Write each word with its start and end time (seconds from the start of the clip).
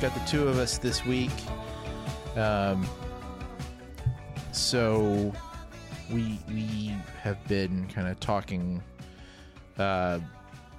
Got 0.00 0.14
the 0.14 0.20
two 0.20 0.48
of 0.48 0.58
us 0.58 0.78
this 0.78 1.04
week. 1.04 1.30
Um, 2.34 2.88
so 4.50 5.30
we 6.10 6.38
we 6.48 6.94
have 7.20 7.46
been 7.48 7.86
kind 7.88 8.08
of 8.08 8.18
talking 8.18 8.82
uh, 9.76 10.20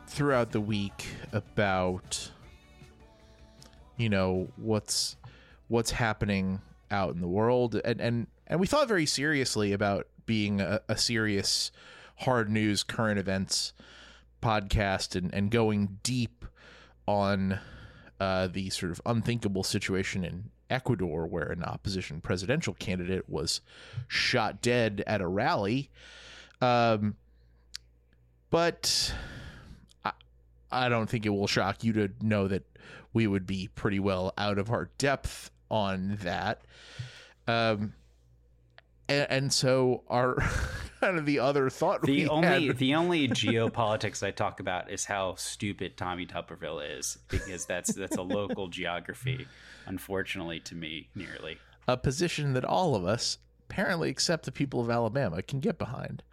throughout 0.08 0.52
the 0.52 0.60
week 0.60 1.06
about 1.34 2.32
you 3.98 4.10
know 4.10 4.48
what's 4.56 5.18
what's 5.68 5.92
happening 5.92 6.60
out 6.90 7.14
in 7.14 7.22
the 7.22 7.28
world 7.28 7.80
and 7.86 8.02
and 8.02 8.28
and 8.48 8.60
we 8.60 8.66
thought 8.66 8.88
very 8.88 9.06
seriously 9.06 9.72
about 9.72 10.08
being 10.26 10.60
a, 10.60 10.82
a 10.90 10.98
serious 10.98 11.72
hard 12.18 12.50
news 12.50 12.82
current 12.82 13.20
events 13.20 13.72
podcast 14.42 15.16
and 15.16 15.32
and 15.32 15.52
going 15.52 16.00
deep 16.02 16.44
on 17.08 17.60
uh, 18.22 18.48
the 18.48 18.70
sort 18.70 18.92
of 18.92 19.02
unthinkable 19.06 19.64
situation 19.64 20.24
in 20.24 20.52
Ecuador 20.70 21.26
where 21.26 21.52
an 21.52 21.64
opposition 21.64 22.22
presidential 22.22 22.76
candidate 22.76 23.28
was 23.28 23.62
shot 24.08 24.62
dead 24.62 25.04
at 25.08 25.20
a 25.20 25.28
rally 25.28 25.90
um 26.62 27.16
but 28.52 29.14
I, 30.06 30.12
I 30.72 30.90
don't 30.90 31.10
think 31.10 31.26
it 31.26 31.30
will 31.30 31.48
shock 31.48 31.84
you 31.84 31.94
to 31.94 32.12
know 32.22 32.48
that 32.48 32.64
we 33.12 33.26
would 33.26 33.48
be 33.48 33.70
pretty 33.74 34.00
well 34.00 34.34
out 34.38 34.58
of 34.58 34.70
our 34.70 34.90
depth 34.98 35.50
on 35.72 36.18
that. 36.22 36.62
Um, 37.48 37.94
and, 39.08 39.28
and 39.30 39.54
so 39.54 40.04
our 40.08 40.38
kind 41.02 41.18
of 41.18 41.26
the 41.26 41.40
other 41.40 41.70
thought 41.70 42.02
The 42.04 42.28
only 42.30 42.68
had- 42.68 42.78
the 42.78 42.96
only 42.96 43.28
geopolitics 43.28 44.26
I 44.26 44.32
talk 44.32 44.60
about 44.60 44.90
is 44.90 45.06
how 45.06 45.36
stupid 45.36 45.98
Tommy 45.98 46.26
Tuberville 46.26 46.98
is 46.98 47.18
because 47.28 47.66
that's 47.66 47.94
that's 47.94 48.16
a 48.18 48.22
local 48.22 48.68
geography, 48.70 49.48
unfortunately 49.86 50.60
to 50.62 50.76
me, 50.76 51.10
nearly. 51.16 51.58
a 51.88 51.98
position 51.98 52.54
that 52.54 52.64
all 52.64 52.96
of 52.96 53.04
us, 53.06 53.38
apparently 53.70 54.10
except 54.10 54.46
the 54.46 54.52
people 54.52 54.80
of 54.80 54.90
Alabama, 54.90 55.42
can 55.42 55.60
get 55.60 55.78
behind. 55.78 56.24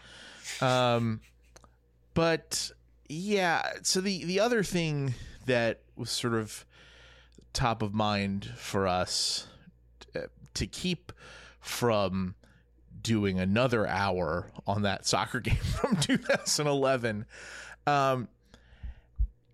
Um, 0.60 1.20
but 2.14 2.70
yeah, 3.08 3.62
so 3.82 4.00
the 4.00 4.24
the 4.24 4.38
other 4.40 4.62
thing 4.62 5.14
that 5.46 5.80
was 5.96 6.10
sort 6.10 6.34
of 6.34 6.64
top 7.54 7.82
of 7.82 7.94
mind 7.94 8.52
for 8.56 8.86
us 8.86 9.46
to 10.54 10.66
keep 10.66 11.12
from 11.60 12.34
doing 13.08 13.40
another 13.40 13.86
hour 13.86 14.50
on 14.66 14.82
that 14.82 15.06
soccer 15.06 15.40
game 15.48 15.56
from 15.56 15.96
2011 15.96 17.24
um, 17.86 18.28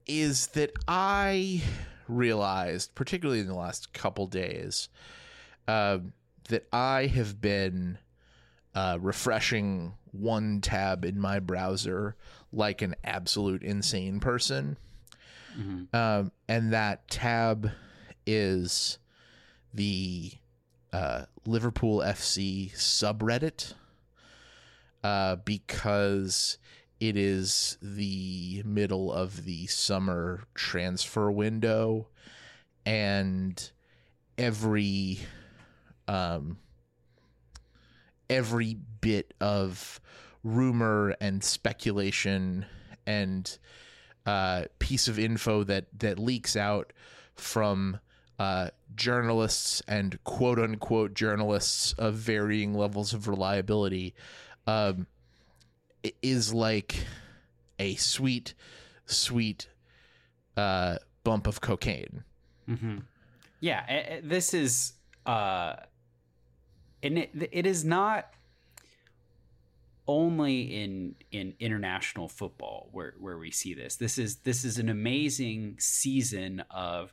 is 0.09 0.49
that 0.49 0.73
I 0.89 1.63
realized, 2.09 2.97
particularly 2.97 3.41
in 3.41 3.47
the 3.47 3.55
last 3.55 3.93
couple 3.93 4.27
days, 4.27 4.89
um, 5.69 6.13
that 6.49 6.67
I 6.73 7.07
have 7.07 7.41
been 7.41 7.99
uh, 8.75 8.99
refreshing 9.01 9.95
one 10.11 10.61
tab 10.61 11.05
in 11.05 11.21
my 11.21 11.39
browser 11.39 12.17
like 12.53 12.83
an 12.83 12.97
absolute 13.05 13.63
insane 13.63 14.19
person. 14.19 14.77
Um, 15.95 16.33
and 16.49 16.73
that 16.73 17.09
tab 17.09 17.71
is 18.27 18.99
the 19.73 20.33
uh, 20.95 21.25
Liverpool 21.45 21.99
FC 21.99 22.73
subreddit 22.73 23.75
uh, 25.03 25.35
because 25.37 26.57
it 27.01 27.17
is 27.17 27.77
the 27.83 28.63
middle 28.65 29.13
of 29.13 29.45
the 29.45 29.67
summer 29.67 30.45
transfer 30.55 31.33
window 31.33 32.07
and 32.87 33.73
every 34.39 35.19
um, 36.07 36.59
every 38.31 38.77
bit 39.01 39.35
of 39.41 40.01
rumor 40.45 41.17
and 41.21 41.43
speculation 41.43 42.67
and 43.05 43.59
uh, 44.27 44.67
piece 44.79 45.09
of 45.09 45.19
info 45.19 45.65
that 45.65 45.87
that 45.99 46.21
leaks 46.21 46.55
out 46.57 46.93
from 47.35 47.99
uh, 48.39 48.69
journalists 48.97 49.83
and 49.87 50.23
quote 50.25 50.59
unquote 50.59 51.15
journalists 51.15 51.93
of 51.95 52.15
varying 52.15 52.75
levels 52.75 53.13
of 53.15 53.29
reliability 53.29 54.15
um, 54.67 55.07
is 56.23 56.53
like 56.53 57.07
a 57.79 57.95
sweet, 57.97 58.55
sweet 59.07 59.69
uh, 60.57 60.97
bump 61.25 61.47
of 61.47 61.61
cocaine. 61.61 62.25
Yeah, 63.61 63.85
a- 63.89 64.19
a- 64.19 64.21
this 64.23 64.55
is 64.55 64.93
uh 65.27 65.77
and 67.03 67.19
it, 67.19 67.31
it 67.53 67.67
is 67.67 67.85
not 67.85 68.31
only 70.07 70.63
in 70.83 71.15
in 71.33 71.55
international 71.61 72.29
football 72.29 72.89
where 72.93 73.15
where 73.19 73.39
we 73.39 73.51
see 73.51 73.73
this. 73.75 73.97
This 73.97 74.19
is 74.19 74.37
this 74.37 74.65
is 74.65 74.79
an 74.79 74.89
amazing 74.89 75.77
season 75.79 76.63
of 76.71 77.13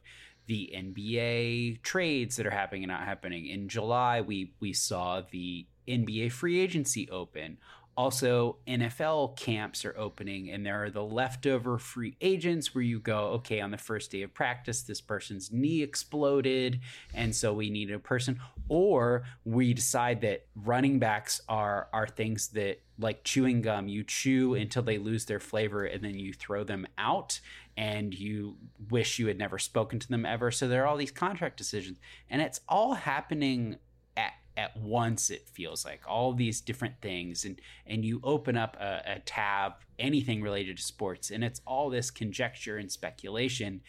the 0.51 0.69
NBA 0.75 1.81
trades 1.81 2.35
that 2.35 2.45
are 2.45 2.49
happening 2.51 2.83
and 2.83 2.91
not 2.91 3.05
happening. 3.05 3.45
In 3.45 3.69
July, 3.69 4.19
we 4.19 4.51
we 4.59 4.73
saw 4.73 5.21
the 5.31 5.65
NBA 5.87 6.33
free 6.33 6.59
agency 6.59 7.09
open. 7.09 7.57
Also, 7.95 8.57
NFL 8.67 9.37
camps 9.37 9.85
are 9.85 9.97
opening, 9.97 10.49
and 10.49 10.65
there 10.65 10.83
are 10.83 10.89
the 10.89 11.03
leftover 11.03 11.77
free 11.77 12.17
agents 12.19 12.75
where 12.75 12.83
you 12.83 12.99
go, 12.99 13.27
okay, 13.35 13.61
on 13.61 13.71
the 13.71 13.77
first 13.77 14.11
day 14.11 14.23
of 14.23 14.33
practice, 14.33 14.81
this 14.81 14.99
person's 14.99 15.51
knee 15.53 15.81
exploded, 15.83 16.81
and 17.13 17.33
so 17.33 17.53
we 17.53 17.69
need 17.69 17.89
a 17.89 17.99
person. 17.99 18.37
Or 18.67 19.23
we 19.45 19.73
decide 19.73 20.19
that 20.21 20.47
running 20.53 20.99
backs 20.99 21.39
are 21.47 21.87
are 21.93 22.07
things 22.07 22.49
that 22.49 22.81
like 22.99 23.23
chewing 23.23 23.61
gum, 23.61 23.87
you 23.87 24.03
chew 24.03 24.53
until 24.55 24.83
they 24.83 24.97
lose 24.97 25.25
their 25.25 25.39
flavor, 25.39 25.85
and 25.85 26.03
then 26.03 26.19
you 26.19 26.33
throw 26.33 26.65
them 26.65 26.87
out, 26.97 27.39
and 27.77 28.13
you 28.13 28.57
wish 28.89 29.19
you 29.19 29.27
had 29.27 29.37
never 29.37 29.57
spoken 29.57 29.99
to 29.99 30.07
them 30.07 30.25
ever. 30.25 30.51
So 30.51 30.67
there 30.67 30.83
are 30.83 30.87
all 30.87 30.97
these 30.97 31.11
contract 31.11 31.57
decisions, 31.57 31.99
and 32.29 32.41
it's 32.41 32.61
all 32.67 32.93
happening 32.93 33.77
at 34.17 34.33
at 34.57 34.75
once 34.77 35.29
it 35.29 35.47
feels 35.47 35.85
like 35.85 36.01
all 36.07 36.33
these 36.33 36.61
different 36.61 36.95
things. 37.01 37.45
And 37.45 37.59
and 37.85 38.03
you 38.03 38.19
open 38.23 38.57
up 38.57 38.75
a, 38.79 39.01
a 39.05 39.19
tab 39.19 39.73
anything 39.97 40.41
related 40.41 40.77
to 40.77 40.83
sports 40.83 41.31
and 41.31 41.43
it's 41.43 41.61
all 41.65 41.89
this 41.89 42.11
conjecture 42.11 42.77
and 42.77 42.91
speculation. 42.91 43.81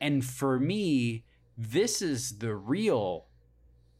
And 0.00 0.24
for 0.24 0.58
me 0.58 1.24
this 1.56 2.00
is 2.00 2.38
the 2.38 2.54
real 2.54 3.26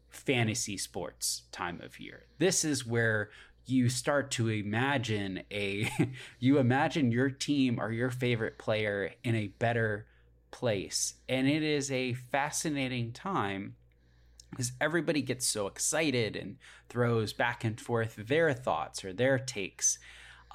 fantasy 0.09 0.77
sports 0.77 1.43
time 1.53 1.81
of 1.83 2.01
year. 2.01 2.25
This 2.39 2.65
is 2.65 2.87
where 2.87 3.31
you 3.71 3.89
start 3.89 4.31
to 4.33 4.49
imagine 4.49 5.43
a 5.51 5.91
you 6.39 6.59
imagine 6.59 7.13
your 7.13 7.31
team 7.31 7.81
or 7.81 7.93
your 7.93 8.11
favorite 8.11 8.59
player 8.59 9.13
in 9.25 9.35
a 9.35 9.49
better 9.59 10.07
place 10.51 11.15
and 11.29 11.49
it 11.49 11.63
is 11.63 11.91
a 11.93 12.13
fascinating 12.15 13.13
time 13.13 13.77
because 14.51 14.73
everybody 14.81 15.23
gets 15.23 15.47
so 15.47 15.67
excited 15.67 16.37
and 16.37 16.57
throws 16.89 17.33
back 17.33 17.65
and 17.65 17.81
forth 17.81 18.17
their 18.17 18.53
thoughts 18.53 19.05
or 19.05 19.13
their 19.13 19.39
takes. 19.39 19.99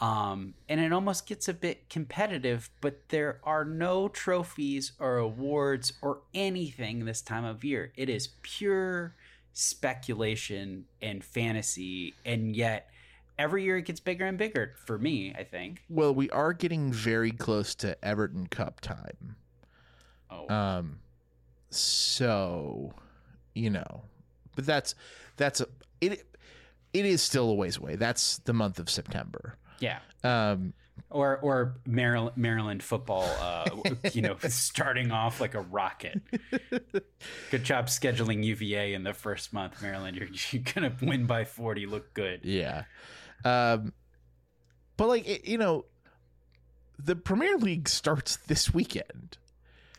Um, 0.02 0.56
and 0.68 0.82
it 0.82 0.92
almost 0.92 1.26
gets 1.26 1.48
a 1.48 1.54
bit 1.54 1.90
competitive, 1.90 2.70
but 2.82 3.08
there 3.10 3.40
are 3.44 3.64
no 3.64 4.10
trophies 4.10 4.92
or 5.00 5.18
awards 5.18 5.94
or 6.02 6.20
anything 6.34 7.06
this 7.06 7.22
time 7.22 7.46
of 7.46 7.64
year. 7.64 7.94
It 7.96 8.10
is 8.10 8.30
pure 8.42 9.16
speculation 9.54 10.86
and 11.02 11.24
fantasy, 11.24 12.14
and 12.26 12.54
yet 12.54 12.90
every 13.38 13.64
year 13.64 13.78
it 13.78 13.84
gets 13.86 14.00
bigger 14.00 14.26
and 14.26 14.38
bigger 14.38 14.74
for 14.86 14.98
me, 14.98 15.34
I 15.38 15.44
think. 15.44 15.84
Well, 15.90 16.14
we 16.14 16.30
are 16.32 16.54
getting 16.54 16.92
very 16.94 17.32
close 17.32 17.76
to 17.76 18.04
Everton 18.04 18.48
Cup 18.48 18.82
time. 18.82 19.36
Oh, 20.30 20.48
Um, 20.54 21.00
so 21.70 22.94
you 23.54 23.70
know, 23.70 24.04
but 24.56 24.66
that's 24.66 24.96
that's 25.38 25.62
a 25.62 25.68
it. 26.02 26.26
it 26.94 27.06
is 27.06 27.22
still 27.22 27.50
a 27.50 27.54
ways 27.54 27.78
away. 27.78 27.96
That's 27.96 28.38
the 28.40 28.54
month 28.54 28.80
of 28.80 28.90
September. 28.90 29.58
Yeah. 29.80 30.00
Um, 30.24 30.74
Or 31.10 31.38
or 31.38 31.76
Maryland, 31.86 32.38
Maryland 32.38 32.82
football, 32.84 33.24
uh, 33.42 33.70
you 34.14 34.22
know, 34.22 34.38
starting 34.48 35.12
off 35.12 35.40
like 35.42 35.54
a 35.54 35.62
rocket. 35.62 36.22
Good 37.52 37.64
job 37.64 37.88
scheduling 37.88 38.44
UVA 38.44 38.94
in 38.94 39.04
the 39.04 39.14
first 39.14 39.54
month, 39.54 39.82
Maryland. 39.82 40.18
You're, 40.18 40.30
you're 40.52 40.64
gonna 40.74 40.96
win 41.02 41.26
by 41.26 41.44
forty. 41.46 41.86
Look 41.86 42.14
good. 42.14 42.42
yeah. 42.44 42.84
Um, 43.46 43.94
but 44.98 45.08
like 45.08 45.28
it, 45.28 45.48
you 45.48 45.58
know, 45.58 45.86
the 46.98 47.16
Premier 47.16 47.58
League 47.58 47.88
starts 47.88 48.38
this 48.38 48.74
weekend. 48.74 49.38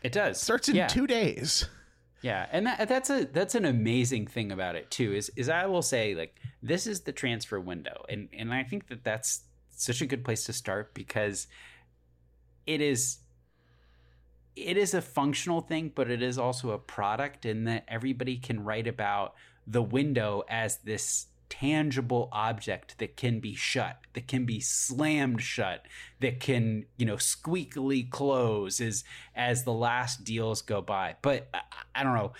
It 0.03 0.11
does. 0.11 0.39
Starts 0.39 0.69
in 0.69 0.75
yeah. 0.75 0.87
two 0.87 1.07
days. 1.07 1.67
Yeah, 2.21 2.47
and 2.51 2.65
that, 2.65 2.89
that's 2.89 3.09
a 3.09 3.25
that's 3.25 3.55
an 3.55 3.65
amazing 3.65 4.27
thing 4.27 4.51
about 4.51 4.75
it 4.75 4.91
too. 4.91 5.13
Is 5.13 5.31
is 5.35 5.49
I 5.49 5.65
will 5.67 5.81
say 5.81 6.13
like 6.15 6.39
this 6.61 6.87
is 6.87 7.01
the 7.01 7.11
transfer 7.11 7.59
window, 7.59 8.05
and 8.09 8.27
and 8.37 8.53
I 8.53 8.63
think 8.63 8.87
that 8.89 9.03
that's 9.03 9.41
such 9.69 10.01
a 10.01 10.05
good 10.05 10.25
place 10.25 10.43
to 10.45 10.53
start 10.53 10.93
because 10.93 11.47
it 12.65 12.81
is 12.81 13.19
it 14.55 14.75
is 14.75 14.93
a 14.93 15.01
functional 15.01 15.61
thing, 15.61 15.91
but 15.93 16.09
it 16.09 16.23
is 16.23 16.39
also 16.39 16.71
a 16.71 16.79
product 16.79 17.45
in 17.45 17.65
that 17.65 17.85
everybody 17.87 18.37
can 18.37 18.63
write 18.63 18.87
about 18.87 19.35
the 19.67 19.83
window 19.83 20.43
as 20.49 20.77
this 20.77 21.27
tangible 21.49 22.29
object 22.31 22.97
that 22.99 23.17
can 23.17 23.39
be 23.39 23.55
shut, 23.55 23.97
that 24.13 24.27
can 24.27 24.45
be 24.45 24.59
slammed 24.59 25.41
shut, 25.41 25.85
that 26.19 26.39
can, 26.39 26.85
you 26.97 27.05
know, 27.05 27.15
squeakily 27.15 28.09
close 28.09 28.81
as 28.81 29.03
as 29.35 29.63
the 29.63 29.73
last 29.73 30.23
deals 30.23 30.61
go 30.61 30.81
by. 30.81 31.15
But 31.21 31.47
I, 31.53 31.61
I 31.95 32.03
don't 32.03 32.15
know. 32.15 32.33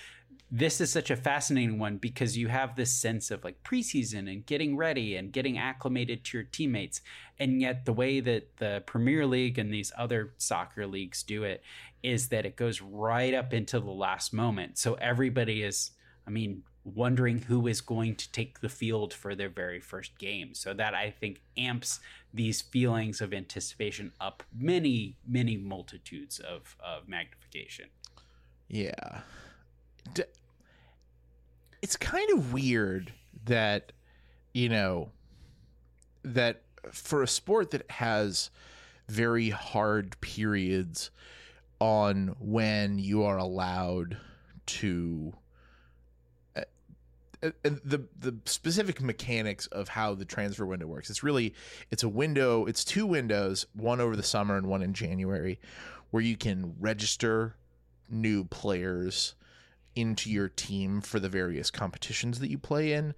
This 0.49 0.79
is 0.79 0.89
such 0.89 1.11
a 1.11 1.17
fascinating 1.17 1.77
one 1.77 1.97
because 1.97 2.37
you 2.37 2.47
have 2.47 2.75
this 2.75 2.93
sense 2.93 3.31
of 3.31 3.43
like 3.43 3.63
preseason 3.63 4.31
and 4.31 4.45
getting 4.45 4.77
ready 4.77 5.17
and 5.17 5.33
getting 5.33 5.57
acclimated 5.57 6.23
to 6.23 6.37
your 6.37 6.45
teammates. 6.45 7.01
And 7.37 7.61
yet, 7.61 7.83
the 7.83 7.91
way 7.91 8.21
that 8.21 8.55
the 8.57 8.81
Premier 8.85 9.25
League 9.25 9.59
and 9.59 9.73
these 9.73 9.91
other 9.97 10.33
soccer 10.37 10.87
leagues 10.87 11.21
do 11.21 11.43
it 11.43 11.63
is 12.01 12.29
that 12.29 12.45
it 12.45 12.55
goes 12.55 12.81
right 12.81 13.33
up 13.33 13.53
into 13.53 13.79
the 13.79 13.91
last 13.91 14.33
moment. 14.33 14.77
So 14.77 14.93
everybody 14.95 15.63
is, 15.63 15.91
I 16.25 16.29
mean, 16.29 16.63
wondering 16.95 17.39
who 17.39 17.67
is 17.67 17.81
going 17.81 18.15
to 18.15 18.31
take 18.31 18.61
the 18.61 18.69
field 18.69 19.13
for 19.13 19.35
their 19.35 19.49
very 19.49 19.79
first 19.79 20.17
game. 20.17 20.53
So 20.53 20.73
that 20.73 20.93
I 20.93 21.11
think 21.11 21.41
amps 21.57 21.99
these 22.33 22.61
feelings 22.61 23.19
of 23.19 23.33
anticipation 23.33 24.13
up 24.21 24.43
many, 24.57 25.17
many 25.27 25.57
multitudes 25.57 26.39
of, 26.39 26.77
of 26.83 27.07
magnification. 27.07 27.87
Yeah. 28.69 29.21
D- 30.13 30.23
it's 31.81 31.97
kind 31.97 32.29
of 32.31 32.53
weird 32.53 33.11
that, 33.45 33.91
you 34.53 34.69
know, 34.69 35.09
that 36.23 36.61
for 36.91 37.21
a 37.21 37.27
sport 37.27 37.71
that 37.71 37.89
has 37.91 38.49
very 39.09 39.49
hard 39.49 40.19
periods 40.21 41.11
on 41.79 42.35
when 42.39 42.97
you 42.97 43.23
are 43.23 43.37
allowed 43.37 44.17
to 44.65 45.33
the 47.63 48.03
the 48.19 48.35
specific 48.45 49.01
mechanics 49.01 49.67
of 49.67 49.89
how 49.89 50.13
the 50.13 50.25
transfer 50.25 50.65
window 50.65 50.87
works. 50.87 51.09
It's 51.09 51.23
really 51.23 51.53
it's 51.91 52.03
a 52.03 52.09
window, 52.09 52.65
it's 52.65 52.83
two 52.83 53.05
windows, 53.05 53.65
one 53.73 54.01
over 54.01 54.15
the 54.15 54.23
summer 54.23 54.57
and 54.57 54.67
one 54.67 54.81
in 54.81 54.93
January, 54.93 55.59
where 56.11 56.23
you 56.23 56.37
can 56.37 56.75
register 56.79 57.55
new 58.09 58.45
players 58.45 59.35
into 59.95 60.29
your 60.29 60.47
team 60.47 61.01
for 61.01 61.19
the 61.19 61.29
various 61.29 61.71
competitions 61.71 62.39
that 62.39 62.49
you 62.49 62.57
play 62.57 62.93
in. 62.93 63.13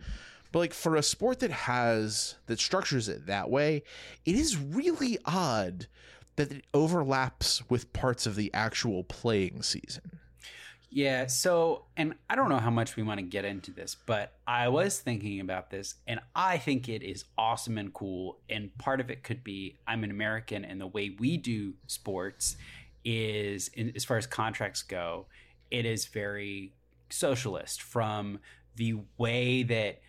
But 0.52 0.60
like 0.60 0.74
for 0.74 0.96
a 0.96 1.04
sport 1.04 1.40
that 1.40 1.52
has 1.52 2.36
that 2.48 2.60
structures 2.60 3.08
it 3.08 3.28
that 3.28 3.50
way, 3.50 3.84
it 4.26 4.36
is 4.36 4.58
really 4.58 5.20
odd 5.26 5.88
that 6.38 6.52
it 6.52 6.66
overlaps 6.74 7.70
with 7.70 7.92
parts 7.94 8.26
of 8.26 8.36
the 8.36 8.52
actual 8.54 9.04
playing 9.04 9.62
season. 9.62 10.20
Yeah, 10.92 11.28
so 11.28 11.86
and 11.98 12.16
I 12.30 12.36
don't 12.36 12.50
know 12.50 12.58
how 12.58 12.72
much 12.72 12.96
we 12.96 13.04
want 13.04 13.20
to 13.20 13.26
get 13.26 13.46
into 13.46 13.72
this, 13.72 13.96
but 14.08 14.34
I 14.48 14.70
was 14.70 15.00
thinking 15.00 15.40
about 15.40 15.70
this 15.70 15.96
and 16.08 16.20
I 16.36 16.58
think 16.58 16.90
it 16.90 17.04
is 17.04 17.26
awesome 17.38 17.78
and 17.78 17.94
cool 17.94 18.40
and 18.50 18.76
part 18.80 19.00
of 19.00 19.12
it 19.12 19.24
could 19.24 19.44
be 19.44 19.78
I'm 19.88 20.04
an 20.04 20.10
American 20.10 20.66
and 20.66 20.82
the 20.82 20.88
way 20.88 21.16
we 21.20 21.38
do 21.38 21.76
sports 21.86 22.58
is 23.06 23.68
in, 23.70 23.94
as 23.96 24.04
far 24.04 24.18
as 24.18 24.26
contracts 24.26 24.82
go, 24.82 25.28
it 25.70 25.86
is 25.86 26.08
very 26.08 26.74
socialist 27.12 27.84
from 27.84 28.40
the 28.76 28.96
way 29.18 29.62
that 29.64 30.02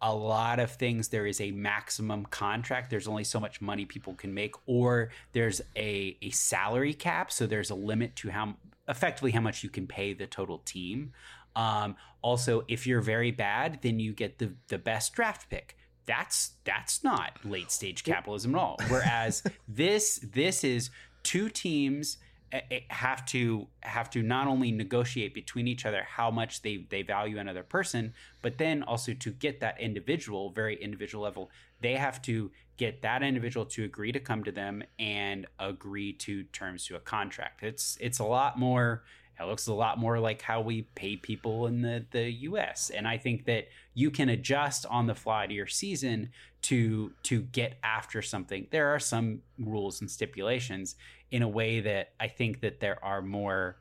a 0.00 0.14
lot 0.14 0.58
of 0.58 0.70
things 0.70 1.08
there 1.08 1.26
is 1.26 1.40
a 1.40 1.50
maximum 1.50 2.24
contract 2.26 2.88
there's 2.88 3.08
only 3.08 3.24
so 3.24 3.40
much 3.40 3.60
money 3.60 3.84
people 3.84 4.14
can 4.14 4.32
make 4.32 4.54
or 4.66 5.10
there's 5.32 5.60
a, 5.76 6.16
a 6.22 6.30
salary 6.30 6.94
cap 6.94 7.32
so 7.32 7.46
there's 7.46 7.70
a 7.70 7.74
limit 7.74 8.14
to 8.14 8.30
how 8.30 8.54
effectively 8.88 9.30
how 9.30 9.40
much 9.40 9.62
you 9.62 9.70
can 9.70 9.86
pay 9.86 10.12
the 10.12 10.26
total 10.26 10.58
team. 10.58 11.12
Um, 11.56 11.96
also 12.22 12.64
if 12.68 12.86
you're 12.86 13.00
very 13.00 13.30
bad 13.30 13.80
then 13.82 13.98
you 13.98 14.12
get 14.12 14.38
the 14.38 14.52
the 14.68 14.78
best 14.78 15.12
draft 15.12 15.48
pick. 15.50 15.76
That's 16.06 16.52
that's 16.64 17.04
not 17.04 17.32
late 17.44 17.70
stage 17.70 18.04
capitalism 18.04 18.54
at 18.54 18.60
all. 18.60 18.76
Whereas 18.88 19.42
this 19.68 20.20
this 20.32 20.64
is 20.64 20.90
two 21.22 21.48
teams 21.48 22.18
eh, 22.52 22.60
eh, 22.70 22.80
have 22.88 23.24
to 23.26 23.66
have 23.82 24.08
to 24.10 24.22
not 24.22 24.46
only 24.46 24.72
negotiate 24.72 25.34
between 25.34 25.68
each 25.68 25.84
other 25.84 26.04
how 26.08 26.30
much 26.30 26.62
they 26.62 26.86
they 26.88 27.02
value 27.02 27.38
another 27.38 27.62
person 27.62 28.14
but 28.40 28.56
then 28.56 28.82
also 28.84 29.12
to 29.12 29.30
get 29.30 29.60
that 29.60 29.78
individual 29.80 30.50
very 30.50 30.76
individual 30.82 31.24
level 31.24 31.50
they 31.80 31.94
have 31.94 32.20
to 32.22 32.50
get 32.76 33.02
that 33.02 33.22
individual 33.22 33.66
to 33.66 33.84
agree 33.84 34.12
to 34.12 34.20
come 34.20 34.44
to 34.44 34.52
them 34.52 34.82
and 34.98 35.46
agree 35.58 36.12
to 36.12 36.44
terms 36.44 36.86
to 36.86 36.96
a 36.96 37.00
contract 37.00 37.62
it's 37.62 37.96
it's 38.00 38.18
a 38.18 38.24
lot 38.24 38.58
more 38.58 39.02
it 39.40 39.46
looks 39.46 39.66
a 39.66 39.74
lot 39.74 39.98
more 39.98 40.18
like 40.18 40.42
how 40.42 40.60
we 40.60 40.82
pay 40.94 41.16
people 41.16 41.66
in 41.66 41.82
the, 41.82 42.04
the 42.10 42.30
US. 42.30 42.90
And 42.90 43.06
I 43.06 43.18
think 43.18 43.44
that 43.44 43.68
you 43.94 44.10
can 44.10 44.28
adjust 44.28 44.84
on 44.86 45.06
the 45.06 45.14
fly 45.14 45.46
to 45.46 45.54
your 45.54 45.66
season 45.66 46.30
to 46.62 47.12
to 47.24 47.42
get 47.42 47.78
after 47.82 48.20
something. 48.20 48.66
There 48.70 48.88
are 48.88 48.98
some 48.98 49.42
rules 49.58 50.00
and 50.00 50.10
stipulations 50.10 50.96
in 51.30 51.42
a 51.42 51.48
way 51.48 51.80
that 51.80 52.14
I 52.18 52.28
think 52.28 52.60
that 52.60 52.80
there 52.80 53.02
are 53.04 53.22
more 53.22 53.76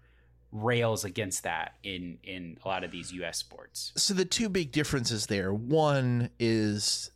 rails 0.52 1.04
against 1.04 1.44
that 1.44 1.74
in 1.84 2.20
in 2.24 2.58
a 2.64 2.68
lot 2.68 2.84
of 2.84 2.92
these 2.92 3.12
US 3.14 3.40
sports. 3.40 3.94
So 3.98 4.14
the 4.14 4.26
two 4.26 4.50
big 4.50 4.72
differences 4.72 5.26
there. 5.26 5.52
One 5.54 6.30
is 6.40 7.10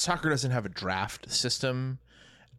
soccer 0.00 0.30
doesn't 0.30 0.50
have 0.50 0.64
a 0.66 0.70
draft 0.70 1.30
system 1.30 1.98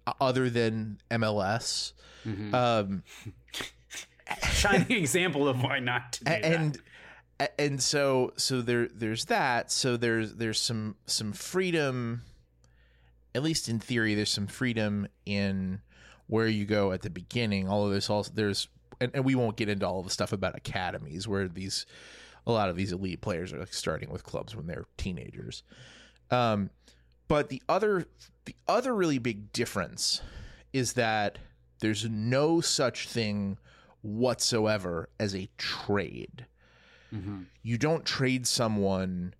uh, 0.08 0.14
other 0.22 0.50
than 0.50 1.00
MLS. 1.10 1.94
Mhm. 2.26 2.54
Um, 2.54 3.04
Shining 4.52 4.92
example 4.92 5.48
of 5.48 5.62
why 5.62 5.80
not 5.80 6.14
to 6.14 6.24
do 6.24 6.32
A- 6.32 6.42
that. 6.42 6.44
and 6.44 6.82
and 7.60 7.82
so 7.82 8.32
so 8.38 8.62
there 8.62 8.88
there's 8.88 9.26
that 9.26 9.72
so 9.72 9.98
there's 9.98 10.36
there's 10.36 10.60
some 10.62 10.96
some 11.08 11.34
freedom 11.34 12.22
at 13.36 13.42
least 13.44 13.68
in 13.68 13.80
theory 13.80 14.14
there's 14.16 14.30
some 14.32 14.46
freedom 14.48 15.08
in 15.26 15.82
where 16.28 16.48
you 16.48 16.66
go 16.66 16.92
at 16.94 17.02
the 17.02 17.10
beginning 17.10 17.68
although 17.68 17.90
there's 17.90 18.10
also 18.10 18.32
there's 18.36 18.68
and, 19.02 19.12
and 19.16 19.26
we 19.26 19.34
won't 19.36 19.58
get 19.58 19.68
into 19.68 19.86
all 19.88 20.04
the 20.04 20.10
stuff 20.12 20.32
about 20.32 20.56
academies 20.56 21.28
where 21.28 21.48
these 21.48 21.86
a 22.46 22.52
lot 22.52 22.70
of 22.70 22.76
these 22.78 22.92
elite 22.94 23.20
players 23.22 23.52
are 23.52 23.60
like 23.60 23.74
starting 23.74 24.12
with 24.12 24.24
clubs 24.24 24.56
when 24.56 24.68
they're 24.68 24.86
teenagers 24.98 25.64
um 26.30 26.70
but 27.32 27.48
the 27.50 27.62
other 27.70 28.06
the 28.46 28.56
other 28.68 28.94
really 28.94 29.18
big 29.20 29.54
difference 29.54 30.22
is 30.74 30.94
that 30.94 31.40
there's 31.80 32.08
no 32.10 32.60
such 32.60 33.08
thing 33.08 33.58
whatsoever 34.02 35.10
as 35.20 35.34
a 35.36 35.48
trade. 35.58 36.46
Mhm. 37.14 37.46
you 37.62 37.78
don't 37.78 38.06
trade 38.06 38.46
someone 38.48 39.34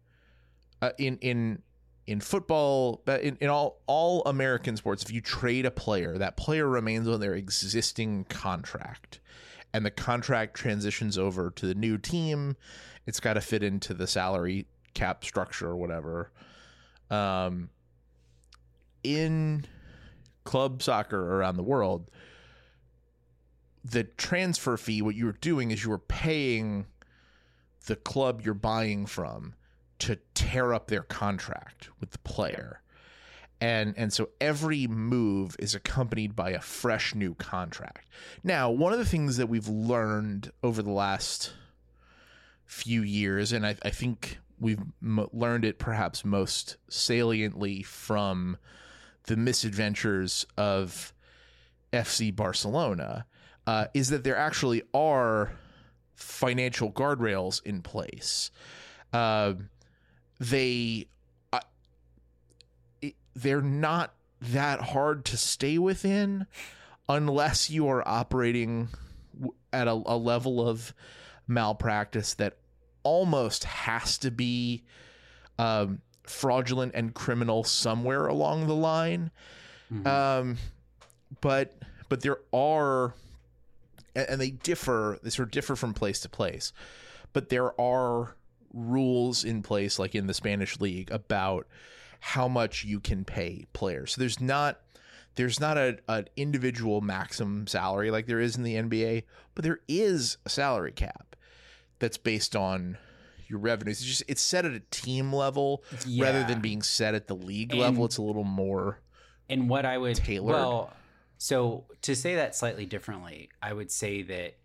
uh, 0.82 0.92
in 0.98 1.18
in 1.20 1.62
in 2.08 2.20
football 2.20 3.02
but 3.06 3.22
in, 3.22 3.38
in 3.40 3.50
all 3.50 3.82
all 3.88 4.24
american 4.26 4.76
sports 4.76 5.04
if 5.04 5.12
you 5.12 5.22
trade 5.22 5.66
a 5.66 5.72
player 5.72 6.18
that 6.18 6.36
player 6.36 6.68
remains 6.68 7.08
on 7.08 7.20
their 7.20 7.34
existing 7.34 8.24
contract. 8.26 9.20
And 9.74 9.86
the 9.86 9.92
contract 9.92 10.54
transitions 10.56 11.18
over 11.18 11.50
to 11.52 11.66
the 11.66 11.76
new 11.76 11.98
team. 11.98 12.58
It's 13.06 13.22
got 13.22 13.36
to 13.36 13.42
fit 13.42 13.64
into 13.64 13.94
the 13.94 14.06
salary 14.06 14.66
cap 14.94 15.24
structure 15.24 15.68
or 15.70 15.78
whatever. 15.78 16.32
Um 17.10 17.70
in 19.04 19.66
club 20.44 20.82
soccer 20.82 21.38
around 21.38 21.56
the 21.56 21.64
world 21.64 22.10
the 23.84 24.04
transfer 24.04 24.78
fee 24.78 25.02
what 25.02 25.16
you 25.16 25.26
were 25.26 25.38
doing 25.42 25.72
is 25.72 25.84
you 25.84 25.90
were 25.90 25.98
paying 25.98 26.86
the 27.86 27.96
club 27.96 28.42
you're 28.44 28.54
buying 28.54 29.06
from 29.06 29.54
to 30.00 30.18
tear 30.34 30.74
up 30.74 30.88
their 30.88 31.04
contract 31.04 31.90
with 32.00 32.12
the 32.12 32.18
player. 32.20 32.82
And 33.60 33.94
and 33.96 34.12
so 34.12 34.30
every 34.40 34.88
move 34.88 35.56
is 35.60 35.76
accompanied 35.76 36.36
by 36.36 36.50
a 36.52 36.60
fresh 36.60 37.14
new 37.14 37.36
contract. 37.36 38.08
Now, 38.44 38.72
one 38.72 38.92
of 38.92 38.98
the 38.98 39.06
things 39.06 39.38
that 39.38 39.48
we've 39.48 39.68
learned 39.68 40.52
over 40.64 40.82
the 40.82 40.92
last 40.92 41.54
few 42.66 43.04
years, 43.04 43.52
and 43.52 43.66
I, 43.66 43.76
I 43.84 43.92
think 43.92 44.40
we've 44.60 44.82
m- 45.04 45.28
learned 45.32 45.66
it 45.66 45.78
perhaps 45.78 46.26
most 46.26 46.78
saliently 46.90 47.84
from 47.84 48.58
the 49.26 49.38
misadventures 49.38 50.46
of 50.58 51.14
FC 51.94 52.36
Barcelona, 52.36 53.26
uh, 53.68 53.86
is 53.94 54.10
that 54.10 54.24
there 54.24 54.38
actually 54.38 54.82
are 54.94 55.52
financial 56.16 56.92
guardrails 56.92 57.64
in 57.64 57.82
place. 57.82 58.52
Uh, 59.14 59.54
they 60.40 61.08
uh, 61.54 61.60
it, 63.02 63.16
they're 63.36 63.62
not 63.62 64.14
that 64.42 64.82
hard 64.82 65.26
to 65.26 65.38
stay 65.38 65.78
within 65.78 66.48
unless 67.08 67.70
you 67.70 67.88
are 67.88 68.08
operating 68.08 68.90
at 69.72 69.88
a, 69.88 69.92
a 69.92 70.18
level 70.18 70.68
of 70.68 70.94
malpractice 71.48 72.34
that 72.36 72.58
almost 73.04 73.64
has 73.66 74.18
to 74.20 74.32
be 74.32 74.84
um, 75.60 76.02
fraudulent 76.24 76.94
and 76.96 77.14
criminal 77.14 77.64
somewhere 77.64 78.28
along 78.28 78.68
the 78.68 78.76
line. 78.76 79.32
Mhm. 79.92 80.08
Um, 80.08 80.58
but 81.42 81.78
but 82.10 82.22
there 82.22 82.38
are, 82.54 83.14
and 84.16 84.30
and 84.30 84.42
they 84.42 84.52
differ. 84.52 85.20
They 85.24 85.30
sort 85.30 85.48
of 85.48 85.52
differ 85.52 85.76
from 85.76 85.94
place 85.94 86.20
to 86.22 86.30
place. 86.30 86.74
But 87.34 87.50
there 87.50 87.80
are 87.80 88.36
rules 88.74 89.44
in 89.44 89.64
place, 89.64 90.00
like 90.00 90.16
in 90.16 90.28
the 90.28 90.34
Spanish 90.34 90.80
league, 90.80 91.12
about 91.12 91.68
how 92.20 92.48
much 92.48 92.84
you 92.84 93.00
can 93.00 93.26
pay 93.26 93.66
players. 93.74 94.14
So 94.14 94.20
there's 94.22 94.40
not 94.40 94.80
there's 95.36 95.60
not 95.60 95.78
a 95.78 95.98
an 96.08 96.28
individual 96.36 97.02
maximum 97.02 97.68
salary 97.68 98.12
like 98.12 98.28
there 98.28 98.40
is 98.40 98.56
in 98.56 98.64
the 98.64 98.76
NBA, 98.76 99.24
but 99.56 99.64
there 99.64 99.80
is 99.88 100.38
a 100.46 100.50
salary 100.50 100.92
cap 100.92 101.36
that's 102.00 102.18
based 102.18 102.56
on 102.56 102.98
your 103.52 103.60
revenues. 103.60 104.00
It's 104.00 104.08
just 104.10 104.24
it's 104.28 104.42
set 104.42 104.66
at 104.66 104.72
a 104.72 104.80
team 104.90 105.32
level 105.34 105.84
rather 106.18 106.44
than 106.44 106.62
being 106.62 106.82
set 106.82 107.14
at 107.14 107.28
the 107.28 107.36
league 107.36 107.72
And- 107.72 107.80
level. 107.82 108.06
It's 108.06 108.18
a 108.18 108.22
little 108.24 108.44
more 108.46 109.00
and 109.50 109.70
what 109.70 109.86
I 109.86 109.98
would 109.98 110.16
tailored. 110.16 110.56
well, 110.56 110.94
so 111.38 111.86
to 112.04 112.16
say 112.16 112.36
that 112.36 112.56
slightly 112.56 112.86
differently, 112.86 113.50
I 113.62 113.74
would 113.74 113.92
say 113.92 114.22
that 114.24 114.56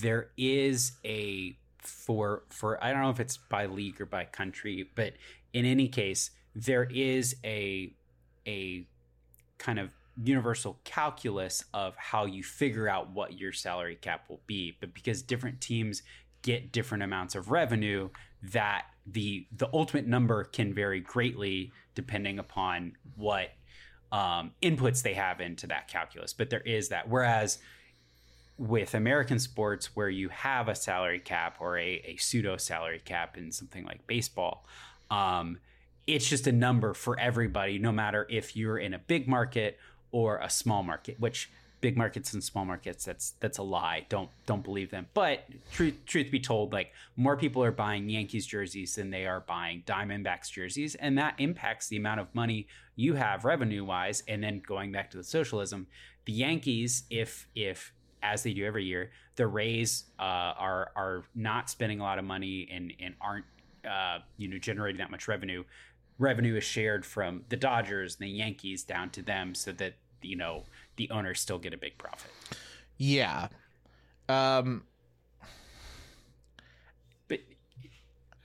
there 0.00 0.30
is 0.36 0.92
a 1.04 1.56
for 1.78 2.42
for 2.50 2.82
I 2.82 2.92
don't 2.92 3.02
know 3.02 3.10
if 3.10 3.20
it's 3.20 3.36
by 3.36 3.66
league 3.66 4.00
or 4.00 4.06
by 4.06 4.24
country, 4.24 4.90
but 4.94 5.14
in 5.52 5.64
any 5.64 5.88
case, 5.88 6.30
there 6.54 6.84
is 6.84 7.36
a 7.44 7.94
a 8.46 8.86
kind 9.58 9.78
of 9.78 9.92
universal 10.22 10.78
calculus 10.84 11.64
of 11.72 11.94
how 11.96 12.26
you 12.26 12.42
figure 12.42 12.88
out 12.88 13.10
what 13.10 13.38
your 13.38 13.52
salary 13.52 13.96
cap 13.96 14.28
will 14.28 14.40
be, 14.46 14.76
but 14.80 14.92
because 14.92 15.22
different 15.22 15.60
teams 15.60 16.02
get 16.42 16.72
different 16.72 17.02
amounts 17.04 17.34
of 17.34 17.50
revenue, 17.50 18.10
that 18.42 18.86
the 19.06 19.46
the 19.56 19.68
ultimate 19.72 20.06
number 20.06 20.44
can 20.44 20.72
vary 20.72 21.00
greatly 21.00 21.72
depending 21.94 22.38
upon 22.38 22.92
what 23.16 23.50
um, 24.10 24.52
inputs 24.62 25.02
they 25.02 25.14
have 25.14 25.40
into 25.40 25.66
that 25.66 25.88
calculus. 25.88 26.32
But 26.32 26.50
there 26.50 26.60
is 26.60 26.88
that. 26.88 27.08
Whereas 27.08 27.58
with 28.58 28.94
American 28.94 29.38
sports, 29.38 29.96
where 29.96 30.08
you 30.08 30.28
have 30.28 30.68
a 30.68 30.74
salary 30.74 31.18
cap 31.18 31.56
or 31.60 31.78
a, 31.78 32.02
a 32.04 32.16
pseudo 32.16 32.56
salary 32.56 33.00
cap 33.04 33.36
in 33.36 33.50
something 33.50 33.84
like 33.84 34.06
baseball, 34.06 34.66
um, 35.10 35.58
it's 36.06 36.28
just 36.28 36.46
a 36.46 36.52
number 36.52 36.94
for 36.94 37.18
everybody, 37.18 37.78
no 37.78 37.92
matter 37.92 38.26
if 38.28 38.56
you're 38.56 38.78
in 38.78 38.92
a 38.92 38.98
big 38.98 39.28
market 39.28 39.78
or 40.10 40.38
a 40.38 40.50
small 40.50 40.82
market. 40.82 41.18
Which 41.18 41.50
big 41.82 41.96
markets 41.98 42.32
and 42.32 42.42
small 42.42 42.64
markets, 42.64 43.04
that's 43.04 43.32
that's 43.40 43.58
a 43.58 43.62
lie. 43.62 44.06
Don't 44.08 44.30
don't 44.46 44.64
believe 44.64 44.90
them. 44.90 45.06
But 45.12 45.44
truth 45.72 45.96
truth 46.06 46.30
be 46.30 46.40
told, 46.40 46.72
like 46.72 46.92
more 47.16 47.36
people 47.36 47.62
are 47.62 47.72
buying 47.72 48.08
Yankees 48.08 48.46
jerseys 48.46 48.94
than 48.94 49.10
they 49.10 49.26
are 49.26 49.40
buying 49.40 49.82
Diamondbacks 49.84 50.50
jerseys, 50.50 50.94
and 50.94 51.18
that 51.18 51.34
impacts 51.36 51.88
the 51.88 51.98
amount 51.98 52.20
of 52.20 52.34
money 52.34 52.68
you 52.96 53.14
have 53.14 53.44
revenue 53.44 53.84
wise. 53.84 54.22
And 54.26 54.42
then 54.42 54.62
going 54.66 54.92
back 54.92 55.10
to 55.10 55.18
the 55.18 55.24
socialism, 55.24 55.88
the 56.24 56.32
Yankees, 56.32 57.02
if 57.10 57.46
if 57.54 57.92
as 58.22 58.44
they 58.44 58.54
do 58.54 58.64
every 58.64 58.84
year, 58.84 59.10
the 59.36 59.46
Rays 59.46 60.04
uh, 60.18 60.22
are 60.22 60.92
are 60.96 61.24
not 61.34 61.68
spending 61.68 62.00
a 62.00 62.04
lot 62.04 62.18
of 62.18 62.24
money 62.24 62.68
and 62.72 62.94
and 63.00 63.14
aren't 63.20 63.44
uh, 63.84 64.20
you 64.38 64.48
know 64.48 64.56
generating 64.56 64.98
that 64.98 65.10
much 65.10 65.28
revenue. 65.28 65.64
Revenue 66.18 66.56
is 66.56 66.64
shared 66.64 67.04
from 67.04 67.42
the 67.48 67.56
Dodgers 67.56 68.16
and 68.20 68.28
the 68.28 68.30
Yankees 68.30 68.84
down 68.84 69.10
to 69.10 69.22
them, 69.22 69.54
so 69.54 69.72
that 69.72 69.94
you 70.24 70.36
know 70.36 70.64
the 70.96 71.10
owners 71.10 71.40
still 71.40 71.58
get 71.58 71.72
a 71.74 71.78
big 71.78 71.96
profit. 71.98 72.30
yeah. 72.96 73.48
Um, 74.28 74.84
but 77.28 77.40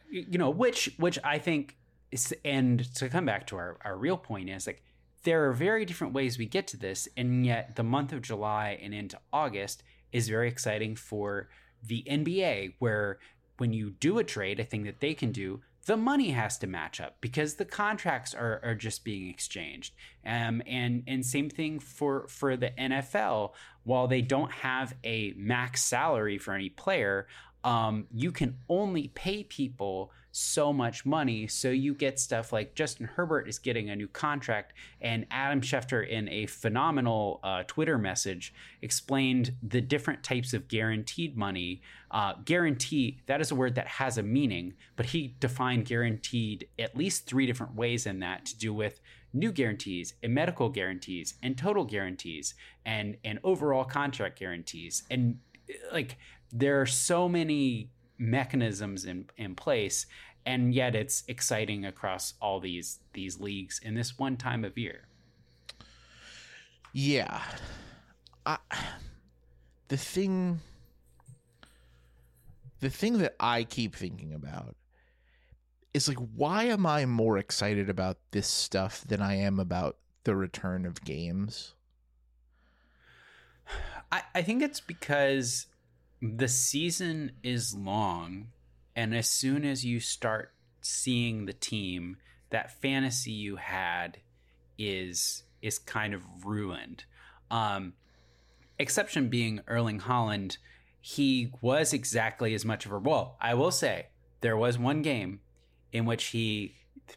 you 0.10 0.38
know 0.38 0.50
which 0.50 0.93
which 0.98 1.19
i 1.24 1.38
think 1.38 1.77
is 2.12 2.34
and 2.43 2.93
to 2.96 3.10
come 3.10 3.25
back 3.25 3.46
to 3.48 3.55
our, 3.55 3.77
our 3.84 3.96
real 3.98 4.17
point 4.17 4.50
is 4.50 4.65
like 4.67 4.81
there 5.24 5.48
are 5.48 5.53
very 5.53 5.86
different 5.86 6.13
ways 6.13 6.38
we 6.38 6.46
get 6.46 6.67
to 6.67 6.77
this 6.77 7.07
and 7.17 7.46
yet 7.46 7.75
the 7.75 7.84
month 7.84 8.13
of 8.13 8.22
july 8.22 8.77
and 8.81 8.93
into 8.93 9.19
august 9.31 9.84
is 10.12 10.27
very 10.29 10.48
exciting 10.48 10.96
for 10.96 11.50
the 11.86 12.03
nba 12.10 12.74
where 12.79 13.19
when 13.57 13.74
you 13.74 13.91
do 14.00 14.17
a 14.17 14.24
trade 14.24 14.60
a 14.60 14.63
thing 14.63 14.84
that 14.84 15.00
they 15.00 15.13
can 15.13 15.31
do 15.31 15.62
the 15.88 15.98
money 15.98 16.32
has 16.32 16.58
to 16.60 16.67
match 16.67 17.00
up 17.01 17.15
because 17.22 17.56
the 17.56 17.65
contracts 17.65 18.36
are, 18.36 18.60
are 18.63 18.75
just 18.75 19.03
being 19.03 19.29
exchanged. 19.29 19.94
Um, 20.25 20.62
and 20.67 21.03
and 21.08 21.25
same 21.25 21.50
thing 21.50 21.79
for 21.79 22.27
for 22.27 22.58
the 22.58 22.72
nfl 22.72 23.53
while 23.86 24.08
they 24.08 24.22
don't 24.22 24.51
have 24.51 24.94
a 25.06 25.34
max 25.38 25.82
salary 25.84 26.38
for 26.38 26.53
any 26.53 26.70
player 26.70 27.27
um, 27.63 28.08
you 28.13 28.32
can 28.32 28.58
only 28.70 29.08
pay 29.10 29.44
people 29.44 30.12
so 30.38 30.72
much 30.72 31.06
money. 31.06 31.48
So 31.48 31.70
you 31.70 31.94
get 31.94 32.20
stuff 32.20 32.53
like 32.53 32.75
Justin 32.75 33.08
Herbert 33.08 33.48
is 33.48 33.58
getting 33.58 33.89
a 33.89 33.96
new 33.96 34.08
contract, 34.08 34.74
and 35.01 35.25
Adam 35.32 35.62
Schefter, 35.62 36.08
in 36.08 36.29
a 36.29 36.46
phenomenal 36.46 37.39
uh, 37.44 37.63
Twitter 37.67 37.98
message, 37.98 38.53
explained 38.82 39.56
the 39.63 39.82
different 39.82 40.24
types 40.24 40.53
of 40.53 40.67
guaranteed 40.67 41.36
money. 41.36 41.82
Uh, 42.12 42.34
guarantee, 42.46 43.20
that 43.25 43.41
is 43.41 43.51
a 43.51 43.56
word 43.56 43.75
that 43.75 43.88
has 43.88 44.17
a 44.17 44.24
meaning, 44.24 44.74
but 44.96 45.08
he 45.08 45.36
defined 45.39 45.86
guaranteed 45.86 46.67
at 46.77 46.96
least 46.96 47.25
three 47.25 47.46
different 47.46 47.75
ways 47.75 48.06
in 48.06 48.20
that 48.20 48.46
to 48.46 48.58
do 48.58 48.74
with 48.74 49.01
new 49.34 49.51
guarantees 49.51 50.13
and 50.24 50.34
medical 50.34 50.70
guarantees 50.70 51.34
and 51.44 51.58
total 51.58 51.84
guarantees 51.84 52.56
and 52.86 53.17
and 53.25 53.39
overall 53.44 53.84
contract 53.84 54.39
guarantees 54.39 55.03
and 55.12 55.38
like 55.91 56.17
there 56.51 56.79
are 56.79 56.86
so 56.86 57.27
many 57.27 57.91
mechanisms 58.17 59.06
in 59.06 59.25
in 59.38 59.56
place 59.56 60.06
and 60.48 60.74
yet 60.74 60.96
it's 60.96 61.24
exciting 61.27 61.86
across 61.86 62.34
all 62.42 62.60
these 62.60 63.00
these 63.13 63.39
leagues 63.39 63.80
in 63.84 63.94
this 63.94 64.18
one 64.18 64.38
time 64.38 64.63
of 64.63 64.77
year 64.77 65.04
Yeah. 66.94 67.44
I, 68.46 68.58
the 69.89 69.98
thing 69.98 70.62
the 72.80 72.89
thing 72.89 73.18
that 73.20 73.36
I 73.39 73.66
keep 73.66 73.94
thinking 73.94 74.34
about 74.34 74.75
is 75.94 76.08
like 76.08 76.18
why 76.18 76.63
am 76.63 76.86
I 76.86 77.06
more 77.06 77.38
excited 77.38 77.89
about 77.89 78.18
this 78.32 78.48
stuff 78.48 79.04
than 79.06 79.22
I 79.22 79.36
am 79.36 79.60
about 79.60 79.98
the 80.24 80.36
return 80.36 80.86
of 80.86 81.04
games? 81.04 81.74
I, 84.12 84.24
I 84.34 84.42
think 84.42 84.63
it's 84.63 84.80
because 84.80 85.68
the 86.22 86.48
season 86.48 87.34
is 87.44 87.75
long 87.75 88.48
and 88.98 89.16
as 89.16 89.30
soon 89.30 89.63
as 89.63 89.86
you 89.86 90.01
start 90.01 90.51
seeing 90.82 91.46
the 91.46 91.54
team 91.54 92.18
that 92.50 92.82
fantasy 92.82 93.32
you 93.32 93.56
had 93.56 94.18
is 94.77 95.44
is 95.62 95.80
kind 95.80 96.13
of 96.13 96.22
ruined. 96.46 97.06
Um 97.50 97.94
exception 98.80 99.30
being 99.30 99.62
Erling 99.68 100.01
Haaland 100.01 100.58
he 101.00 101.51
was 101.62 101.94
exactly 101.94 102.54
as 102.54 102.66
much 102.66 102.86
of 102.86 102.92
a 102.92 103.00
well 103.00 103.38
i 103.39 103.54
will 103.54 103.72
say 103.72 104.08
there 104.42 104.58
was 104.58 104.77
one 104.77 105.01
game 105.01 105.39
in 105.94 106.06
which 106.06 106.25
he 106.25 106.75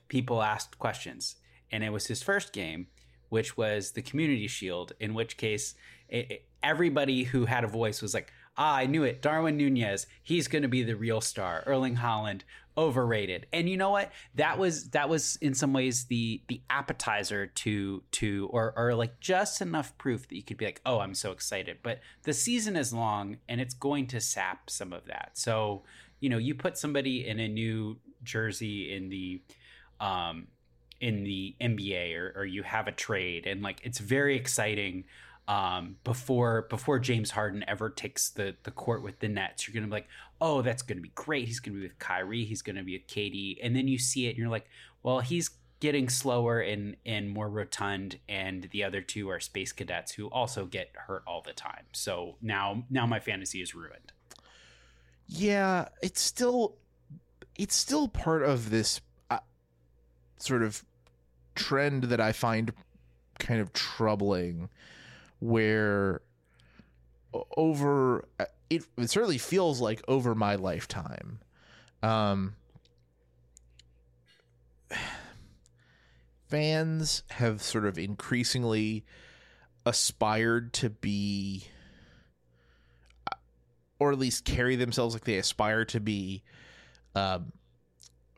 people 0.08 0.40
asked 0.42 0.78
questions 0.78 1.36
and 1.72 1.82
it 1.82 1.90
was 1.90 2.06
his 2.06 2.22
first 2.22 2.52
game 2.52 2.86
which 3.30 3.56
was 3.56 3.92
the 3.92 4.02
community 4.02 4.46
shield 4.46 4.92
in 5.00 5.12
which 5.14 5.36
case 5.36 5.74
it, 6.08 6.30
it- 6.30 6.44
everybody 6.62 7.24
who 7.24 7.46
had 7.46 7.64
a 7.64 7.66
voice 7.66 8.00
was 8.02 8.12
like 8.14 8.30
ah 8.60 8.76
i 8.76 8.86
knew 8.86 9.02
it. 9.02 9.20
Darwin 9.20 9.56
nunez 9.56 10.06
he's 10.22 10.46
going 10.46 10.62
to 10.62 10.68
be 10.68 10.84
the 10.84 10.94
real 10.94 11.20
star. 11.20 11.64
Erling 11.66 11.96
Haaland 11.96 12.42
overrated. 12.78 13.46
And 13.52 13.68
you 13.68 13.76
know 13.76 13.90
what? 13.90 14.12
That 14.36 14.58
was 14.58 14.90
that 14.90 15.08
was 15.08 15.36
in 15.42 15.54
some 15.54 15.72
ways 15.72 16.04
the 16.04 16.42
the 16.48 16.60
appetizer 16.70 17.46
to 17.46 18.02
to 18.12 18.48
or 18.52 18.72
or 18.76 18.94
like 18.94 19.18
just 19.18 19.60
enough 19.60 19.96
proof 19.98 20.28
that 20.28 20.36
you 20.36 20.42
could 20.42 20.56
be 20.56 20.66
like 20.66 20.80
oh 20.86 21.00
i'm 21.00 21.14
so 21.14 21.32
excited. 21.32 21.78
But 21.82 22.00
the 22.22 22.32
season 22.32 22.76
is 22.76 22.92
long 22.92 23.38
and 23.48 23.60
it's 23.60 23.74
going 23.74 24.06
to 24.08 24.20
sap 24.20 24.70
some 24.70 24.92
of 24.92 25.06
that. 25.06 25.30
So 25.34 25.82
you 26.20 26.28
know 26.28 26.38
you 26.38 26.54
put 26.54 26.78
somebody 26.78 27.26
in 27.26 27.40
a 27.40 27.48
new 27.48 27.98
jersey 28.22 28.94
in 28.94 29.08
the 29.08 29.42
um 30.00 30.46
in 31.00 31.24
the 31.24 31.56
NBA 31.60 32.14
or, 32.14 32.32
or 32.36 32.44
you 32.44 32.62
have 32.62 32.86
a 32.86 32.92
trade 32.92 33.46
and 33.46 33.62
like 33.62 33.80
it's 33.84 33.98
very 33.98 34.36
exciting 34.36 35.04
um, 35.48 35.96
before 36.04 36.66
before 36.70 36.98
James 36.98 37.32
Harden 37.32 37.64
ever 37.66 37.90
takes 37.90 38.30
the 38.30 38.56
the 38.62 38.70
court 38.70 39.02
with 39.02 39.18
the 39.20 39.28
Nets. 39.28 39.66
You're 39.66 39.74
gonna 39.74 39.86
be 39.86 39.92
like, 39.92 40.08
oh, 40.40 40.62
that's 40.62 40.82
gonna 40.82 41.00
be 41.00 41.12
great. 41.14 41.46
He's 41.46 41.60
gonna 41.60 41.76
be 41.76 41.82
with 41.82 41.98
Kyrie. 41.98 42.44
He's 42.44 42.62
gonna 42.62 42.82
be 42.82 42.96
with 42.96 43.06
KD, 43.06 43.58
and 43.62 43.74
then 43.74 43.88
you 43.88 43.98
see 43.98 44.26
it, 44.26 44.30
and 44.30 44.38
you're 44.38 44.48
like, 44.48 44.68
well, 45.02 45.20
he's 45.20 45.50
getting 45.80 46.08
slower 46.08 46.60
and 46.60 46.96
and 47.04 47.28
more 47.28 47.48
rotund, 47.48 48.18
and 48.28 48.68
the 48.70 48.84
other 48.84 49.00
two 49.00 49.28
are 49.30 49.40
space 49.40 49.72
cadets 49.72 50.12
who 50.12 50.26
also 50.28 50.66
get 50.66 50.90
hurt 50.94 51.22
all 51.26 51.42
the 51.42 51.52
time. 51.52 51.84
So 51.92 52.36
now 52.40 52.84
now 52.90 53.06
my 53.06 53.18
fantasy 53.18 53.60
is 53.60 53.74
ruined. 53.74 54.12
Yeah, 55.26 55.88
it's 56.02 56.20
still 56.20 56.76
it's 57.56 57.74
still 57.74 58.08
part 58.08 58.42
of 58.42 58.70
this 58.70 59.00
uh, 59.30 59.38
sort 60.38 60.62
of 60.62 60.84
trend 61.54 62.04
that 62.04 62.20
I 62.20 62.32
find 62.32 62.72
kind 63.38 63.60
of 63.60 63.72
troubling 63.72 64.68
where 65.40 66.22
over 67.56 68.28
uh, 68.38 68.44
it, 68.68 68.84
it 68.96 69.10
certainly 69.10 69.38
feels 69.38 69.80
like 69.80 70.02
over 70.08 70.34
my 70.34 70.54
lifetime 70.54 71.40
um 72.02 72.54
fans 76.48 77.22
have 77.30 77.62
sort 77.62 77.86
of 77.86 77.98
increasingly 77.98 79.04
aspired 79.86 80.72
to 80.72 80.90
be 80.90 81.64
or 83.98 84.12
at 84.12 84.18
least 84.18 84.44
carry 84.44 84.76
themselves 84.76 85.14
like 85.14 85.24
they 85.24 85.36
aspire 85.36 85.84
to 85.84 86.00
be 86.00 86.42
um, 87.14 87.52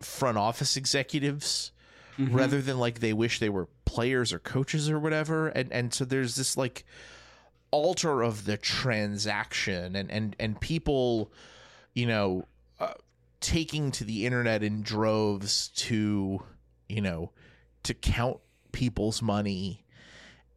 front 0.01 0.37
office 0.39 0.77
executives 0.77 1.73
Mm-hmm. 2.19 2.37
rather 2.37 2.61
than 2.61 2.79
like 2.79 3.01
they 3.01 3.15
wish 3.15 3.39
they 3.39 3.49
were 3.49 3.69
players 3.93 4.33
or 4.33 4.39
coaches 4.39 4.89
or 4.89 4.99
whatever 4.99 5.49
and 5.49 5.71
and 5.73 5.93
so 5.93 6.05
there's 6.05 6.37
this 6.37 6.57
like 6.57 6.85
altar 7.71 8.23
of 8.23 8.45
the 8.45 8.57
transaction 8.57 9.97
and 9.97 10.11
and 10.11 10.37
and 10.39 10.61
people 10.61 11.31
you 11.95 12.07
know 12.07 12.47
uh, 12.81 12.95
taking 13.41 13.91
to 13.91 14.05
the 14.05 14.25
internet 14.25 14.63
in 14.63 14.83
droves 14.83 15.69
to 15.69 16.43
you 16.89 17.01
know 17.01 17.31
to 17.83 17.93
count 17.93 18.39
people's 18.73 19.21
money 19.21 19.85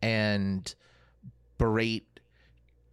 and 0.01 0.75
berate 1.57 2.19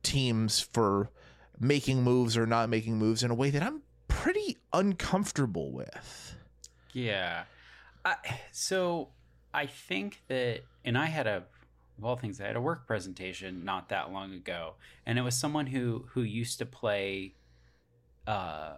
teams 0.02 0.60
for 0.60 1.10
making 1.58 2.02
moves 2.02 2.36
or 2.36 2.46
not 2.46 2.68
making 2.68 2.96
moves 2.98 3.22
in 3.22 3.30
a 3.30 3.34
way 3.34 3.50
that 3.50 3.62
I'm 3.62 3.82
pretty 4.08 4.58
uncomfortable 4.72 5.70
with. 5.70 6.36
Yeah. 6.92 7.44
I, 8.04 8.16
so 8.50 9.08
I 9.54 9.66
think 9.66 10.22
that, 10.28 10.62
and 10.84 10.96
I 10.96 11.06
had 11.06 11.26
a, 11.26 11.44
of 11.98 12.04
all 12.04 12.16
things, 12.16 12.40
I 12.40 12.46
had 12.46 12.56
a 12.56 12.60
work 12.60 12.86
presentation 12.86 13.64
not 13.64 13.88
that 13.90 14.12
long 14.12 14.32
ago, 14.32 14.74
and 15.06 15.18
it 15.18 15.22
was 15.22 15.36
someone 15.36 15.66
who 15.66 16.06
who 16.10 16.22
used 16.22 16.58
to 16.58 16.66
play, 16.66 17.34
uh, 18.26 18.74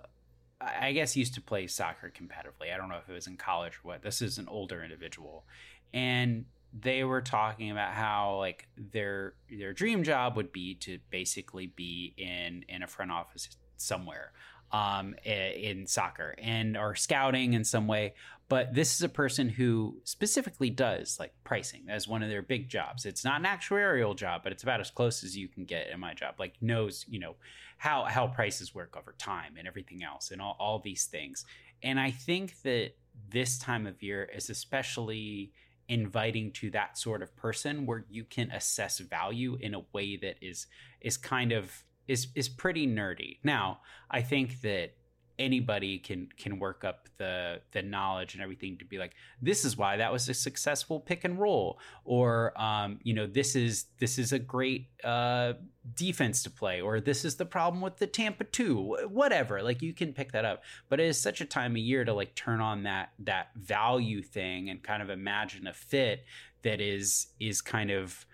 I 0.61 0.93
guess 0.93 1.17
used 1.17 1.35
to 1.35 1.41
play 1.41 1.67
soccer 1.67 2.11
competitively. 2.11 2.75
I 2.75 2.77
don't 2.77 2.89
know 2.89 2.99
if 2.99 3.09
it 3.09 3.13
was 3.13 3.27
in 3.27 3.37
college 3.37 3.75
or 3.75 3.89
what. 3.89 4.03
This 4.03 4.21
is 4.21 4.39
an 4.39 4.49
older 4.49 4.83
individual, 4.83 5.45
and 5.93 6.45
they 6.79 7.05
were 7.05 7.21
talking 7.21 7.71
about 7.71 7.93
how 7.93 8.39
like 8.39 8.67
their 8.77 9.35
their 9.49 9.73
dream 9.73 10.03
job 10.03 10.37
would 10.37 10.51
be 10.51 10.75
to 10.75 10.99
basically 11.11 11.69
be 11.69 12.15
in 12.17 12.65
in 12.69 12.83
a 12.83 12.87
front 12.87 13.13
office 13.13 13.49
somewhere 13.77 14.33
um, 14.73 15.15
in 15.25 15.87
soccer 15.87 16.35
and 16.39 16.77
or 16.77 16.95
scouting 16.97 17.53
in 17.53 17.65
some 17.65 17.87
way. 17.87 18.15
But 18.49 18.75
this 18.75 18.95
is 18.95 19.03
a 19.03 19.09
person 19.09 19.49
who 19.49 20.01
specifically 20.05 20.69
does 20.69 21.19
like 21.19 21.33
pricing 21.45 21.87
as 21.89 22.07
one 22.07 22.23
of 22.23 22.29
their 22.29 22.43
big 22.43 22.69
jobs. 22.69 23.07
It's 23.07 23.25
not 23.25 23.41
an 23.41 23.47
actuarial 23.47 24.15
job, 24.15 24.43
but 24.45 24.53
it's 24.53 24.63
about 24.63 24.81
as 24.81 24.91
close 24.91 25.25
as 25.25 25.37
you 25.37 25.49
can 25.49 25.65
get 25.65 25.89
in 25.89 25.99
my 25.99 26.13
job. 26.13 26.35
Like 26.39 26.55
knows, 26.61 27.07
you 27.09 27.21
know, 27.21 27.37
how 27.79 28.05
how 28.05 28.27
prices 28.27 28.75
work 28.75 28.97
over 28.97 29.15
time 29.19 29.55
and 29.59 29.67
everything 29.67 30.05
else 30.05 30.31
and 30.31 30.43
all, 30.43 30.57
all 30.61 30.79
these 30.79 31.07
things. 31.07 31.45
And 31.83 31.99
I 31.99 32.11
think 32.11 32.61
that 32.63 32.93
this 33.31 33.59
time 33.59 33.87
of 33.87 34.03
year 34.03 34.29
is 34.35 34.51
especially 34.51 35.53
inviting 35.89 36.51
to 36.51 36.71
that 36.71 36.97
sort 36.97 37.23
of 37.23 37.35
person 37.37 37.87
where 37.87 38.05
you 38.09 38.25
can 38.25 38.51
assess 38.51 38.99
value 38.99 39.57
in 39.61 39.75
a 39.75 39.85
way 39.93 40.17
that 40.17 40.37
is 40.41 40.67
is 41.01 41.17
kind 41.17 41.53
of 41.53 41.85
is 42.09 42.29
is 42.35 42.49
pretty 42.49 42.87
nerdy. 42.87 43.39
Now, 43.43 43.81
I 44.11 44.23
think 44.23 44.61
that 44.63 44.93
anybody 45.39 45.99
can 45.99 46.29
can 46.37 46.59
work 46.59 46.85
up 46.85 47.09
the 47.19 47.61
the 47.73 47.83
knowledge 47.83 48.35
and 48.35 48.43
everything 48.43 48.77
to 48.79 48.85
be 48.85 48.99
like 48.99 49.13
this 49.43 49.65
is 49.65 49.77
why 49.77 49.97
that 49.97 50.13
was 50.13 50.29
a 50.29 50.35
successful 50.35 51.01
pick 51.01 51.25
and 51.25 51.41
roll 51.41 51.79
or 52.05 52.53
um 52.61 52.99
you 53.03 53.13
know 53.13 53.27
this 53.27 53.57
is 53.57 53.87
this 53.99 54.19
is 54.19 54.33
a 54.33 54.39
great 54.39 54.89
uh 55.03 55.55
defense 55.95 56.43
to 56.43 56.51
play 56.51 56.81
or 56.81 57.01
this 57.01 57.25
is 57.25 57.37
the 57.37 57.45
problem 57.45 57.83
with 57.83 57.97
the 57.99 58.07
Tampa 58.07 58.45
2 58.45 59.09
whatever 59.09 59.63
like 59.63 59.83
you 59.83 59.93
can 59.93 60.13
pick 60.13 60.33
that 60.33 60.45
up. 60.45 60.63
But 60.89 61.01
it 61.01 61.07
is 61.07 61.21
such 61.21 61.41
a 61.41 61.45
time 61.45 61.73
of 61.73 61.79
year 61.79 62.05
to 62.05 62.15
like 62.15 62.35
turn 62.35 62.61
on 62.61 62.85
that 62.85 63.13
that 63.21 63.49
value 63.57 64.23
thing 64.23 64.71
and 64.71 64.83
kind 64.83 65.03
of 65.03 65.11
imagine 65.11 65.67
a 65.67 65.73
fit 65.73 66.25
that 66.63 66.81
is 66.81 67.29
is 67.39 67.61
kind 67.61 67.91
of 67.91 68.25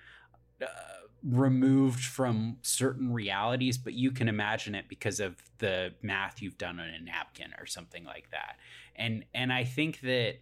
uh, 0.62 0.66
removed 1.22 2.04
from 2.04 2.56
certain 2.62 3.12
realities, 3.12 3.78
but 3.78 3.92
you 3.92 4.10
can 4.10 4.28
imagine 4.28 4.74
it 4.74 4.86
because 4.88 5.20
of 5.20 5.36
the 5.58 5.92
math 6.02 6.40
you've 6.40 6.58
done 6.58 6.80
on 6.80 6.88
a 6.88 7.00
napkin 7.00 7.52
or 7.58 7.66
something 7.66 8.04
like 8.04 8.30
that. 8.30 8.56
And 8.96 9.24
and 9.34 9.52
I 9.52 9.64
think 9.64 10.00
that 10.00 10.36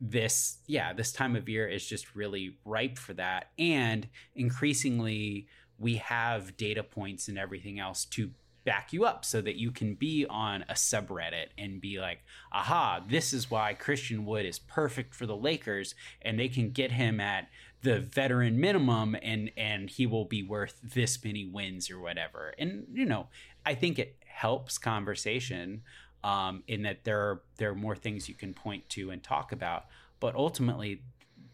this 0.00 0.58
yeah, 0.66 0.92
this 0.92 1.12
time 1.12 1.36
of 1.36 1.48
year 1.48 1.68
is 1.68 1.86
just 1.86 2.14
really 2.14 2.56
ripe 2.64 2.98
for 2.98 3.14
that. 3.14 3.50
And 3.58 4.08
increasingly 4.34 5.46
we 5.78 5.96
have 5.96 6.56
data 6.56 6.82
points 6.82 7.28
and 7.28 7.38
everything 7.38 7.78
else 7.78 8.04
to 8.04 8.30
back 8.64 8.92
you 8.92 9.04
up 9.04 9.24
so 9.24 9.40
that 9.40 9.56
you 9.56 9.70
can 9.70 9.94
be 9.94 10.26
on 10.28 10.64
a 10.68 10.74
subreddit 10.74 11.48
and 11.58 11.80
be 11.80 12.00
like, 12.00 12.20
aha, 12.52 13.04
this 13.06 13.32
is 13.32 13.50
why 13.50 13.74
Christian 13.74 14.24
Wood 14.24 14.46
is 14.46 14.58
perfect 14.58 15.14
for 15.14 15.26
the 15.26 15.36
Lakers 15.36 15.94
and 16.22 16.38
they 16.38 16.48
can 16.48 16.70
get 16.70 16.92
him 16.92 17.20
at 17.20 17.48
the 17.84 18.00
veteran 18.00 18.58
minimum 18.58 19.14
and 19.22 19.50
and 19.58 19.90
he 19.90 20.06
will 20.06 20.24
be 20.24 20.42
worth 20.42 20.80
this 20.82 21.22
many 21.22 21.44
wins 21.44 21.90
or 21.90 22.00
whatever. 22.00 22.54
And 22.58 22.86
you 22.92 23.04
know, 23.04 23.28
I 23.64 23.74
think 23.74 23.98
it 23.98 24.16
helps 24.26 24.78
conversation 24.78 25.82
um, 26.24 26.62
in 26.66 26.82
that 26.82 27.04
there 27.04 27.20
are 27.20 27.42
there 27.58 27.70
are 27.70 27.74
more 27.74 27.94
things 27.94 28.28
you 28.28 28.34
can 28.34 28.54
point 28.54 28.88
to 28.90 29.10
and 29.10 29.22
talk 29.22 29.52
about, 29.52 29.84
but 30.18 30.34
ultimately 30.34 31.02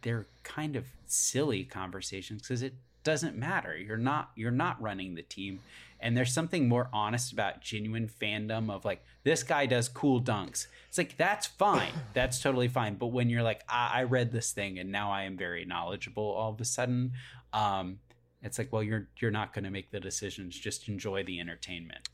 they're 0.03 0.29
kind 0.45 0.77
of 0.77 0.87
silly 1.05 1.65
conversations 1.65 2.43
because 2.43 2.63
it 2.63 2.75
doesn't 3.05 3.37
matter. 3.37 3.77
You're 3.77 3.97
not 3.97 4.31
you're 4.35 4.51
not 4.51 4.81
running 4.81 5.15
the 5.15 5.23
team. 5.23 5.61
And 6.03 6.17
there's 6.17 6.33
something 6.33 6.67
more 6.67 6.89
honest 6.95 7.31
about 7.33 7.61
genuine 7.61 8.09
fandom 8.09 8.71
of 8.71 8.85
like 8.87 9.05
this 9.23 9.43
guy 9.43 9.67
does 9.67 9.89
cool 9.89 10.21
dunks. 10.21 10.67
It's 10.89 10.99
like 10.99 11.17
that's 11.17 11.47
fine. 11.47 11.93
That's 12.15 12.41
totally 12.41 12.69
fine. 12.69 12.95
But 12.95 13.09
when 13.09 13.29
you're 13.29 13.43
like, 13.43 13.63
I, 13.69 13.91
I 14.01 14.03
read 14.05 14.33
this 14.33 14.53
thing 14.53 14.79
and 14.79 14.91
now 14.91 15.13
I 15.13 15.25
am 15.25 15.37
very 15.37 15.65
knowledgeable 15.65 16.25
all 16.25 16.53
of 16.53 16.61
a 16.61 16.65
sudden, 16.65 17.13
um, 17.53 17.99
it's 18.43 18.59
like, 18.59 18.73
well, 18.73 18.83
you're 18.83 19.09
you're 19.21 19.31
not 19.31 19.53
going 19.53 19.65
to 19.65 19.71
make 19.71 19.91
the 19.91 20.01
decisions. 20.01 20.59
Just 20.59 20.89
enjoy 20.89 21.23
the 21.25 21.39
entertainment. 21.41 22.09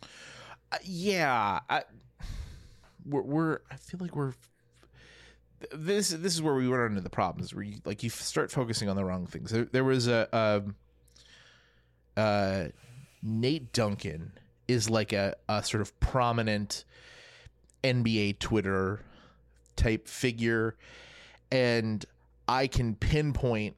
Uh, 0.72 0.78
yeah, 0.82 1.60
I, 1.70 1.84
we're, 3.04 3.22
we're 3.22 3.60
I 3.70 3.76
feel 3.76 4.00
like 4.00 4.16
we're 4.16 4.34
this 5.72 6.10
this 6.10 6.34
is 6.34 6.42
where 6.42 6.54
we 6.54 6.66
run 6.66 6.90
into 6.90 7.00
the 7.00 7.10
problems 7.10 7.54
where 7.54 7.64
you 7.64 7.76
like 7.84 8.02
you 8.02 8.10
start 8.10 8.50
focusing 8.50 8.88
on 8.88 8.96
the 8.96 9.04
wrong 9.04 9.26
things. 9.26 9.50
There, 9.50 9.64
there 9.64 9.84
was 9.84 10.06
a 10.08 10.36
um, 10.36 10.76
uh, 12.16 12.66
Nate 13.22 13.72
Duncan 13.72 14.32
is 14.68 14.90
like 14.90 15.12
a, 15.12 15.36
a 15.48 15.62
sort 15.62 15.80
of 15.80 15.98
prominent 16.00 16.84
NBA 17.84 18.38
Twitter 18.38 19.00
type 19.76 20.08
figure, 20.08 20.76
and 21.50 22.04
I 22.48 22.66
can 22.66 22.94
pinpoint 22.94 23.76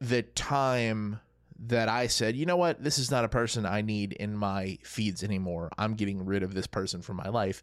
the 0.00 0.22
time 0.22 1.20
that 1.66 1.88
I 1.88 2.06
said, 2.06 2.36
you 2.36 2.46
know 2.46 2.56
what, 2.56 2.82
this 2.82 2.98
is 2.98 3.10
not 3.10 3.24
a 3.24 3.28
person 3.28 3.66
I 3.66 3.82
need 3.82 4.12
in 4.14 4.34
my 4.34 4.78
feeds 4.82 5.22
anymore. 5.22 5.70
I'm 5.76 5.94
getting 5.94 6.24
rid 6.24 6.42
of 6.42 6.54
this 6.54 6.66
person 6.66 7.02
from 7.02 7.16
my 7.16 7.28
life. 7.28 7.62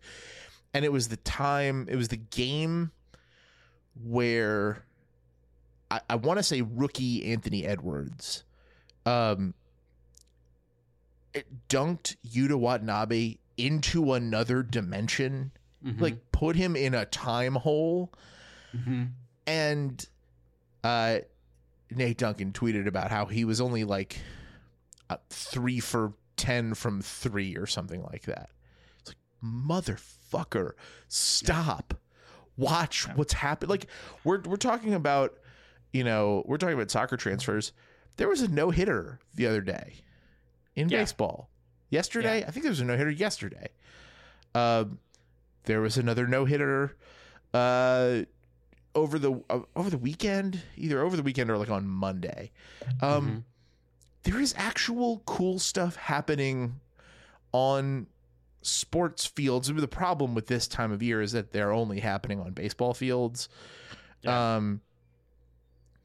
And 0.73 0.85
it 0.85 0.91
was 0.91 1.07
the 1.07 1.17
time, 1.17 1.87
it 1.89 1.95
was 1.95 2.09
the 2.09 2.17
game 2.17 2.91
where 4.03 4.85
I, 5.89 6.01
I 6.09 6.15
want 6.15 6.37
to 6.39 6.43
say 6.43 6.61
rookie 6.61 7.25
Anthony 7.31 7.65
Edwards 7.65 8.43
um 9.05 9.53
it 11.33 11.67
dunked 11.69 12.15
Yuta 12.27 12.55
Watanabe 12.57 13.35
into 13.57 14.13
another 14.13 14.63
dimension, 14.63 15.51
Mhm. 15.85 16.01
like 16.01 16.31
put 16.31 16.55
him 16.55 16.75
in 16.75 16.93
a 16.93 17.05
time 17.05 17.55
hole 17.55 18.11
Mhm. 18.75 19.11
and 19.45 20.05
uh 20.83 21.19
Nate 21.89 22.17
Duncan 22.17 22.51
tweeted 22.51 22.85
about 22.87 23.11
how 23.11 23.25
he 23.27 23.45
was 23.45 23.61
only 23.61 23.83
like 23.83 24.19
uh, 25.09 25.17
3 25.29 25.79
for 25.79 26.13
10 26.35 26.73
from 26.73 27.01
3 27.01 27.55
or 27.55 27.65
something 27.65 28.03
like 28.03 28.23
that. 28.23 28.49
It's 28.99 29.09
like 29.11 29.17
motherfucker, 29.41 30.71
stop. 31.07 31.93
Watch 32.57 33.07
what's 33.15 33.33
happened. 33.33 33.69
Like 33.69 33.87
we're 34.23 34.41
we're 34.41 34.55
talking 34.57 34.93
about, 34.93 35.37
you 35.93 36.03
know, 36.03 36.43
we're 36.45 36.57
talking 36.57 36.75
about 36.75 36.91
soccer 36.91 37.17
transfers. 37.17 37.71
there 38.17 38.27
was 38.27 38.41
a 38.41 38.47
no 38.47 38.71
hitter 38.71 39.19
the 39.35 39.45
other 39.45 39.61
day 39.61 39.93
in 40.75 40.89
Yeah. 40.89 40.99
baseball. 41.01 41.49
Yesterday, 41.91 42.43
I 42.43 42.49
think 42.51 42.63
there 42.63 42.71
was 42.71 42.79
a 42.81 42.85
no 42.85 42.97
hitter 42.97 43.11
yesterday. 43.11 43.69
Uh, 44.55 44.85
there 45.65 45.81
was 45.81 45.97
another 45.97 46.25
no 46.27 46.45
hitter 46.45 46.97
uh, 47.53 48.21
over 48.95 49.19
the 49.19 49.39
uh, 49.51 49.59
over 49.75 49.89
the 49.91 49.97
weekend, 49.99 50.61
either 50.75 51.01
over 51.03 51.15
the 51.15 51.21
weekend 51.23 51.51
or 51.51 51.57
like 51.57 51.69
on 51.69 51.87
Monday. 51.87 52.51
Um, 53.01 53.27
Mhm. 53.27 53.43
There 54.23 54.41
is 54.41 54.53
actual 54.57 55.21
cool 55.25 55.59
stuff 55.59 55.95
happening 55.95 56.79
on 57.53 58.07
sports 58.67 59.25
fields. 59.25 59.71
The 59.73 59.87
problem 59.87 60.35
with 60.35 60.47
this 60.47 60.67
time 60.67 60.91
of 60.91 61.01
year 61.01 61.21
is 61.21 61.31
that 61.31 61.51
they're 61.51 61.71
only 61.71 61.99
happening 61.99 62.39
on 62.39 62.51
baseball 62.51 62.93
fields. 62.93 63.49
Yeah. 64.21 64.55
Um, 64.55 64.81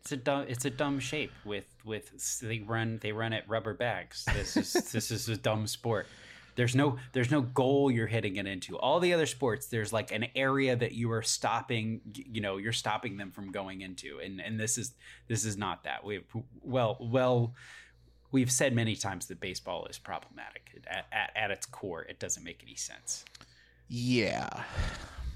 It's 0.02 0.12
a 0.12 0.16
dumb. 0.16 0.46
It's 0.48 0.64
a 0.64 0.70
dumb 0.70 1.00
shape 1.00 1.32
with 1.44 1.66
with 1.84 2.40
they 2.40 2.60
run 2.60 2.98
they 3.02 3.12
run 3.12 3.32
at 3.32 3.48
rubber 3.48 3.74
bags. 3.74 4.24
This 4.32 4.56
is 4.56 4.72
this 4.92 5.10
is 5.10 5.28
a 5.28 5.36
dumb 5.36 5.66
sport. 5.66 6.06
There's 6.54 6.74
no 6.74 6.98
there's 7.12 7.30
no 7.30 7.40
goal 7.40 7.90
you're 7.90 8.06
hitting 8.06 8.36
it 8.36 8.46
into. 8.46 8.76
All 8.78 9.00
the 9.00 9.14
other 9.14 9.26
sports, 9.26 9.68
there's 9.68 9.92
like 9.92 10.12
an 10.12 10.26
area 10.36 10.76
that 10.76 10.92
you 10.92 11.10
are 11.12 11.22
stopping. 11.22 12.02
You 12.14 12.42
know, 12.42 12.58
you're 12.58 12.72
stopping 12.72 13.16
them 13.16 13.30
from 13.30 13.52
going 13.52 13.80
into, 13.80 14.18
and 14.22 14.40
and 14.40 14.60
this 14.60 14.76
is 14.76 14.94
this 15.28 15.44
is 15.44 15.56
not 15.56 15.84
that. 15.84 16.04
We 16.04 16.20
well 16.62 16.98
well. 17.00 17.54
We've 18.32 18.50
said 18.50 18.74
many 18.74 18.96
times 18.96 19.26
that 19.26 19.40
baseball 19.40 19.86
is 19.86 19.98
problematic. 19.98 20.82
At, 20.88 21.06
at, 21.12 21.30
at 21.36 21.50
its 21.50 21.66
core, 21.66 22.02
it 22.02 22.18
doesn't 22.18 22.42
make 22.42 22.62
any 22.64 22.74
sense. 22.76 23.24
yeah. 23.88 24.48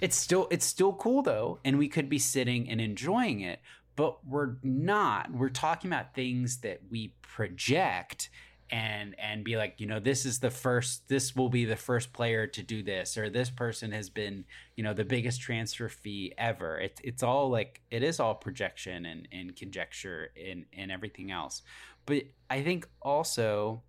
It's 0.01 0.17
still 0.17 0.47
it's 0.51 0.67
still 0.67 0.93
cool 0.93 1.23
though, 1.23 1.59
and 1.65 1.79
we 1.79 1.89
could 1.89 2.09
be 2.09 2.19
sitting 2.19 2.69
and 2.69 2.81
enjoying 2.81 3.41
it, 3.41 3.61
but 3.97 4.27
we're 4.27 4.57
not. 4.63 5.31
We're 5.33 5.49
talking 5.49 5.91
about 5.91 6.15
things 6.15 6.59
that 6.59 6.81
we 6.91 7.15
project 7.23 8.29
and 8.71 9.15
and 9.19 9.45
be 9.45 9.57
like, 9.57 9.75
you 9.79 9.87
know, 9.87 10.01
this 10.01 10.27
is 10.27 10.41
the 10.41 10.51
first 10.51 11.09
this 11.09 11.37
will 11.37 11.49
be 11.49 11.65
the 11.65 11.77
first 11.77 12.13
player 12.13 12.47
to 12.49 12.63
do 12.63 12.83
this 12.83 13.17
or 13.17 13.31
this 13.31 13.49
person 13.49 13.93
has 13.93 14.11
been, 14.11 14.45
you 14.75 14.85
know, 14.85 14.93
the 14.93 15.05
biggest 15.05 15.41
transfer 15.41 15.89
fee 15.89 16.35
ever. 16.37 16.79
It's 16.79 17.01
it's 17.03 17.23
all 17.23 17.49
like 17.49 17.81
it 17.91 18.03
is 18.03 18.21
all 18.21 18.35
projection 18.35 19.07
and 19.07 19.29
and 19.33 19.57
conjecture 19.57 20.31
and 20.39 20.67
and 20.77 20.91
everything 20.91 21.31
else. 21.31 21.63
But 22.07 22.23
I 22.49 22.63
think 22.63 22.89
also 23.03 23.83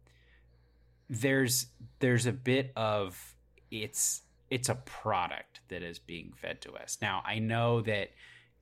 there's 1.09 1.67
there's 1.99 2.25
a 2.25 2.33
bit 2.33 2.71
of 2.75 3.35
it's 3.71 4.21
it's 4.49 4.69
a 4.69 4.75
product 4.75 5.61
that 5.69 5.83
is 5.83 5.99
being 5.99 6.33
fed 6.35 6.61
to 6.61 6.73
us. 6.73 6.97
Now, 7.01 7.21
I 7.25 7.39
know 7.39 7.81
that 7.81 8.11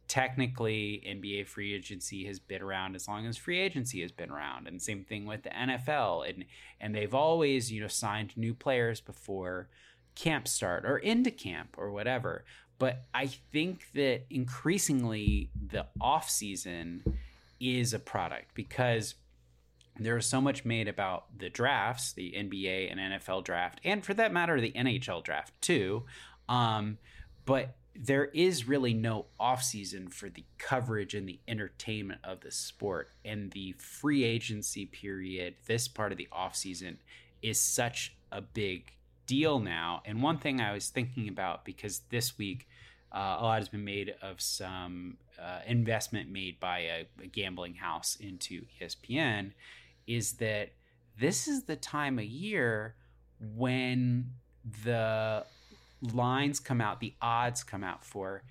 technically 0.08 1.04
NBA 1.08 1.48
free 1.48 1.74
agency 1.74 2.26
has 2.26 2.39
been 2.39 2.62
around 2.62 2.96
as 2.96 3.08
long 3.08 3.26
as 3.26 3.38
free 3.38 3.60
agency 3.60 4.02
has 4.02 4.12
been 4.12 4.30
around 4.30 4.68
and 4.68 4.80
same 4.80 5.04
thing 5.04 5.26
with 5.26 5.44
the 5.44 5.50
NFL 5.50 6.30
and 6.30 6.46
and 6.80 6.94
they've 6.94 7.13
always, 7.13 7.72
you 7.72 7.82
know, 7.82 7.88
signed 7.88 8.36
new 8.36 8.54
players 8.54 9.02
before 9.02 9.68
camp 10.15 10.48
start 10.48 10.86
or 10.86 10.98
into 10.98 11.32
camp 11.32 11.76
or 11.78 11.91
whatever. 11.91 12.44
But 12.78 13.06
I 13.13 13.28
think 13.28 13.88
that 13.94 14.26
increasingly 14.30 15.50
the 15.56 15.86
off 16.02 16.30
season 16.30 17.04
is 17.60 17.94
a 17.94 18.00
product 18.00 18.54
because 18.54 19.15
there's 19.97 20.27
so 20.27 20.41
much 20.41 20.65
made 20.65 20.88
about 20.88 21.25
the 21.38 21.49
drafts, 21.49 22.13
the 22.13 22.34
NBA 22.36 22.91
and 22.91 22.99
NFL 22.99 23.43
draft, 23.43 23.79
and 23.84 24.03
for 24.03 24.13
that 24.13 24.34
matter, 24.34 24.60
the 24.60 24.73
NHL 24.73 25.23
draft 25.23 25.53
too. 25.62 26.03
Um, 26.49 26.97
but 27.45 27.75
there 27.95 28.25
is 28.25 28.67
really 28.67 28.93
no 28.93 29.27
offseason 29.39 30.12
for 30.12 30.29
the 30.29 30.43
coverage 30.58 31.13
and 31.13 31.27
the 31.27 31.39
entertainment 31.47 32.19
of 32.23 32.41
the 32.41 32.51
sport. 32.51 33.10
And 33.23 33.51
the 33.51 33.73
free 33.77 34.23
agency 34.23 34.86
period, 34.86 35.55
this 35.65 35.88
part 35.88 36.12
of 36.12 36.17
the 36.17 36.27
offseason, 36.31 36.97
is 37.41 37.60
such 37.60 38.15
a 38.31 38.41
big 38.41 38.91
deal 39.27 39.60
now. 39.60 40.01
And 40.05 40.21
one 40.21 40.39
thing 40.39 40.60
I 40.60 40.73
was 40.73 40.89
thinking 40.89 41.29
about 41.29 41.63
because 41.63 42.01
this 42.10 42.38
week, 42.38 42.67
uh, 43.13 43.38
a 43.39 43.43
lot 43.43 43.60
has 43.60 43.69
been 43.69 43.86
made 43.86 44.13
of 44.21 44.41
some 44.41 45.17
uh, 45.41 45.60
investment 45.65 46.29
made 46.29 46.60
by 46.60 46.79
a, 46.79 47.08
a 47.23 47.27
gambling 47.27 47.75
house 47.75 48.17
into 48.19 48.65
ESPN 48.81 49.51
is 50.08 50.34
that 50.34 50.72
this 51.20 51.48
is 51.48 51.63
the 51.63 51.76
time 51.76 52.20
of 52.20 52.26
year 52.26 52.96
when 53.56 54.32
the 54.84 55.46
lines 56.13 56.60
come 56.60 56.82
out, 56.82 57.00
the 57.00 57.13
odds 57.22 57.63
come 57.63 57.84
out 57.84 58.04
for 58.04 58.44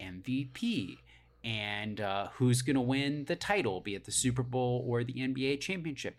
MVP 0.00 0.98
and 1.44 2.00
uh, 2.00 2.28
who's 2.34 2.62
going 2.62 2.74
to 2.74 2.80
win 2.80 3.24
the 3.26 3.36
title, 3.36 3.80
be 3.80 3.94
it 3.94 4.04
the 4.04 4.12
Super 4.12 4.42
Bowl 4.42 4.84
or 4.86 5.04
the 5.04 5.14
NBA 5.14 5.60
championship. 5.60 6.16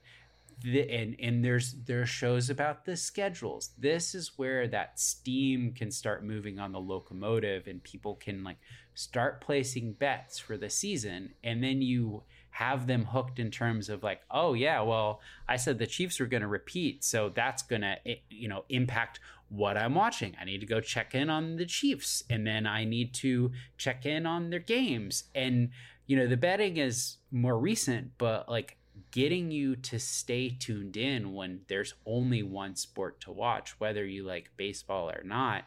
The, 0.64 0.90
and 0.90 1.16
and 1.20 1.46
there's 1.46 1.76
there's 1.86 2.10
shows 2.10 2.50
about 2.50 2.86
the 2.86 2.98
schedules. 2.98 3.72
This 3.78 4.16
is 4.16 4.32
where 4.38 4.68
that 4.70 5.00
steam 5.00 5.72
can 5.74 5.92
start 5.92 6.26
moving 6.26 6.58
on 6.58 6.72
the 6.72 6.80
locomotive, 6.80 7.68
and 7.68 7.84
people 7.84 8.16
can 8.16 8.44
like 8.44 8.58
start 8.96 9.40
placing 9.40 9.94
bets 9.94 10.40
for 10.40 10.58
the 10.58 10.72
season, 10.72 11.36
and 11.44 11.64
then 11.64 11.84
you 11.84 12.24
have 12.58 12.88
them 12.88 13.06
hooked 13.06 13.38
in 13.38 13.52
terms 13.52 13.88
of 13.88 14.02
like, 14.02 14.22
oh 14.32 14.56
yeah, 14.56 14.82
well 14.82 15.22
I 15.48 15.58
said 15.58 15.78
the 15.78 15.86
Chiefs 15.86 16.20
were 16.20 16.26
going 16.26 16.42
to 16.42 16.48
repeat, 16.48 17.04
so 17.04 17.30
that's 17.30 17.62
going 17.62 17.82
to 17.82 17.98
you 18.32 18.48
know 18.48 18.66
impact 18.70 19.20
what 19.50 19.78
I'm 19.78 19.94
watching. 19.94 20.36
I 20.42 20.46
need 20.46 20.62
to 20.62 20.66
go 20.66 20.82
check 20.82 21.14
in 21.14 21.30
on 21.30 21.58
the 21.58 21.68
Chiefs, 21.68 22.24
and 22.30 22.48
then 22.48 22.66
I 22.66 22.84
need 22.84 23.14
to 23.16 23.52
check 23.78 24.08
in 24.08 24.26
on 24.26 24.50
their 24.50 24.60
games, 24.60 25.26
and 25.36 25.70
you 26.08 26.18
know 26.18 26.26
the 26.26 26.36
betting 26.36 26.78
is 26.78 27.18
more 27.32 27.60
recent, 27.60 28.18
but 28.18 28.50
like 28.50 28.78
getting 29.12 29.52
you 29.52 29.76
to 29.76 30.00
stay 30.00 30.50
tuned 30.50 30.98
in 30.98 31.36
when 31.36 31.62
there's 31.68 31.94
only 32.08 32.42
one 32.42 32.76
sport 32.76 33.22
to 33.22 33.32
watch, 33.32 33.80
whether 33.80 34.04
you 34.04 34.24
like 34.24 34.50
baseball 34.58 35.12
or 35.12 35.22
not. 35.24 35.64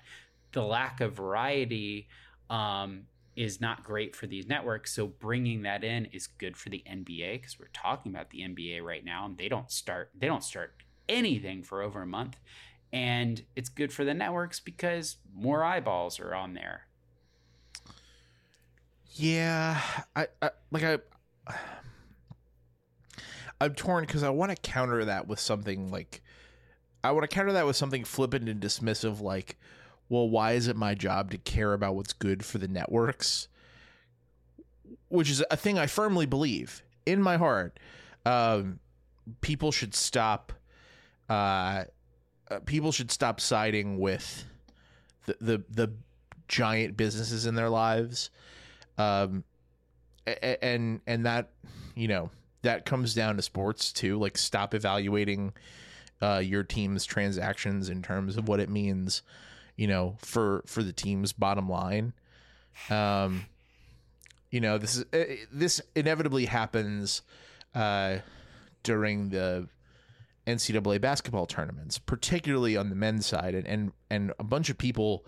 The 0.52 0.64
lack 0.64 1.00
of 1.00 1.12
variety 1.12 2.08
um, 2.50 3.02
is 3.40 3.58
not 3.58 3.82
great 3.82 4.14
for 4.14 4.26
these 4.26 4.46
networks. 4.46 4.92
So 4.92 5.06
bringing 5.06 5.62
that 5.62 5.82
in 5.82 6.04
is 6.06 6.26
good 6.26 6.58
for 6.58 6.68
the 6.68 6.84
NBA 6.86 7.40
because 7.40 7.58
we're 7.58 7.68
talking 7.72 8.12
about 8.12 8.28
the 8.28 8.40
NBA 8.40 8.82
right 8.82 9.02
now, 9.02 9.24
and 9.24 9.38
they 9.38 9.48
don't 9.48 9.70
start 9.70 10.10
they 10.14 10.26
don't 10.26 10.44
start 10.44 10.74
anything 11.08 11.62
for 11.62 11.80
over 11.80 12.02
a 12.02 12.06
month, 12.06 12.36
and 12.92 13.42
it's 13.56 13.70
good 13.70 13.94
for 13.94 14.04
the 14.04 14.12
networks 14.12 14.60
because 14.60 15.16
more 15.34 15.64
eyeballs 15.64 16.20
are 16.20 16.34
on 16.34 16.52
there. 16.52 16.82
Yeah, 19.12 19.80
I, 20.14 20.26
I 20.42 20.50
like 20.70 20.84
I 20.84 20.98
I'm 23.62 23.74
torn 23.74 24.04
because 24.04 24.22
I 24.22 24.28
want 24.28 24.50
to 24.50 24.56
counter 24.56 25.06
that 25.06 25.28
with 25.28 25.40
something 25.40 25.90
like 25.90 26.20
I 27.02 27.12
want 27.12 27.22
to 27.22 27.34
counter 27.34 27.54
that 27.54 27.64
with 27.64 27.76
something 27.76 28.04
flippant 28.04 28.50
and 28.50 28.60
dismissive 28.60 29.22
like 29.22 29.58
well 30.10 30.28
why 30.28 30.52
is 30.52 30.68
it 30.68 30.76
my 30.76 30.94
job 30.94 31.30
to 31.30 31.38
care 31.38 31.72
about 31.72 31.94
what's 31.94 32.12
good 32.12 32.44
for 32.44 32.58
the 32.58 32.68
networks? 32.68 33.48
Which 35.08 35.30
is 35.30 35.42
a 35.50 35.56
thing 35.56 35.78
I 35.78 35.86
firmly 35.86 36.26
believe 36.26 36.82
in 37.06 37.22
my 37.22 37.38
heart. 37.38 37.80
Um 38.26 38.80
people 39.40 39.72
should 39.72 39.94
stop 39.94 40.52
uh, 41.30 41.84
uh 42.50 42.58
people 42.66 42.92
should 42.92 43.10
stop 43.10 43.40
siding 43.40 43.98
with 43.98 44.44
the 45.24 45.36
the 45.40 45.64
the 45.70 45.92
giant 46.48 46.96
businesses 46.96 47.46
in 47.46 47.54
their 47.54 47.70
lives. 47.70 48.30
Um 48.98 49.44
and 50.26 51.00
and 51.06 51.24
that 51.24 51.50
you 51.94 52.08
know 52.08 52.30
that 52.62 52.84
comes 52.84 53.14
down 53.14 53.36
to 53.36 53.42
sports 53.42 53.92
too. 53.92 54.18
Like 54.18 54.36
stop 54.36 54.74
evaluating 54.74 55.52
uh 56.20 56.42
your 56.44 56.64
team's 56.64 57.04
transactions 57.06 57.88
in 57.88 58.02
terms 58.02 58.36
of 58.36 58.48
what 58.48 58.58
it 58.58 58.68
means 58.68 59.22
you 59.80 59.86
know 59.86 60.14
for 60.18 60.62
for 60.66 60.82
the 60.82 60.92
team's 60.92 61.32
bottom 61.32 61.66
line. 61.66 62.12
Um 62.90 63.46
you 64.50 64.60
know 64.60 64.76
this 64.76 64.96
is 64.96 65.04
uh, 65.14 65.36
this 65.50 65.80
inevitably 65.96 66.44
happens 66.44 67.22
uh 67.74 68.18
during 68.82 69.30
the 69.30 69.68
NCAA 70.46 71.00
basketball 71.00 71.46
tournaments 71.46 71.98
particularly 71.98 72.76
on 72.76 72.90
the 72.90 72.94
men's 72.94 73.24
side. 73.24 73.54
And 73.54 73.66
and, 73.66 73.92
and 74.10 74.32
a 74.38 74.44
bunch 74.44 74.68
of 74.68 74.76
people 74.76 75.24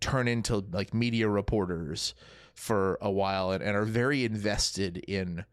turn 0.00 0.26
into 0.26 0.64
like 0.72 0.92
media 0.92 1.28
reporters 1.28 2.14
for 2.52 2.98
a 3.00 3.12
while 3.12 3.52
and, 3.52 3.62
and 3.62 3.76
are 3.76 3.84
very 3.84 4.24
invested 4.24 4.96
in 5.06 5.44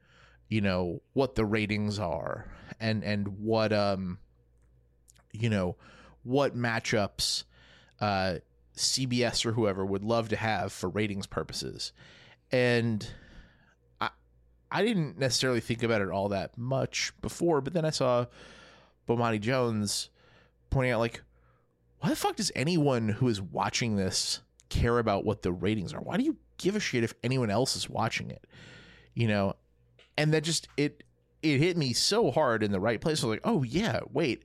you 0.50 0.62
know 0.62 1.04
what 1.14 1.36
the 1.36 1.46
ratings 1.46 2.00
are 2.00 2.48
and 2.80 3.04
and 3.04 3.28
what 3.38 3.72
um 3.72 4.18
you 5.32 5.50
know 5.50 5.76
what 6.24 6.58
matchups 6.58 7.44
uh 8.02 8.36
CBS 8.76 9.46
or 9.46 9.54
whoever 9.54 9.86
would 9.86 10.04
love 10.04 10.30
to 10.30 10.36
have 10.36 10.74
for 10.74 10.90
ratings 10.90 11.28
purposes 11.28 11.94
and 12.52 13.08
I 14.00 14.10
I 14.70 14.84
didn't 14.84 15.18
necessarily 15.18 15.62
think 15.62 15.84
about 15.84 16.02
it 16.02 16.10
all 16.10 16.30
that 16.30 16.58
much 16.58 17.14
before 17.22 17.62
but 17.62 17.74
then 17.74 17.86
I 17.86 17.92
saw 17.92 18.26
Bomani 19.08 19.40
Jones 19.40 20.10
pointing 20.70 20.92
out 20.92 21.00
like 21.00 21.22
why 22.02 22.10
the 22.10 22.16
fuck 22.16 22.36
does 22.36 22.52
anyone 22.56 23.10
who 23.10 23.28
is 23.28 23.40
watching 23.40 23.96
this 23.96 24.42
care 24.70 24.98
about 24.98 25.24
what 25.24 25.44
the 25.44 25.52
ratings 25.52 25.94
are? 25.94 26.02
Why 26.02 26.18
do 26.18 26.24
you 26.24 26.38
give 26.58 26.76
a 26.76 26.80
shit 26.80 27.04
if 27.04 27.14
anyone 27.24 27.52
else 27.52 27.76
is 27.76 27.88
watching 27.88 28.32
it? 28.32 28.48
You 29.14 29.28
know, 29.28 29.54
and 30.18 30.34
that 30.34 30.44
just 30.44 30.68
it 30.78 31.04
it 31.44 31.60
hit 31.60 31.78
me 31.78 31.94
so 31.94 32.32
hard 32.32 32.64
in 32.64 32.72
the 32.72 32.80
right 32.80 33.00
place. 33.00 33.24
I 33.24 33.28
was 33.28 33.36
like, 33.36 33.42
oh 33.44 33.62
yeah, 33.62 34.00
wait, 34.12 34.44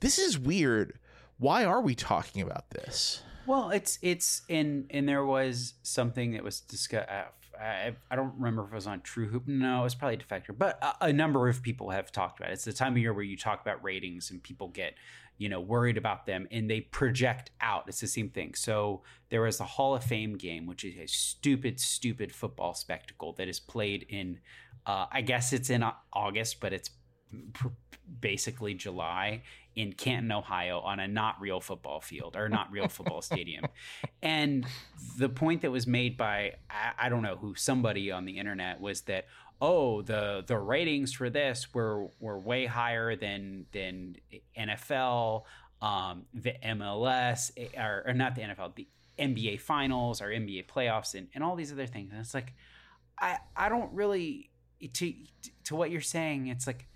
this 0.00 0.18
is 0.18 0.38
weird. 0.38 0.98
Why 1.44 1.66
are 1.66 1.82
we 1.82 1.94
talking 1.94 2.40
about 2.40 2.70
this? 2.70 3.22
Well, 3.44 3.68
it's 3.68 3.98
it's 4.00 4.40
and 4.48 4.86
and 4.88 5.06
there 5.06 5.26
was 5.26 5.74
something 5.82 6.32
that 6.32 6.42
was 6.42 6.60
discussed. 6.60 7.06
I, 7.06 7.92
I 8.10 8.16
don't 8.16 8.32
remember 8.38 8.64
if 8.64 8.72
it 8.72 8.74
was 8.74 8.86
on 8.86 9.02
True 9.02 9.28
Hoop. 9.28 9.46
No, 9.46 9.80
it 9.80 9.82
was 9.82 9.94
probably 9.94 10.16
Defector, 10.16 10.56
but 10.56 10.82
a, 10.82 11.08
a 11.08 11.12
number 11.12 11.46
of 11.50 11.62
people 11.62 11.90
have 11.90 12.10
talked 12.10 12.40
about 12.40 12.48
it. 12.48 12.54
It's 12.54 12.64
the 12.64 12.72
time 12.72 12.92
of 12.92 12.98
year 12.98 13.12
where 13.12 13.22
you 13.22 13.36
talk 13.36 13.60
about 13.60 13.84
ratings 13.84 14.30
and 14.30 14.42
people 14.42 14.68
get 14.68 14.94
you 15.36 15.50
know 15.50 15.60
worried 15.60 15.98
about 15.98 16.24
them 16.24 16.48
and 16.50 16.70
they 16.70 16.80
project 16.80 17.50
out. 17.60 17.84
It's 17.88 18.00
the 18.00 18.06
same 18.06 18.30
thing. 18.30 18.54
So 18.54 19.02
there 19.28 19.42
was 19.42 19.58
the 19.58 19.64
Hall 19.64 19.94
of 19.94 20.02
Fame 20.02 20.38
game, 20.38 20.64
which 20.64 20.82
is 20.82 20.96
a 20.96 21.06
stupid, 21.06 21.78
stupid 21.78 22.32
football 22.32 22.72
spectacle 22.72 23.34
that 23.34 23.48
is 23.48 23.60
played 23.60 24.06
in. 24.08 24.40
Uh, 24.86 25.08
I 25.12 25.20
guess 25.20 25.52
it's 25.52 25.68
in 25.68 25.84
August, 26.10 26.60
but 26.60 26.72
it's 26.72 26.88
basically 28.20 28.74
July 28.74 29.42
in 29.76 29.92
Canton, 29.92 30.30
Ohio, 30.32 30.80
on 30.80 31.00
a 31.00 31.08
not 31.08 31.40
real 31.40 31.60
football 31.60 32.00
field 32.00 32.36
or 32.36 32.48
not 32.48 32.70
real 32.70 32.88
football 32.88 33.22
stadium. 33.22 33.64
And 34.22 34.66
the 35.18 35.28
point 35.28 35.62
that 35.62 35.70
was 35.70 35.86
made 35.86 36.16
by 36.16 36.54
I, 36.70 36.92
I, 37.06 37.08
don't 37.08 37.22
know 37.22 37.36
who 37.36 37.54
somebody 37.54 38.10
on 38.10 38.24
the 38.24 38.38
internet 38.38 38.80
was 38.80 39.02
that 39.02 39.26
oh 39.60 40.02
the 40.02 40.44
the 40.46 40.58
ratings 40.58 41.12
for 41.12 41.30
this 41.30 41.72
were 41.74 42.08
were 42.20 42.38
way 42.38 42.66
higher 42.66 43.16
than 43.16 43.66
than 43.72 44.16
NFL, 44.56 45.42
um, 45.82 46.26
the 46.32 46.54
MLS 46.64 47.50
or, 47.76 48.04
or 48.06 48.14
not 48.14 48.34
the 48.34 48.42
NFL, 48.42 48.74
the 48.76 48.86
NBA 49.18 49.60
finals 49.60 50.20
or 50.20 50.26
NBA 50.28 50.66
playoffs 50.66 51.14
and, 51.14 51.28
and 51.34 51.42
all 51.42 51.56
these 51.56 51.72
other 51.72 51.86
things. 51.86 52.10
And 52.12 52.20
it's 52.20 52.34
like 52.34 52.54
I 53.18 53.38
I 53.56 53.68
don't 53.68 53.92
really 53.92 54.50
to 54.92 55.14
to 55.64 55.74
what 55.74 55.90
you're 55.90 56.00
saying. 56.00 56.46
It's 56.46 56.66
like 56.66 56.86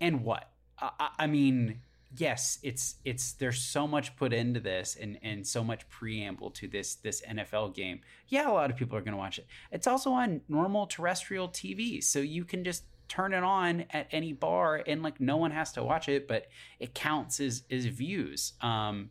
and 0.00 0.22
what 0.22 0.50
I, 0.80 1.10
I 1.20 1.26
mean 1.26 1.80
yes, 2.16 2.58
it's 2.62 2.96
it's 3.04 3.32
there's 3.32 3.60
so 3.60 3.86
much 3.86 4.16
put 4.16 4.32
into 4.32 4.60
this 4.60 4.96
and 5.00 5.18
and 5.22 5.46
so 5.46 5.62
much 5.62 5.88
preamble 5.88 6.50
to 6.52 6.68
this 6.68 6.94
this 6.96 7.22
NFL 7.22 7.74
game. 7.74 8.00
Yeah, 8.28 8.50
a 8.50 8.52
lot 8.52 8.70
of 8.70 8.76
people 8.76 8.96
are 8.96 9.02
going 9.02 9.12
to 9.12 9.18
watch 9.18 9.38
it. 9.38 9.46
It's 9.70 9.86
also 9.86 10.12
on 10.12 10.40
normal 10.48 10.86
terrestrial 10.86 11.48
TV, 11.48 12.02
so 12.02 12.20
you 12.20 12.44
can 12.44 12.64
just 12.64 12.84
turn 13.08 13.32
it 13.32 13.42
on 13.42 13.86
at 13.90 14.06
any 14.12 14.32
bar 14.32 14.82
and 14.86 15.02
like 15.02 15.18
no 15.18 15.36
one 15.36 15.50
has 15.50 15.72
to 15.72 15.82
watch 15.82 16.08
it, 16.08 16.28
but 16.28 16.46
it 16.78 16.94
counts 16.94 17.40
as 17.40 17.62
as 17.70 17.84
views. 17.86 18.52
Um, 18.60 19.10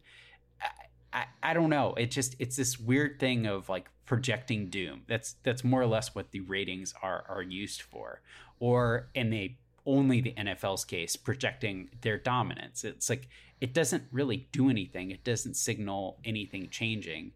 I, 1.13 1.25
I, 1.41 1.53
don't 1.53 1.69
know. 1.69 1.93
It 1.97 2.11
just 2.11 2.35
it's 2.37 2.55
this 2.55 2.79
weird 2.79 3.19
thing 3.19 3.47
of 3.47 3.69
like 3.69 3.89
projecting 4.05 4.69
doom. 4.69 5.03
That's 5.07 5.35
that's 5.43 5.63
more 5.63 5.81
or 5.81 5.87
less 5.87 6.13
what 6.13 6.31
the 6.31 6.41
ratings 6.41 6.93
are 7.01 7.25
are 7.29 7.41
used 7.41 7.81
for. 7.81 8.21
Or 8.59 9.09
and 9.15 9.31
they 9.31 9.57
only 9.87 10.21
the 10.21 10.33
NFL's 10.33 10.85
case 10.85 11.15
projecting 11.15 11.89
their 12.01 12.17
dominance. 12.17 12.83
It's 12.83 13.09
like 13.09 13.29
it 13.59 13.73
doesn't 13.73 14.03
really 14.11 14.47
do 14.51 14.69
anything. 14.69 15.09
It 15.09 15.23
doesn't 15.23 15.55
signal 15.55 16.19
anything 16.23 16.69
changing. 16.69 17.31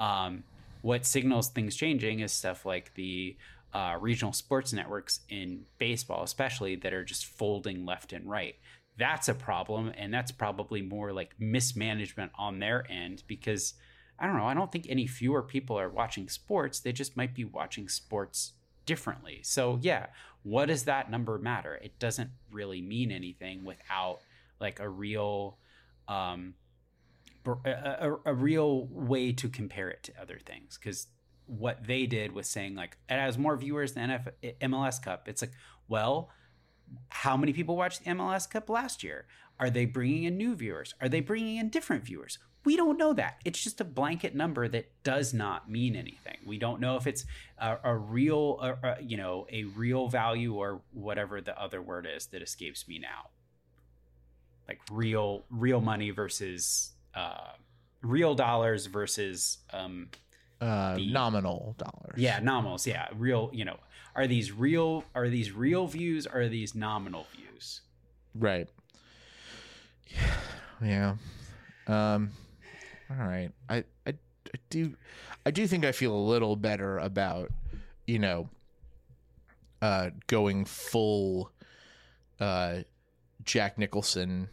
Um, 0.00 0.44
what 0.80 1.04
signals 1.04 1.48
things 1.48 1.76
changing 1.76 2.20
is 2.20 2.32
stuff 2.32 2.64
like 2.64 2.94
the 2.94 3.36
uh, 3.74 3.98
regional 4.00 4.32
sports 4.32 4.72
networks 4.72 5.20
in 5.28 5.66
baseball, 5.78 6.22
especially 6.22 6.76
that 6.76 6.94
are 6.94 7.04
just 7.04 7.26
folding 7.26 7.84
left 7.84 8.12
and 8.12 8.24
right. 8.30 8.54
That's 8.96 9.28
a 9.28 9.34
problem, 9.34 9.92
and 9.98 10.14
that's 10.14 10.30
probably 10.30 10.80
more 10.80 11.12
like 11.12 11.34
mismanagement 11.38 12.32
on 12.38 12.60
their 12.60 12.90
end 12.90 13.24
because 13.26 13.74
I 14.18 14.26
don't 14.26 14.38
know. 14.38 14.46
I 14.46 14.54
don't 14.54 14.72
think 14.72 14.86
any 14.88 15.06
fewer 15.06 15.42
people 15.42 15.78
are 15.78 15.90
watching 15.90 16.28
sports. 16.30 16.80
They 16.80 16.92
just 16.92 17.16
might 17.16 17.34
be 17.34 17.44
watching 17.44 17.88
sports 17.88 18.52
differently. 18.86 19.40
So 19.42 19.78
yeah, 19.82 20.06
what 20.46 20.66
does 20.66 20.84
that 20.84 21.10
number 21.10 21.38
matter? 21.40 21.74
It 21.74 21.98
doesn't 21.98 22.30
really 22.52 22.80
mean 22.80 23.10
anything 23.10 23.64
without 23.64 24.20
like 24.60 24.78
a 24.78 24.88
real 24.88 25.58
um 26.06 26.54
a, 27.64 28.12
a, 28.24 28.34
real 28.34 28.86
way 28.86 29.32
to 29.32 29.48
compare 29.48 29.88
it 29.88 30.04
to 30.04 30.12
other 30.20 30.38
things 30.38 30.78
because 30.78 31.08
what 31.46 31.86
they 31.86 32.06
did 32.06 32.32
was 32.32 32.48
saying 32.48 32.74
like 32.76 32.96
it 33.08 33.14
has 33.14 33.36
more 33.36 33.56
viewers 33.56 33.92
than 33.94 34.10
NFL, 34.10 34.58
MLS 34.62 35.02
Cup. 35.02 35.28
It's 35.28 35.42
like, 35.42 35.52
well, 35.88 36.30
how 37.08 37.36
many 37.36 37.52
people 37.52 37.76
watched 37.76 38.04
the 38.04 38.10
MLS 38.12 38.48
Cup 38.48 38.70
last 38.70 39.02
year? 39.02 39.26
Are 39.58 39.70
they 39.70 39.84
bringing 39.84 40.24
in 40.24 40.36
new 40.36 40.54
viewers? 40.54 40.94
Are 41.00 41.08
they 41.08 41.20
bringing 41.20 41.56
in 41.56 41.70
different 41.70 42.04
viewers? 42.04 42.38
We 42.66 42.76
don't 42.76 42.98
know 42.98 43.12
that. 43.12 43.38
It's 43.44 43.62
just 43.62 43.80
a 43.80 43.84
blanket 43.84 44.34
number 44.34 44.66
that 44.66 44.90
does 45.04 45.32
not 45.32 45.70
mean 45.70 45.94
anything. 45.94 46.38
We 46.44 46.58
don't 46.58 46.80
know 46.80 46.96
if 46.96 47.06
it's 47.06 47.24
a, 47.58 47.76
a 47.84 47.96
real, 47.96 48.58
a, 48.60 48.96
you 49.00 49.16
know, 49.16 49.46
a 49.52 49.64
real 49.64 50.08
value 50.08 50.54
or 50.54 50.80
whatever 50.92 51.40
the 51.40 51.56
other 51.58 51.80
word 51.80 52.08
is 52.12 52.26
that 52.26 52.42
escapes 52.42 52.88
me 52.88 52.98
now. 52.98 53.30
Like 54.66 54.80
real, 54.90 55.44
real 55.48 55.80
money 55.80 56.10
versus 56.10 56.90
uh, 57.14 57.52
real 58.02 58.34
dollars 58.34 58.86
versus 58.86 59.58
um, 59.72 60.08
uh, 60.60 60.96
the, 60.96 61.12
nominal 61.12 61.76
dollars. 61.78 62.16
Yeah, 62.16 62.40
nominals. 62.40 62.84
Yeah, 62.84 63.06
real. 63.14 63.48
You 63.52 63.66
know, 63.66 63.78
are 64.16 64.26
these 64.26 64.50
real? 64.50 65.04
Are 65.14 65.28
these 65.28 65.52
real 65.52 65.86
views? 65.86 66.26
Or 66.26 66.40
are 66.40 66.48
these 66.48 66.74
nominal 66.74 67.28
views? 67.34 67.82
Right. 68.34 68.68
Yeah. 70.82 71.14
Um 71.86 72.32
all 73.10 73.26
right. 73.26 73.50
I, 73.68 73.76
I, 74.06 74.10
I 74.10 74.58
do 74.70 74.94
I 75.44 75.50
do 75.50 75.66
think 75.66 75.84
I 75.84 75.92
feel 75.92 76.14
a 76.14 76.24
little 76.26 76.56
better 76.56 76.98
about, 76.98 77.50
you 78.06 78.18
know, 78.18 78.48
uh 79.82 80.10
going 80.26 80.64
full 80.64 81.52
uh 82.40 82.78
Jack 83.44 83.78
Nicholson 83.78 84.48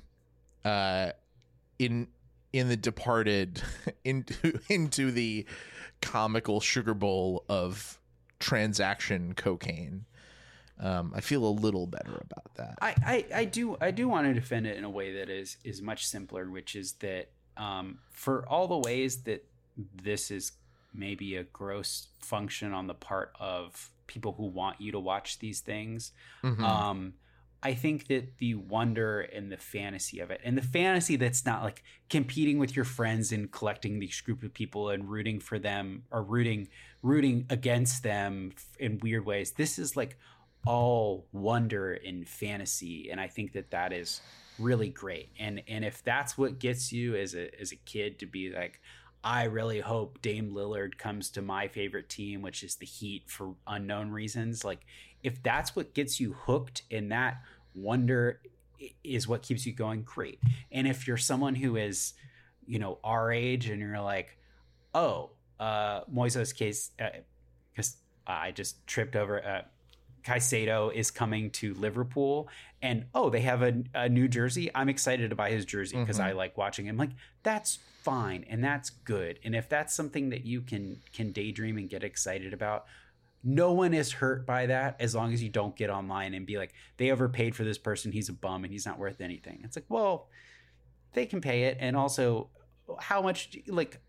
uh 0.65 1.11
in 1.79 2.07
in 2.51 2.69
the 2.69 2.77
departed 2.77 3.61
into 4.03 4.59
into 4.69 5.11
the 5.11 5.45
comical 6.01 6.59
sugar 6.59 6.93
bowl 6.93 7.45
of 7.49 7.99
transaction 8.39 9.33
cocaine. 9.33 10.05
Um, 10.79 11.13
I 11.15 11.21
feel 11.21 11.45
a 11.45 11.49
little 11.49 11.87
better 11.87 12.11
about 12.11 12.55
that. 12.55 12.77
I, 12.81 12.95
I, 13.05 13.25
I 13.41 13.45
do 13.45 13.77
I 13.79 13.91
do 13.91 14.07
want 14.07 14.27
to 14.27 14.33
defend 14.33 14.67
it 14.67 14.75
in 14.75 14.83
a 14.83 14.89
way 14.89 15.13
that 15.13 15.29
is 15.29 15.57
is 15.63 15.81
much 15.81 16.05
simpler, 16.05 16.49
which 16.49 16.75
is 16.75 16.93
that 16.93 17.29
um, 17.57 17.99
for 18.11 18.47
all 18.47 18.67
the 18.67 18.77
ways 18.77 19.23
that 19.23 19.45
this 20.03 20.31
is 20.31 20.53
maybe 20.93 21.35
a 21.35 21.43
gross 21.43 22.07
function 22.19 22.73
on 22.73 22.87
the 22.87 22.93
part 22.93 23.33
of 23.39 23.89
people 24.07 24.33
who 24.33 24.45
want 24.45 24.79
you 24.79 24.91
to 24.91 24.99
watch 24.99 25.39
these 25.39 25.59
things. 25.59 26.11
Mm-hmm. 26.43 26.63
Um, 26.63 27.13
I 27.65 27.73
think 27.73 28.07
that 28.07 28.37
the 28.39 28.55
wonder 28.55 29.21
and 29.21 29.49
the 29.49 29.57
fantasy 29.57 30.19
of 30.19 30.31
it, 30.31 30.41
and 30.43 30.57
the 30.57 30.61
fantasy 30.61 31.15
that's 31.15 31.45
not 31.45 31.63
like 31.63 31.81
competing 32.09 32.59
with 32.59 32.75
your 32.75 32.83
friends 32.83 33.31
and 33.31 33.49
collecting 33.49 33.99
these 33.99 34.19
group 34.19 34.43
of 34.43 34.53
people 34.53 34.89
and 34.89 35.09
rooting 35.09 35.39
for 35.39 35.57
them 35.57 36.03
or 36.11 36.21
rooting 36.21 36.67
rooting 37.01 37.45
against 37.49 38.03
them 38.03 38.51
in 38.79 38.99
weird 38.99 39.25
ways. 39.25 39.51
This 39.51 39.79
is 39.79 39.95
like 39.95 40.17
all 40.65 41.25
wonder 41.31 41.93
and 41.93 42.27
fantasy, 42.27 43.09
and 43.09 43.19
I 43.19 43.27
think 43.27 43.53
that 43.53 43.71
that 43.71 43.93
is 43.93 44.19
really 44.59 44.89
great. 44.89 45.29
And 45.39 45.61
and 45.67 45.83
if 45.83 46.03
that's 46.03 46.37
what 46.37 46.59
gets 46.59 46.91
you 46.91 47.15
as 47.15 47.33
a 47.35 47.59
as 47.59 47.71
a 47.71 47.75
kid 47.77 48.19
to 48.19 48.25
be 48.25 48.51
like, 48.51 48.79
I 49.23 49.45
really 49.45 49.79
hope 49.79 50.21
Dame 50.21 50.51
Lillard 50.53 50.97
comes 50.97 51.29
to 51.31 51.41
my 51.41 51.67
favorite 51.67 52.09
team, 52.09 52.41
which 52.41 52.63
is 52.63 52.75
the 52.75 52.85
Heat 52.85 53.29
for 53.29 53.55
unknown 53.67 54.11
reasons. 54.11 54.63
Like 54.63 54.81
if 55.23 55.41
that's 55.41 55.75
what 55.75 55.93
gets 55.93 56.19
you 56.19 56.33
hooked 56.33 56.83
and 56.91 57.11
that 57.11 57.41
wonder 57.73 58.41
is 59.03 59.27
what 59.27 59.41
keeps 59.41 59.65
you 59.65 59.73
going, 59.73 60.03
great. 60.03 60.39
And 60.71 60.87
if 60.87 61.07
you're 61.07 61.17
someone 61.17 61.55
who 61.55 61.77
is, 61.77 62.13
you 62.65 62.79
know, 62.79 62.99
our 63.03 63.31
age 63.31 63.69
and 63.69 63.79
you're 63.79 64.01
like, 64.01 64.37
oh, 64.93 65.31
uh, 65.59 66.01
Moises 66.13 66.53
case, 66.53 66.91
because 66.97 67.97
uh, 68.27 68.31
I 68.31 68.51
just 68.51 68.85
tripped 68.85 69.15
over. 69.15 69.43
Uh, 69.43 69.61
Caicedo 70.23 70.93
is 70.93 71.11
coming 71.11 71.51
to 71.51 71.73
Liverpool, 71.73 72.47
and 72.81 73.05
oh, 73.13 73.29
they 73.29 73.41
have 73.41 73.61
a, 73.61 73.83
a 73.93 74.09
New 74.09 74.27
Jersey. 74.27 74.69
I'm 74.73 74.89
excited 74.89 75.29
to 75.29 75.35
buy 75.35 75.51
his 75.51 75.65
jersey 75.65 75.97
because 75.97 76.17
mm-hmm. 76.17 76.29
I 76.29 76.33
like 76.33 76.57
watching 76.57 76.85
him. 76.85 76.97
Like 76.97 77.11
that's 77.43 77.79
fine 78.03 78.45
and 78.49 78.63
that's 78.63 78.89
good. 78.89 79.39
And 79.43 79.55
if 79.55 79.69
that's 79.69 79.95
something 79.95 80.29
that 80.29 80.45
you 80.45 80.61
can 80.61 81.01
can 81.13 81.31
daydream 81.31 81.77
and 81.77 81.89
get 81.89 82.03
excited 82.03 82.53
about, 82.53 82.85
no 83.43 83.71
one 83.71 83.93
is 83.93 84.11
hurt 84.11 84.45
by 84.45 84.67
that 84.67 84.97
as 84.99 85.15
long 85.15 85.33
as 85.33 85.41
you 85.41 85.49
don't 85.49 85.75
get 85.75 85.89
online 85.89 86.33
and 86.33 86.45
be 86.45 86.57
like, 86.57 86.73
they 86.97 87.11
overpaid 87.11 87.55
for 87.55 87.63
this 87.63 87.77
person. 87.77 88.11
He's 88.11 88.29
a 88.29 88.33
bum 88.33 88.63
and 88.63 88.71
he's 88.71 88.85
not 88.85 88.99
worth 88.99 89.21
anything. 89.21 89.61
It's 89.63 89.75
like, 89.75 89.85
well, 89.89 90.27
they 91.13 91.25
can 91.25 91.41
pay 91.41 91.63
it, 91.63 91.77
and 91.79 91.95
also 91.95 92.49
how 92.99 93.21
much 93.21 93.57
like 93.67 93.99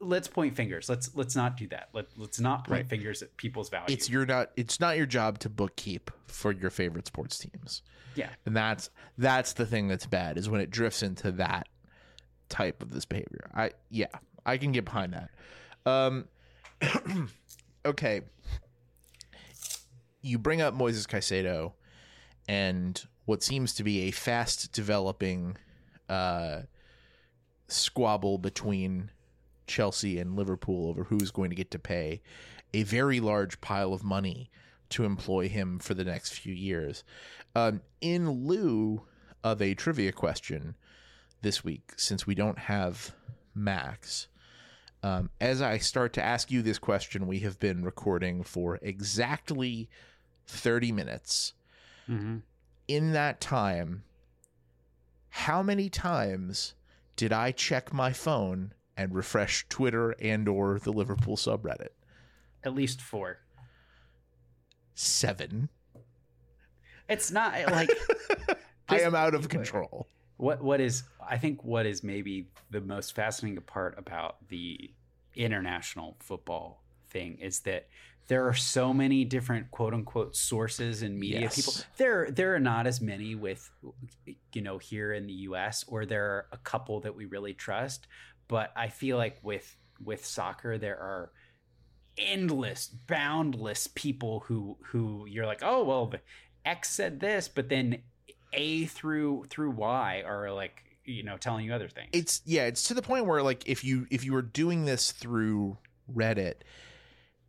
let's 0.00 0.28
point 0.28 0.56
fingers. 0.56 0.88
Let's 0.88 1.14
let's 1.14 1.36
not 1.36 1.56
do 1.56 1.66
that. 1.68 1.88
Let, 1.92 2.06
let's 2.16 2.40
not 2.40 2.66
point 2.66 2.70
right. 2.70 2.88
fingers 2.88 3.22
at 3.22 3.36
people's 3.36 3.68
value 3.68 3.86
it's 3.88 4.10
your 4.10 4.26
not 4.26 4.50
it's 4.56 4.80
not 4.80 4.96
your 4.96 5.06
job 5.06 5.38
to 5.40 5.50
bookkeep 5.50 6.08
for 6.26 6.52
your 6.52 6.70
favorite 6.70 7.06
sports 7.06 7.38
teams. 7.38 7.82
Yeah. 8.14 8.30
And 8.46 8.56
that's 8.56 8.90
that's 9.18 9.52
the 9.54 9.66
thing 9.66 9.88
that's 9.88 10.06
bad 10.06 10.38
is 10.38 10.48
when 10.48 10.60
it 10.60 10.70
drifts 10.70 11.02
into 11.02 11.32
that 11.32 11.68
type 12.48 12.82
of 12.82 12.90
this 12.90 13.04
behavior. 13.04 13.50
I 13.54 13.72
yeah 13.90 14.06
i 14.46 14.58
can 14.58 14.72
get 14.72 14.84
behind 14.84 15.14
that. 15.14 15.30
Um 15.86 16.26
okay. 17.86 18.22
You 20.22 20.38
bring 20.38 20.60
up 20.60 20.74
moises 20.74 21.06
caicedo 21.06 21.72
and 22.48 23.02
what 23.26 23.42
seems 23.42 23.74
to 23.74 23.84
be 23.84 24.02
a 24.02 24.10
fast 24.10 24.72
developing 24.72 25.56
uh, 26.08 26.62
squabble 27.68 28.38
between 28.38 29.10
Chelsea 29.66 30.18
and 30.18 30.36
Liverpool 30.36 30.88
over 30.88 31.04
who's 31.04 31.30
going 31.30 31.50
to 31.50 31.56
get 31.56 31.70
to 31.70 31.78
pay 31.78 32.20
a 32.72 32.82
very 32.82 33.20
large 33.20 33.60
pile 33.60 33.92
of 33.92 34.04
money 34.04 34.50
to 34.90 35.04
employ 35.04 35.48
him 35.48 35.78
for 35.78 35.94
the 35.94 36.04
next 36.04 36.34
few 36.34 36.52
years. 36.52 37.04
Um, 37.54 37.80
in 38.00 38.46
lieu 38.46 39.02
of 39.42 39.62
a 39.62 39.74
trivia 39.74 40.12
question 40.12 40.76
this 41.42 41.64
week, 41.64 41.92
since 41.96 42.26
we 42.26 42.34
don't 42.34 42.58
have 42.58 43.14
Max, 43.54 44.28
um, 45.02 45.30
as 45.40 45.60
I 45.60 45.78
start 45.78 46.12
to 46.14 46.22
ask 46.22 46.50
you 46.50 46.62
this 46.62 46.78
question, 46.78 47.26
we 47.26 47.40
have 47.40 47.58
been 47.60 47.84
recording 47.84 48.42
for 48.42 48.78
exactly 48.82 49.88
30 50.46 50.92
minutes. 50.92 51.52
Mm-hmm. 52.08 52.38
In 52.88 53.12
that 53.12 53.40
time, 53.40 54.04
how 55.28 55.62
many 55.62 55.88
times 55.88 56.74
did 57.16 57.32
I 57.32 57.52
check 57.52 57.92
my 57.92 58.12
phone 58.12 58.72
and 58.96 59.14
refresh 59.14 59.66
Twitter 59.68 60.12
and 60.20 60.48
or 60.48 60.78
the 60.78 60.92
Liverpool 60.92 61.36
subreddit? 61.36 61.88
At 62.62 62.74
least 62.74 63.00
four. 63.00 63.38
Seven. 64.94 65.68
It's 67.08 67.30
not 67.30 67.54
eh, 67.54 67.70
like 67.70 67.90
I 68.88 69.00
am 69.00 69.14
out 69.14 69.34
of 69.34 69.48
control. 69.48 70.08
what 70.36 70.62
what 70.62 70.80
is 70.80 71.02
I 71.26 71.38
think 71.38 71.64
what 71.64 71.86
is 71.86 72.02
maybe 72.02 72.48
the 72.70 72.80
most 72.80 73.14
fascinating 73.14 73.60
part 73.62 73.98
about 73.98 74.48
the 74.48 74.90
international 75.34 76.16
football 76.20 76.82
thing 77.10 77.38
is 77.38 77.60
that 77.60 77.88
there 78.26 78.46
are 78.48 78.54
so 78.54 78.92
many 78.94 79.24
different 79.24 79.70
quote 79.70 79.92
unquote 79.94 80.34
sources 80.34 81.02
and 81.02 81.18
media 81.18 81.42
Yes. 81.42 81.56
people. 81.56 81.74
There 81.96 82.30
there 82.30 82.54
are 82.54 82.60
not 82.60 82.86
as 82.86 83.00
many 83.00 83.34
with 83.34 83.70
you 84.52 84.62
know 84.62 84.78
here 84.78 85.12
in 85.12 85.26
the 85.26 85.32
US 85.48 85.84
or 85.86 86.06
there 86.06 86.24
are 86.24 86.46
a 86.52 86.56
couple 86.58 87.00
that 87.00 87.14
we 87.14 87.26
really 87.26 87.54
trust, 87.54 88.06
but 88.48 88.72
I 88.76 88.88
feel 88.88 89.16
like 89.16 89.38
with 89.42 89.76
with 90.02 90.24
soccer 90.24 90.78
there 90.78 90.98
are 90.98 91.32
endless 92.16 92.88
boundless 92.88 93.88
people 93.88 94.40
who 94.40 94.76
who 94.86 95.26
you're 95.28 95.46
like, 95.46 95.60
"Oh, 95.62 95.84
well, 95.84 96.06
the 96.06 96.20
X 96.64 96.90
said 96.90 97.20
this," 97.20 97.48
but 97.48 97.68
then 97.68 97.98
A 98.52 98.86
through 98.86 99.46
through 99.50 99.70
Y 99.72 100.22
are 100.24 100.52
like, 100.52 100.82
you 101.04 101.22
know, 101.22 101.36
telling 101.36 101.66
you 101.66 101.74
other 101.74 101.88
things. 101.88 102.10
It's 102.12 102.40
yeah, 102.44 102.66
it's 102.66 102.84
to 102.84 102.94
the 102.94 103.02
point 103.02 103.26
where 103.26 103.42
like 103.42 103.68
if 103.68 103.84
you 103.84 104.06
if 104.10 104.24
you 104.24 104.32
were 104.32 104.42
doing 104.42 104.84
this 104.84 105.12
through 105.12 105.78
Reddit, 106.12 106.54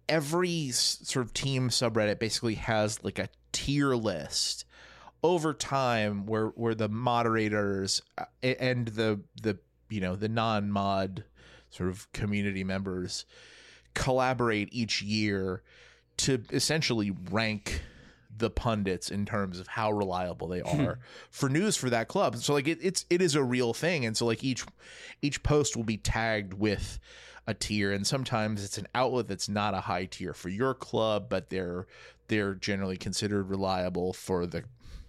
every 0.07 0.71
sort 0.71 1.25
of 1.25 1.33
team 1.33 1.69
subreddit 1.69 2.19
basically 2.19 2.55
has 2.55 3.03
like 3.03 3.19
a 3.19 3.29
tier 3.51 3.95
list 3.95 4.65
over 5.23 5.53
time 5.53 6.25
where 6.25 6.47
where 6.49 6.75
the 6.75 6.89
moderators 6.89 8.01
uh, 8.17 8.25
and 8.43 8.89
the 8.89 9.19
the 9.41 9.57
you 9.89 9.99
know 9.99 10.15
the 10.15 10.29
non-mod 10.29 11.23
sort 11.69 11.89
of 11.89 12.11
community 12.11 12.63
members 12.63 13.25
collaborate 13.93 14.69
each 14.71 15.01
year 15.01 15.63
to 16.17 16.41
essentially 16.51 17.11
rank 17.31 17.81
the 18.37 18.49
pundits 18.49 19.09
in 19.09 19.25
terms 19.25 19.59
of 19.59 19.67
how 19.67 19.91
reliable 19.91 20.47
they 20.47 20.61
are 20.61 20.99
for 21.29 21.49
news 21.49 21.77
for 21.77 21.89
that 21.89 22.07
club. 22.07 22.35
So 22.37 22.53
like 22.53 22.67
it, 22.67 22.79
it's 22.81 23.05
it 23.09 23.21
is 23.21 23.35
a 23.35 23.43
real 23.43 23.73
thing, 23.73 24.05
and 24.05 24.15
so 24.15 24.25
like 24.25 24.43
each 24.43 24.65
each 25.21 25.41
post 25.43 25.75
will 25.75 25.83
be 25.83 25.97
tagged 25.97 26.53
with 26.53 26.99
a 27.47 27.53
tier, 27.53 27.91
and 27.91 28.05
sometimes 28.05 28.63
it's 28.63 28.77
an 28.77 28.87
outlet 28.95 29.27
that's 29.27 29.47
not 29.49 29.73
a 29.73 29.81
high 29.81 30.05
tier 30.05 30.33
for 30.33 30.49
your 30.49 30.73
club, 30.73 31.27
but 31.29 31.49
they're 31.49 31.87
they're 32.27 32.55
generally 32.55 32.97
considered 32.97 33.49
reliable 33.49 34.13
for 34.13 34.45
the 34.47 34.63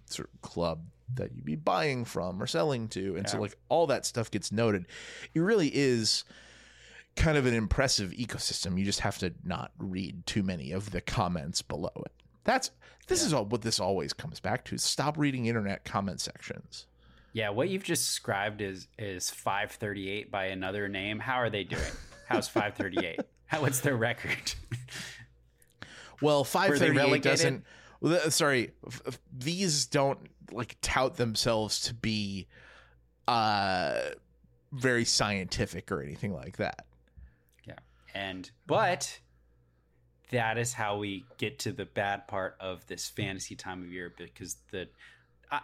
sort 0.04 0.28
of 0.34 0.42
club 0.42 0.80
that 1.14 1.34
you'd 1.34 1.44
be 1.44 1.56
buying 1.56 2.04
from 2.04 2.42
or 2.42 2.46
selling 2.46 2.88
to, 2.88 3.16
and 3.16 3.28
so 3.28 3.40
like 3.40 3.56
all 3.68 3.86
that 3.86 4.04
stuff 4.04 4.30
gets 4.30 4.52
noted. 4.52 4.86
It 5.34 5.40
really 5.40 5.70
is 5.72 6.24
kind 7.14 7.38
of 7.38 7.46
an 7.46 7.54
impressive 7.54 8.10
ecosystem. 8.10 8.78
You 8.78 8.84
just 8.84 9.00
have 9.00 9.16
to 9.18 9.32
not 9.44 9.72
read 9.78 10.26
too 10.26 10.42
many 10.42 10.72
of 10.72 10.90
the 10.90 11.00
comments 11.00 11.62
below 11.62 11.92
it. 12.04 12.12
That's 12.44 12.70
this 13.06 13.24
is 13.24 13.32
all 13.32 13.46
what 13.46 13.62
this 13.62 13.80
always 13.80 14.12
comes 14.12 14.40
back 14.40 14.64
to. 14.66 14.78
Stop 14.78 15.16
reading 15.16 15.46
internet 15.46 15.84
comment 15.84 16.20
sections. 16.20 16.86
yeah, 17.32 17.50
what 17.50 17.68
you've 17.68 17.84
just 17.84 18.04
described 18.06 18.60
is 18.60 18.88
is 18.98 19.30
538 19.30 20.30
by 20.30 20.46
another 20.46 20.88
name. 20.88 21.18
How 21.18 21.36
are 21.36 21.50
they 21.50 21.64
doing? 21.64 21.82
How's 22.26 22.48
538? 22.48 23.20
How 23.46 23.62
what's 23.62 23.80
their 23.80 23.96
record? 23.96 24.54
Well, 26.20 26.40
Were 26.40 26.44
five 26.44 26.70
they 26.72 26.78
thirty 26.78 26.92
eight 26.98 27.02
relegated? 27.02 27.62
doesn't. 28.02 28.32
Sorry, 28.32 28.70
these 29.36 29.86
don't 29.86 30.18
like 30.52 30.76
tout 30.80 31.16
themselves 31.16 31.80
to 31.82 31.94
be 31.94 32.46
uh 33.28 34.00
very 34.72 35.04
scientific 35.04 35.90
or 35.92 36.02
anything 36.02 36.32
like 36.32 36.56
that. 36.56 36.86
Yeah. 37.66 37.74
And 38.14 38.50
but 38.66 39.20
that 40.30 40.58
is 40.58 40.72
how 40.72 40.96
we 40.98 41.24
get 41.38 41.58
to 41.60 41.72
the 41.72 41.84
bad 41.84 42.26
part 42.26 42.56
of 42.60 42.86
this 42.86 43.08
fantasy 43.08 43.54
time 43.54 43.82
of 43.82 43.92
year 43.92 44.12
because 44.16 44.56
the 44.72 44.88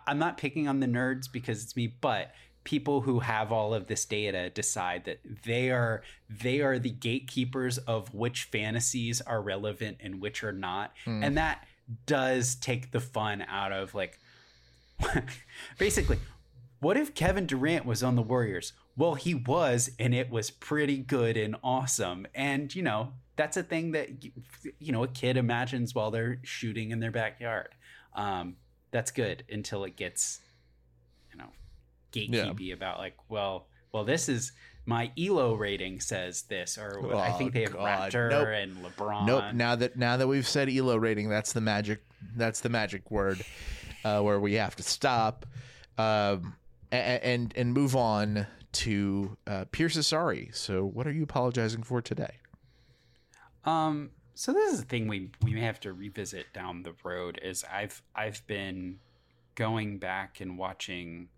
I'm 0.07 0.19
not 0.19 0.37
picking 0.37 0.69
on 0.69 0.81
the 0.81 0.87
nerds 0.87 1.31
because 1.33 1.65
it's 1.65 1.75
me, 1.77 1.89
but 2.01 2.33
people 2.65 3.01
who 3.03 3.21
have 3.21 3.51
all 3.51 3.75
of 3.75 3.87
this 3.87 4.05
data 4.05 4.51
decide 4.51 5.05
that 5.05 5.21
they 5.45 5.71
are 5.71 6.03
they 6.29 6.61
are 6.61 6.79
the 6.79 6.91
gatekeepers 6.91 7.79
of 7.79 8.15
which 8.15 8.45
fantasies 8.45 9.21
are 9.21 9.43
relevant 9.43 9.99
and 10.01 10.21
which 10.21 10.45
are 10.45 10.53
not. 10.53 10.93
Hmm. 11.05 11.23
And 11.23 11.37
that 11.37 11.67
does 12.07 12.55
take 12.55 12.93
the 12.93 13.01
fun 13.01 13.43
out 13.43 13.73
of 13.73 13.95
like 13.95 14.19
basically 15.79 16.19
what 16.83 16.97
if 16.97 17.15
Kevin 17.15 17.47
Durant 17.47 17.87
was 17.87 18.03
on 18.03 18.17
the 18.17 18.23
Warriors? 18.23 18.73
Well, 18.97 19.15
he 19.15 19.35
was, 19.35 19.91
and 20.01 20.13
it 20.13 20.31
was 20.31 20.51
pretty 20.51 20.99
good 20.99 21.37
and 21.37 21.55
awesome. 21.63 22.27
And, 22.35 22.75
you 22.75 22.83
know, 22.83 23.13
that's 23.37 23.57
a 23.57 23.63
thing 23.63 23.93
that, 23.93 24.25
you- 24.81 24.91
know, 24.91 25.05
a 25.05 25.09
kid 25.09 25.37
imagines 25.37 25.95
while 25.95 26.11
they're 26.11 26.41
shooting 26.43 26.91
in 26.91 26.99
their 26.99 27.13
backyard. 27.13 27.69
Um, 28.15 28.57
that's 28.91 29.13
good 29.13 29.45
until 29.49 29.85
it 29.85 29.95
gets, 29.95 30.41
gatekeepy 32.13 32.73
about 32.73 32.99
like, 32.99 33.17
well, 33.29 33.67
well, 33.93 34.05
this 34.05 34.29
is 34.29 34.53
my 34.85 35.13
Elo 35.19 35.55
rating 35.55 36.01
says 36.01 36.43
this, 36.43 36.77
or 36.79 37.15
I 37.15 37.31
Oh, 37.33 37.39
think 37.39 37.53
they 37.53 37.63
have 37.63 37.73
God. 37.73 38.11
Raptor 38.13 38.31
Nope. 38.31 38.49
and 38.49 38.77
LeBron. 38.85 39.27
Nope. 39.27 39.45
Now 39.55 39.77
that 39.77 39.97
now 39.97 40.17
that 40.17 40.27
we've 40.27 40.47
said 40.49 40.69
elo 40.69 40.97
rating, 40.97 41.29
that's 41.29 41.53
the 41.53 41.61
magic. 41.61 42.03
That's 42.37 42.61
the 42.61 42.69
magic 42.69 43.11
word 43.11 43.45
uh, 44.05 44.21
where 44.21 44.41
we 44.41 44.55
have 44.55 44.75
to 44.77 44.83
stop 44.83 45.47
um, 45.99 46.55
a- 46.91 46.97
a- 46.97 47.25
and 47.25 47.53
and 47.57 47.73
move 47.75 47.95
on 47.97 48.47
to 48.73 49.37
uh, 49.47 49.65
Pierce 49.71 50.05
sorry. 50.07 50.51
So, 50.53 50.85
what 50.85 51.07
are 51.07 51.13
you 51.13 51.23
apologizing 51.25 51.83
for 51.85 52.01
today? 52.03 52.37
Um, 53.65 54.11
so 54.35 54.53
this 54.53 54.73
is 54.73 54.81
a 54.81 54.85
thing 54.85 55.07
we 55.09 55.31
we 55.43 55.53
may 55.55 55.61
have 55.61 55.79
to 55.81 55.93
revisit 55.93 56.47
down 56.53 56.83
the 56.83 56.95
road. 57.05 57.39
Is 57.43 57.65
I've 57.73 58.03
I've 58.15 58.45
been 58.47 58.99
going 59.55 59.99
back 59.99 60.41
and 60.41 60.57
watching 60.59 61.29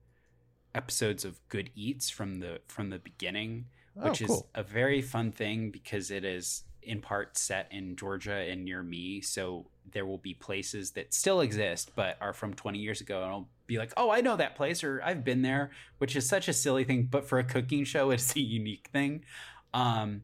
episodes 0.75 1.25
of 1.25 1.41
Good 1.49 1.71
Eats 1.75 2.11
from 2.11 2.41
the 2.41 2.61
from 2.69 2.91
the 2.91 2.99
beginning, 2.99 3.67
Oh, 3.97 4.09
which 4.09 4.21
is 4.21 4.43
a 4.55 4.63
very 4.63 5.01
fun 5.03 5.31
thing 5.33 5.71
because 5.71 6.11
it 6.11 6.25
is 6.25 6.65
in 6.83 7.01
part 7.01 7.39
set 7.39 7.69
in 7.71 7.97
Georgia 7.97 8.35
and 8.35 8.65
near 8.65 8.83
me. 8.83 9.21
So 9.21 9.67
there 9.91 10.05
will 10.05 10.19
be 10.19 10.35
places 10.35 10.93
that 10.93 11.15
still 11.15 11.41
exist 11.41 11.93
but 11.95 12.17
are 12.21 12.33
from 12.33 12.55
20 12.55 12.79
years 12.79 13.01
ago, 13.01 13.23
and 13.23 13.31
I'll 13.31 13.49
be 13.67 13.79
like, 13.79 13.93
"Oh, 13.97 14.11
I 14.11 14.21
know 14.21 14.37
that 14.37 14.57
place," 14.57 14.83
or 14.83 15.01
"I've 15.03 15.25
been 15.25 15.43
there," 15.43 15.71
which 15.99 16.17
is 16.17 16.29
such 16.29 16.49
a 16.49 16.53
silly 16.53 16.85
thing, 16.85 17.05
but 17.05 17.27
for 17.27 17.39
a 17.39 17.45
cooking 17.45 17.85
show, 17.85 18.11
it's 18.11 18.35
a 18.37 18.41
unique 18.41 18.89
thing. 18.93 19.25
Um, 19.73 20.23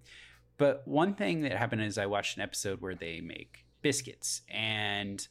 but 0.59 0.87
one 0.87 1.15
thing 1.15 1.41
that 1.43 1.53
happened 1.53 1.83
is 1.83 1.97
I 1.97 2.07
watched 2.07 2.37
an 2.37 2.43
episode 2.43 2.81
where 2.81 2.95
they 2.95 3.21
make 3.21 3.65
biscuits, 3.83 4.43
and 4.49 5.27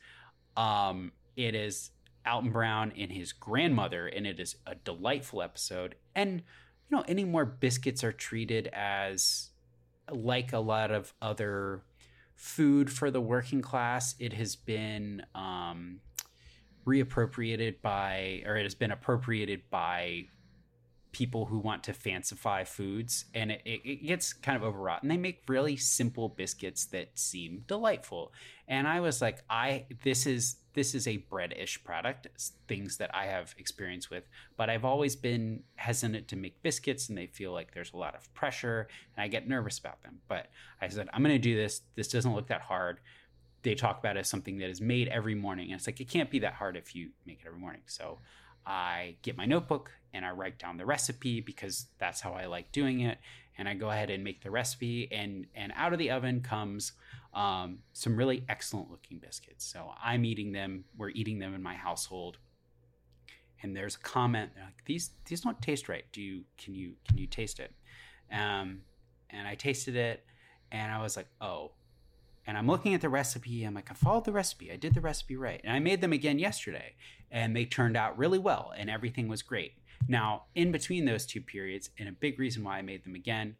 um, 0.57 1.11
it 1.35 1.55
is 1.55 1.91
Alton 2.29 2.51
Brown 2.51 2.93
and 2.97 3.11
his 3.11 3.33
grandmother, 3.33 4.07
and 4.07 4.25
it 4.27 4.39
is 4.39 4.55
a 4.65 4.75
delightful 4.75 5.41
episode. 5.41 5.95
And 6.15 6.43
you 6.89 6.97
know, 6.97 7.03
anymore 7.07 7.45
biscuits 7.45 8.03
are 8.03 8.11
treated 8.11 8.67
as 8.73 9.49
like 10.11 10.53
a 10.53 10.59
lot 10.59 10.91
of 10.91 11.13
other 11.21 11.83
food 12.35 12.91
for 12.91 13.11
the 13.11 13.21
working 13.21 13.61
class. 13.61 14.15
It 14.19 14.33
has 14.33 14.55
been 14.55 15.23
um, 15.35 15.99
reappropriated 16.85 17.81
by, 17.81 18.43
or 18.45 18.55
it 18.55 18.63
has 18.63 18.75
been 18.75 18.91
appropriated 18.91 19.61
by 19.69 20.25
people 21.11 21.45
who 21.45 21.57
want 21.57 21.83
to 21.83 21.91
fancify 21.91 22.65
foods 22.65 23.25
and 23.33 23.51
it, 23.51 23.61
it, 23.65 24.05
gets 24.05 24.31
kind 24.31 24.55
of 24.55 24.63
overwrought 24.63 25.01
and 25.01 25.09
they 25.09 25.17
make 25.17 25.41
really 25.47 25.75
simple 25.75 26.29
biscuits 26.29 26.85
that 26.85 27.09
seem 27.17 27.63
delightful 27.67 28.31
and 28.67 28.87
i 28.87 28.99
was 28.99 29.21
like 29.21 29.43
i 29.49 29.85
this 30.03 30.27
is 30.27 30.57
this 30.73 30.93
is 30.93 31.07
a 31.07 31.17
bread-ish 31.17 31.83
product 31.83 32.27
things 32.67 32.97
that 32.97 33.09
i 33.15 33.25
have 33.25 33.55
experience 33.57 34.11
with 34.11 34.29
but 34.55 34.69
i've 34.69 34.85
always 34.85 35.15
been 35.15 35.63
hesitant 35.75 36.27
to 36.27 36.35
make 36.35 36.61
biscuits 36.61 37.09
and 37.09 37.17
they 37.17 37.27
feel 37.27 37.51
like 37.51 37.73
there's 37.73 37.93
a 37.93 37.97
lot 37.97 38.13
of 38.13 38.31
pressure 38.35 38.87
and 39.15 39.23
i 39.23 39.27
get 39.27 39.47
nervous 39.47 39.79
about 39.79 40.01
them 40.03 40.19
but 40.27 40.47
i 40.79 40.87
said 40.87 41.09
i'm 41.11 41.23
going 41.23 41.33
to 41.33 41.39
do 41.39 41.55
this 41.55 41.81
this 41.95 42.07
doesn't 42.07 42.35
look 42.35 42.47
that 42.47 42.61
hard 42.61 42.99
they 43.61 43.75
talk 43.75 43.99
about 43.99 44.15
it 44.15 44.21
as 44.21 44.29
something 44.29 44.57
that 44.59 44.69
is 44.69 44.79
made 44.79 45.07
every 45.09 45.35
morning. 45.35 45.71
And 45.71 45.77
it's 45.77 45.85
like, 45.87 45.99
it 45.99 46.07
can't 46.07 46.29
be 46.29 46.39
that 46.39 46.53
hard 46.53 46.77
if 46.77 46.95
you 46.95 47.09
make 47.25 47.41
it 47.41 47.47
every 47.47 47.59
morning. 47.59 47.81
So 47.87 48.19
I 48.65 49.15
get 49.21 49.35
my 49.37 49.45
notebook 49.45 49.91
and 50.13 50.25
I 50.25 50.31
write 50.31 50.59
down 50.59 50.77
the 50.77 50.85
recipe 50.85 51.41
because 51.41 51.87
that's 51.99 52.21
how 52.21 52.33
I 52.33 52.45
like 52.45 52.71
doing 52.71 53.01
it. 53.01 53.17
And 53.57 53.67
I 53.67 53.73
go 53.73 53.89
ahead 53.89 54.09
and 54.09 54.23
make 54.23 54.41
the 54.41 54.51
recipe, 54.51 55.11
and 55.11 55.45
and 55.53 55.73
out 55.75 55.91
of 55.91 55.99
the 55.99 56.11
oven 56.11 56.41
comes 56.41 56.93
um, 57.33 57.79
some 57.93 58.15
really 58.15 58.43
excellent 58.47 58.89
looking 58.89 59.17
biscuits. 59.17 59.65
So 59.65 59.91
I'm 60.01 60.23
eating 60.25 60.53
them. 60.53 60.85
We're 60.97 61.09
eating 61.09 61.39
them 61.39 61.53
in 61.53 61.61
my 61.61 61.75
household. 61.75 62.37
And 63.61 63.75
there's 63.75 63.95
a 63.95 63.99
comment 63.99 64.51
like 64.63 64.85
these 64.85 65.11
these 65.25 65.41
don't 65.41 65.61
taste 65.61 65.89
right. 65.89 66.05
Do 66.13 66.21
you 66.21 66.43
can 66.57 66.73
you 66.73 66.93
can 67.07 67.17
you 67.17 67.27
taste 67.27 67.59
it? 67.59 67.73
Um, 68.31 68.81
and 69.29 69.47
I 69.47 69.55
tasted 69.55 69.95
it, 69.95 70.23
and 70.71 70.91
I 70.91 71.01
was 71.01 71.17
like, 71.17 71.27
oh. 71.41 71.71
And 72.47 72.57
I'm 72.57 72.65
looking 72.65 72.95
at 72.95 73.01
the 73.01 73.09
recipe. 73.09 73.63
I'm 73.63 73.75
like, 73.75 73.91
I 73.91 73.93
followed 73.93 74.25
the 74.25 74.31
recipe. 74.31 74.71
I 74.71 74.75
did 74.75 74.95
the 74.95 75.01
recipe 75.01 75.35
right. 75.35 75.61
And 75.63 75.71
I 75.71 75.77
made 75.77 76.01
them 76.01 76.13
again 76.13 76.39
yesterday, 76.39 76.93
and 77.29 77.55
they 77.55 77.65
turned 77.65 77.95
out 77.95 78.17
really 78.17 78.39
well, 78.39 78.73
and 78.75 78.89
everything 78.89 79.27
was 79.27 79.43
great. 79.43 79.73
Now, 80.07 80.43
in 80.55 80.71
between 80.71 81.05
those 81.05 81.25
two 81.25 81.41
periods, 81.41 81.89
and 81.99 82.09
a 82.09 82.13
big 82.13 82.39
reason 82.39 82.63
why 82.63 82.77
I 82.77 82.81
made 82.81 83.03
them 83.03 83.15
again, 83.15 83.55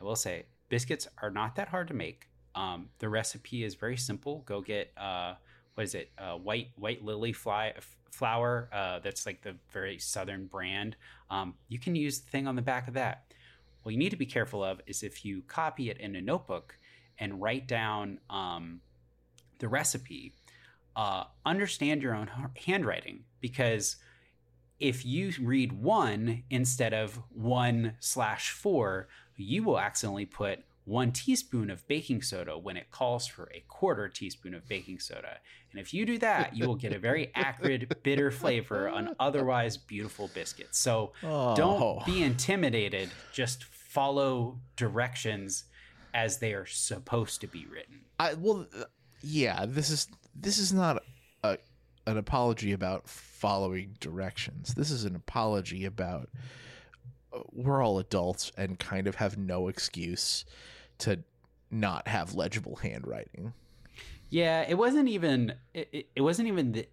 I 0.00 0.04
will 0.04 0.16
say 0.16 0.46
biscuits 0.68 1.08
are 1.22 1.30
not 1.30 1.56
that 1.56 1.68
hard 1.68 1.88
to 1.88 1.94
make. 1.94 2.28
Um, 2.54 2.88
the 2.98 3.08
recipe 3.08 3.64
is 3.64 3.74
very 3.74 3.96
simple. 3.96 4.42
Go 4.46 4.60
get 4.60 4.92
uh, 4.96 5.34
what 5.74 5.84
is 5.84 5.94
it? 5.94 6.10
Uh, 6.18 6.36
white 6.36 6.68
white 6.76 7.04
lily 7.04 7.32
fly 7.32 7.74
flour. 8.10 8.68
Uh, 8.72 8.98
that's 9.00 9.26
like 9.26 9.42
the 9.42 9.54
very 9.70 9.98
southern 9.98 10.46
brand. 10.46 10.96
Um, 11.30 11.54
you 11.68 11.78
can 11.78 11.94
use 11.94 12.20
the 12.20 12.30
thing 12.30 12.46
on 12.46 12.56
the 12.56 12.62
back 12.62 12.88
of 12.88 12.94
that. 12.94 13.32
What 13.82 13.92
you 13.92 13.98
need 13.98 14.10
to 14.10 14.16
be 14.16 14.26
careful 14.26 14.64
of 14.64 14.80
is 14.86 15.02
if 15.02 15.24
you 15.24 15.42
copy 15.42 15.90
it 15.90 15.98
in 15.98 16.16
a 16.16 16.20
notebook 16.20 16.78
and 17.18 17.40
write 17.40 17.68
down 17.68 18.18
um, 18.30 18.80
the 19.58 19.68
recipe, 19.68 20.32
uh, 20.96 21.24
understand 21.44 22.02
your 22.02 22.14
own 22.14 22.30
handwriting 22.56 23.24
because 23.40 23.96
if 24.78 25.04
you 25.06 25.32
read 25.40 25.72
one 25.72 26.42
instead 26.50 26.92
of 26.94 27.20
one 27.30 27.94
slash 28.00 28.50
four, 28.50 29.08
you 29.36 29.62
will 29.62 29.78
accidentally 29.78 30.26
put 30.26 30.60
one 30.84 31.10
teaspoon 31.10 31.68
of 31.68 31.86
baking 31.88 32.22
soda 32.22 32.56
when 32.56 32.76
it 32.76 32.90
calls 32.92 33.26
for 33.26 33.50
a 33.52 33.64
quarter 33.66 34.08
teaspoon 34.08 34.54
of 34.54 34.68
baking 34.68 35.00
soda. 35.00 35.38
And 35.72 35.80
if 35.80 35.92
you 35.92 36.06
do 36.06 36.16
that, 36.18 36.54
you 36.56 36.66
will 36.68 36.76
get 36.76 36.92
a 36.92 36.98
very 36.98 37.32
acrid, 37.34 37.96
bitter 38.04 38.30
flavor 38.30 38.88
on 38.88 39.16
otherwise 39.18 39.76
beautiful 39.76 40.30
biscuits. 40.32 40.78
So 40.78 41.12
Oh. 41.24 41.56
don't 41.56 42.06
be 42.06 42.22
intimidated. 42.22 43.10
Just 43.32 43.64
follow 43.64 44.60
directions 44.76 45.64
as 46.14 46.38
they 46.38 46.52
are 46.54 46.66
supposed 46.66 47.40
to 47.40 47.46
be 47.48 47.66
written. 47.66 48.02
I 48.20 48.34
well, 48.34 48.66
uh, 48.78 48.84
yeah. 49.22 49.66
This 49.66 49.90
is 49.90 50.06
this 50.34 50.58
is 50.58 50.72
not 50.72 51.02
a 51.42 51.58
an 52.06 52.16
apology 52.16 52.72
about 52.72 53.08
following 53.08 53.96
directions. 54.00 54.74
This 54.74 54.90
is 54.90 55.04
an 55.04 55.16
apology 55.16 55.84
about 55.84 56.28
uh, 57.32 57.40
we're 57.52 57.82
all 57.82 57.98
adults 57.98 58.52
and 58.56 58.78
kind 58.78 59.06
of 59.06 59.16
have 59.16 59.36
no 59.36 59.68
excuse 59.68 60.44
to 60.98 61.18
not 61.70 62.06
have 62.08 62.34
legible 62.34 62.76
handwriting. 62.76 63.52
Yeah, 64.30 64.64
it 64.68 64.74
wasn't 64.74 65.08
even 65.08 65.54
it, 65.74 66.06
it- 66.14 66.20
wasn't 66.22 66.48
even 66.48 66.72
the 66.72 66.86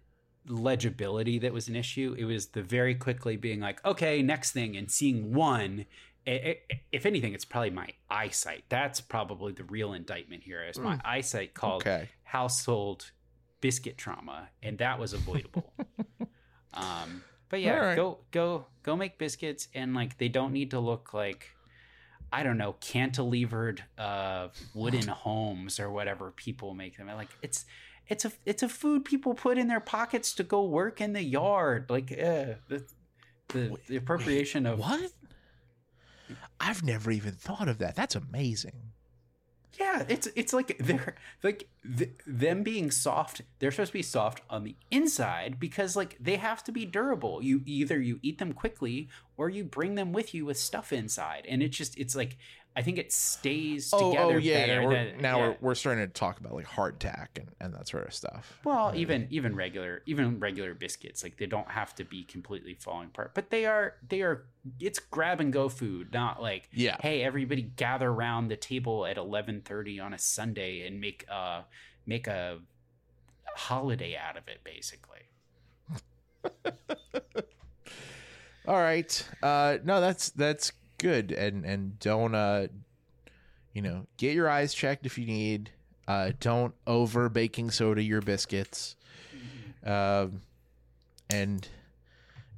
legibility 0.46 1.38
that 1.38 1.52
was 1.52 1.68
an 1.68 1.76
issue. 1.76 2.14
It 2.18 2.24
was 2.24 2.48
the 2.48 2.62
very 2.62 2.94
quickly 2.94 3.36
being 3.36 3.60
like, 3.60 3.84
okay, 3.84 4.22
next 4.22 4.52
thing, 4.52 4.76
and 4.76 4.90
seeing 4.90 5.32
one. 5.34 5.86
If 6.26 7.04
anything, 7.04 7.34
it's 7.34 7.44
probably 7.44 7.68
my 7.70 7.88
eyesight. 8.08 8.64
That's 8.70 8.98
probably 9.00 9.52
the 9.52 9.64
real 9.64 9.92
indictment 9.92 10.42
here. 10.42 10.62
Is 10.64 10.78
my 10.78 10.98
eyesight 11.04 11.52
called 11.52 11.82
Okay. 11.82 12.08
household 12.22 13.10
biscuit 13.64 13.96
trauma, 13.96 14.50
and 14.62 14.76
that 14.76 14.98
was 14.98 15.14
avoidable. 15.14 15.72
um, 16.74 17.24
but 17.48 17.62
yeah, 17.62 17.78
right. 17.78 17.96
go 17.96 18.18
go 18.30 18.66
go 18.82 18.94
make 18.94 19.16
biscuits, 19.16 19.68
and 19.72 19.94
like 19.94 20.18
they 20.18 20.28
don't 20.28 20.52
need 20.52 20.72
to 20.72 20.80
look 20.80 21.14
like 21.14 21.48
I 22.30 22.42
don't 22.42 22.58
know 22.58 22.74
cantilevered 22.82 23.80
uh, 23.96 24.48
wooden 24.74 25.08
homes 25.24 25.80
or 25.80 25.90
whatever 25.90 26.30
people 26.30 26.74
make 26.74 26.98
them. 26.98 27.06
Like 27.06 27.30
it's 27.40 27.64
it's 28.06 28.26
a 28.26 28.32
it's 28.44 28.62
a 28.62 28.68
food 28.68 29.06
people 29.06 29.32
put 29.32 29.56
in 29.56 29.66
their 29.66 29.80
pockets 29.80 30.34
to 30.34 30.42
go 30.42 30.62
work 30.64 31.00
in 31.00 31.14
the 31.14 31.22
yard. 31.22 31.86
Like 31.88 32.12
uh, 32.12 32.60
the 32.68 32.84
the, 33.48 33.78
the 33.88 33.96
appropriation 33.96 34.66
of 34.66 34.78
What? 34.78 35.10
I've 36.60 36.82
never 36.82 37.10
even 37.10 37.32
thought 37.32 37.68
of 37.68 37.78
that. 37.78 37.96
That's 37.96 38.14
amazing. 38.14 38.83
Yeah, 39.78 40.04
it's 40.08 40.28
it's 40.36 40.52
like 40.52 40.76
they're 40.78 41.16
like 41.42 41.68
th- 41.96 42.12
them 42.26 42.62
being 42.62 42.90
soft. 42.90 43.42
They're 43.58 43.70
supposed 43.70 43.92
to 43.92 43.98
be 43.98 44.02
soft 44.02 44.42
on 44.48 44.64
the 44.64 44.76
inside 44.90 45.58
because 45.58 45.96
like 45.96 46.16
they 46.20 46.36
have 46.36 46.62
to 46.64 46.72
be 46.72 46.84
durable. 46.84 47.42
You 47.42 47.62
either 47.66 48.00
you 48.00 48.20
eat 48.22 48.38
them 48.38 48.52
quickly 48.52 49.08
or 49.36 49.48
you 49.48 49.64
bring 49.64 49.94
them 49.96 50.12
with 50.12 50.34
you 50.34 50.44
with 50.46 50.58
stuff 50.58 50.92
inside, 50.92 51.46
and 51.48 51.62
it's 51.62 51.76
just 51.76 51.98
it's 51.98 52.14
like 52.14 52.36
I 52.76 52.82
think 52.82 52.98
it 52.98 53.12
stays 53.12 53.90
Oh, 53.92 54.10
together 54.10 54.34
oh 54.34 54.38
yeah. 54.38 54.66
better 54.66 54.80
yeah. 54.82 54.86
We're, 54.88 54.94
than 55.12 55.20
now 55.20 55.38
yeah. 55.38 55.46
we're, 55.48 55.56
we're 55.60 55.74
starting 55.76 56.04
to 56.06 56.12
talk 56.12 56.40
about 56.40 56.54
like 56.54 56.66
hardtack 56.66 57.28
and, 57.36 57.48
and 57.60 57.72
that 57.74 57.86
sort 57.86 58.06
of 58.06 58.12
stuff. 58.12 58.58
Well, 58.64 58.92
even 58.96 59.28
even 59.30 59.54
regular 59.54 60.02
even 60.06 60.40
regular 60.40 60.74
biscuits, 60.74 61.22
like 61.22 61.36
they 61.36 61.46
don't 61.46 61.68
have 61.70 61.94
to 61.96 62.04
be 62.04 62.24
completely 62.24 62.74
falling 62.74 63.06
apart, 63.08 63.30
but 63.34 63.50
they 63.50 63.64
are 63.66 63.94
they 64.08 64.22
are 64.22 64.46
it's 64.80 64.98
grab 64.98 65.40
and 65.40 65.52
go 65.52 65.68
food, 65.68 66.12
not 66.12 66.42
like 66.42 66.68
Yeah. 66.72 66.96
hey 67.00 67.22
everybody 67.22 67.62
gather 67.62 68.08
around 68.08 68.48
the 68.48 68.56
table 68.56 69.06
at 69.06 69.16
eleven 69.18 69.60
thirty 69.60 70.00
on 70.00 70.12
a 70.12 70.18
Sunday 70.18 70.86
and 70.86 71.00
make 71.00 71.24
uh 71.30 71.62
make 72.06 72.26
a 72.26 72.58
holiday 73.54 74.16
out 74.16 74.36
of 74.36 74.48
it, 74.48 74.64
basically. 74.64 75.20
All 78.66 78.76
right. 78.80 79.28
Uh 79.42 79.78
no, 79.84 80.00
that's 80.00 80.30
that's 80.30 80.72
good. 81.04 81.32
And 81.32 81.64
and 81.66 81.98
don't 81.98 82.34
uh 82.34 82.68
you 83.74 83.82
know, 83.82 84.06
get 84.16 84.34
your 84.34 84.48
eyes 84.48 84.72
checked 84.72 85.04
if 85.04 85.18
you 85.18 85.26
need. 85.26 85.70
Uh 86.08 86.32
don't 86.40 86.74
over 86.86 87.28
baking 87.28 87.70
soda 87.70 88.02
your 88.02 88.22
biscuits. 88.22 88.96
Um 89.84 90.40
and 91.30 91.68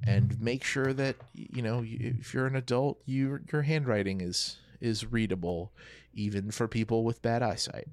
and 0.06 0.40
make 0.40 0.62
sure 0.62 0.92
that 0.92 1.16
you 1.34 1.62
know 1.62 1.82
if 1.84 2.32
you're 2.32 2.46
an 2.46 2.54
adult, 2.56 3.00
you 3.04 3.40
your 3.52 3.62
handwriting 3.62 4.20
is 4.20 4.58
is 4.80 5.10
readable 5.10 5.72
even 6.14 6.50
for 6.50 6.68
people 6.68 7.02
with 7.02 7.22
bad 7.22 7.42
eyesight. 7.42 7.88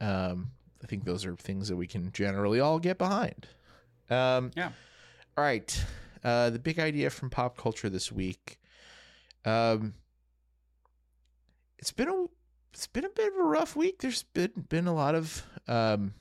Um 0.00 0.50
I 0.82 0.86
think 0.86 1.04
those 1.04 1.24
are 1.24 1.34
things 1.36 1.68
that 1.68 1.76
we 1.76 1.86
can 1.86 2.12
generally 2.12 2.60
all 2.60 2.78
get 2.78 2.98
behind. 2.98 3.46
Um 4.10 4.50
Yeah. 4.54 4.72
all 5.38 5.44
right. 5.44 5.84
Uh, 6.22 6.48
the 6.48 6.58
big 6.58 6.78
idea 6.78 7.10
from 7.10 7.28
pop 7.28 7.54
culture 7.58 7.90
this 7.90 8.10
week. 8.10 8.58
Um, 9.44 9.94
it's 11.78 11.92
been 11.92 12.08
a 12.08 12.24
it's 12.72 12.86
been 12.86 13.04
a 13.04 13.08
bit 13.10 13.32
of 13.32 13.38
a 13.38 13.42
rough 13.44 13.76
week. 13.76 14.00
There's 14.00 14.22
been 14.22 14.52
been 14.68 14.86
a 14.86 14.94
lot 14.94 15.14
of 15.14 15.42
um, 15.68 16.14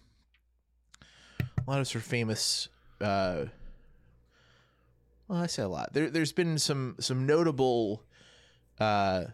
a 1.66 1.70
lot 1.70 1.80
of 1.80 1.88
sort 1.88 2.04
of 2.04 2.10
famous. 2.10 2.68
Uh, 3.02 3.46
well, 5.28 5.40
I 5.42 5.48
say 5.48 5.64
a 5.64 5.68
lot. 5.68 5.94
There, 5.94 6.10
there's 6.10 6.34
been 6.34 6.58
some 6.60 6.96
some 7.00 7.26
notable 7.26 8.04
uh, 8.80 9.26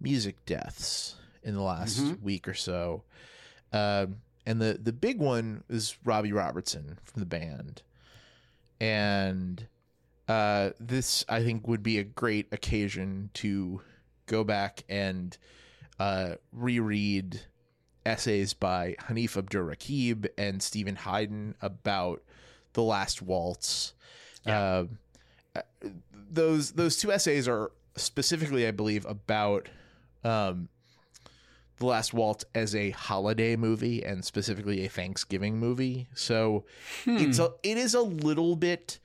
music 0.00 0.44
deaths 0.46 1.16
in 1.42 1.54
the 1.54 1.62
last 1.62 1.98
Mhm. 1.98 2.20
week 2.22 2.46
or 2.46 2.54
so. 2.54 3.04
Um, 3.72 4.16
and 4.46 4.60
the 4.60 4.78
the 4.82 4.92
big 4.92 5.18
one 5.18 5.64
is 5.68 5.96
Robbie 6.04 6.32
Robertson 6.32 6.98
from 7.02 7.20
the 7.20 7.26
band, 7.26 7.82
and 8.80 9.66
uh, 10.30 10.70
this 10.78 11.24
I 11.28 11.42
think 11.42 11.66
would 11.66 11.82
be 11.82 11.98
a 11.98 12.04
great 12.04 12.46
occasion 12.52 13.30
to 13.34 13.80
go 14.26 14.44
back 14.44 14.84
and 14.88 15.36
uh, 15.98 16.34
reread 16.52 17.40
essays 18.06 18.54
by 18.54 18.94
Hanif 19.08 19.36
Abdurraqib 19.42 20.28
and 20.38 20.62
Steven 20.62 20.94
Hyden 20.94 21.56
about 21.60 22.22
the 22.74 22.82
Last 22.84 23.20
Waltz. 23.20 23.92
Yeah. 24.46 24.78
Um, 24.78 24.98
uh, 25.56 25.62
those 26.30 26.72
those 26.72 26.96
two 26.96 27.10
essays 27.10 27.48
are 27.48 27.72
specifically, 27.96 28.68
I 28.68 28.70
believe, 28.70 29.04
about 29.06 29.68
um, 30.22 30.68
the 31.78 31.86
Last 31.86 32.14
Waltz 32.14 32.44
as 32.54 32.76
a 32.76 32.90
holiday 32.90 33.56
movie 33.56 34.04
and 34.04 34.24
specifically 34.24 34.84
a 34.84 34.88
Thanksgiving 34.88 35.58
movie. 35.58 36.06
So 36.14 36.66
it's 37.04 37.40
a 37.40 37.50
it 37.64 37.76
is 37.76 37.94
a 37.94 38.02
little 38.02 38.54
bit 38.54 39.00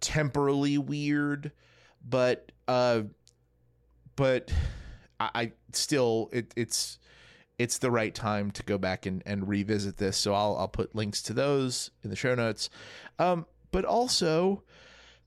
temporally 0.00 0.78
weird, 0.78 1.52
but 2.06 2.52
uh, 2.66 3.02
but 4.16 4.52
I, 5.20 5.30
I 5.34 5.52
still 5.72 6.28
it 6.32 6.52
it's 6.56 6.98
it's 7.58 7.78
the 7.78 7.90
right 7.90 8.14
time 8.14 8.50
to 8.52 8.62
go 8.62 8.78
back 8.78 9.06
and, 9.06 9.22
and 9.26 9.48
revisit 9.48 9.96
this. 9.96 10.16
So 10.16 10.34
I'll 10.34 10.56
I'll 10.56 10.68
put 10.68 10.94
links 10.94 11.22
to 11.22 11.32
those 11.32 11.90
in 12.02 12.10
the 12.10 12.16
show 12.16 12.34
notes. 12.34 12.70
Um, 13.18 13.46
but 13.70 13.84
also, 13.84 14.62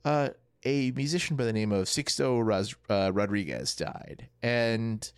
uh, 0.05 0.29
a 0.63 0.91
musician 0.91 1.35
by 1.35 1.45
the 1.45 1.53
name 1.53 1.71
of 1.71 1.85
Sixto 1.85 2.75
uh, 2.89 3.11
Rodriguez 3.13 3.75
died, 3.75 4.29
and 4.41 5.11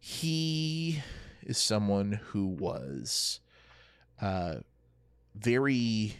he 0.00 1.02
is 1.42 1.58
someone 1.58 2.20
who 2.26 2.46
was 2.46 3.40
uh, 4.20 4.56
very 5.34 6.16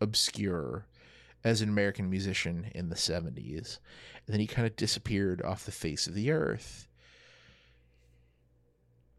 obscure 0.00 0.86
as 1.44 1.62
an 1.62 1.68
American 1.68 2.10
musician 2.10 2.70
in 2.74 2.88
the 2.88 2.96
70s. 2.96 3.78
And 4.26 4.34
then 4.34 4.40
he 4.40 4.46
kind 4.46 4.66
of 4.66 4.76
disappeared 4.76 5.42
off 5.42 5.64
the 5.64 5.72
face 5.72 6.06
of 6.06 6.14
the 6.14 6.30
earth. 6.30 6.86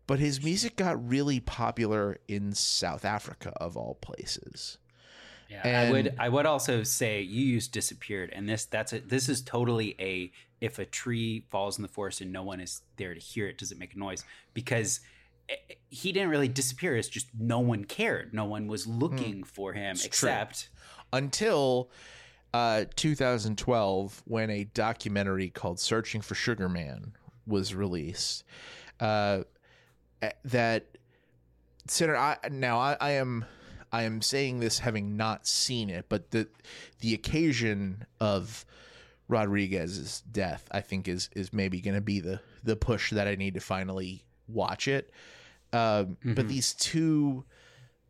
But 0.08 0.20
his 0.20 0.44
music 0.44 0.76
got 0.76 1.08
really 1.08 1.40
popular 1.40 2.20
in 2.28 2.54
South 2.54 3.06
Africa, 3.06 3.54
of 3.58 3.78
all 3.78 3.96
places. 3.96 4.78
Yeah, 5.50 5.62
And- 5.66 5.88
I 5.88 5.92
would 5.92 6.16
I 6.18 6.30
would 6.30 6.46
also 6.46 6.84
say 6.84 7.22
you 7.22 7.44
used 7.44 7.72
disappeared, 7.72 8.30
and 8.34 8.48
this 8.48 8.66
that's 8.66 8.94
a 8.94 9.00
this 9.00 9.28
is 9.28 9.42
totally 9.42 9.96
a 10.00 10.32
if 10.62 10.80
a 10.80 10.86
tree 10.86 11.46
falls 11.50 11.78
in 11.78 11.82
the 11.82 11.88
forest 11.88 12.22
and 12.22 12.32
no 12.32 12.44
one 12.44 12.62
is 12.62 12.82
there 12.98 13.14
to 13.14 13.20
hear 13.20 13.48
it, 13.48 13.58
does 13.58 13.72
it 13.72 13.78
make 13.78 13.94
a 13.94 14.00
noise? 14.00 14.24
Because 14.54 15.02
eh, 15.50 15.56
he 15.90 16.12
didn't 16.12 16.30
really 16.30 16.48
disappear. 16.48 16.96
It's 16.96 17.10
just 17.10 17.28
no 17.38 17.60
one 17.60 17.84
cared. 17.84 18.34
No 18.34 18.46
one 18.46 18.68
was 18.68 18.88
looking 18.88 19.44
for 19.44 19.74
him 19.74 19.98
except 20.04 20.62
true. 20.62 20.81
Until 21.14 21.90
uh, 22.54 22.86
2012 22.96 24.22
when 24.26 24.50
a 24.50 24.66
documentary 24.66 25.50
called 25.50 25.80
Searching 25.80 26.22
for 26.22 26.36
Sugar 26.36 26.68
Man 26.70 27.14
was 27.48 27.74
released. 27.74 28.44
Uh, 29.00 29.44
that 30.46 30.86
Senator, 31.88 32.18
I, 32.18 32.38
now 32.52 32.78
I, 32.80 32.98
I 33.02 33.12
am 33.12 33.46
I 33.92 34.04
am 34.04 34.22
saying 34.22 34.60
this 34.60 34.80
having 34.80 35.18
not 35.18 35.48
seen 35.48 35.90
it, 35.90 36.06
but 36.10 36.32
the 36.32 36.48
the 37.00 37.14
occasion 37.14 38.06
of 38.20 38.66
Rodriguez's 39.28 40.22
death, 40.32 40.68
I 40.72 40.82
think, 40.82 41.08
is 41.08 41.30
is 41.36 41.52
maybe 41.52 41.82
going 41.82 41.96
to 41.96 42.02
be 42.02 42.20
the 42.20 42.40
the 42.64 42.76
push 42.76 43.12
that 43.12 43.28
I 43.28 43.36
need 43.36 43.56
to 43.56 43.60
finally 43.60 44.24
watch 44.48 44.88
it. 44.88 45.10
Um, 45.74 46.18
But 46.24 46.46
Mhm. 46.46 46.50
these 46.50 46.74
two, 46.74 47.46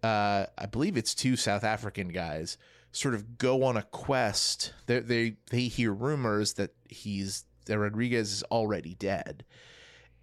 uh, 0.03 0.47
I 0.57 0.65
believe 0.65 0.97
it's 0.97 1.13
two 1.15 1.35
South 1.35 1.63
African 1.63 2.09
guys, 2.09 2.57
sort 2.91 3.13
of 3.13 3.37
go 3.37 3.63
on 3.63 3.77
a 3.77 3.83
quest. 3.83 4.73
They 4.85 4.99
they 4.99 5.35
they 5.49 5.63
hear 5.63 5.93
rumors 5.93 6.53
that 6.53 6.71
he's 6.89 7.45
that 7.65 7.79
Rodriguez 7.79 8.31
is 8.31 8.43
already 8.43 8.95
dead 8.95 9.43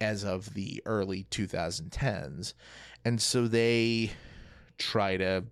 as 0.01 0.25
of 0.25 0.55
the 0.55 0.83
early 0.87 1.27
2010s, 1.31 2.55
and 3.05 3.21
so 3.21 3.49
they 3.49 4.13
try 4.77 5.17
to 5.17 5.45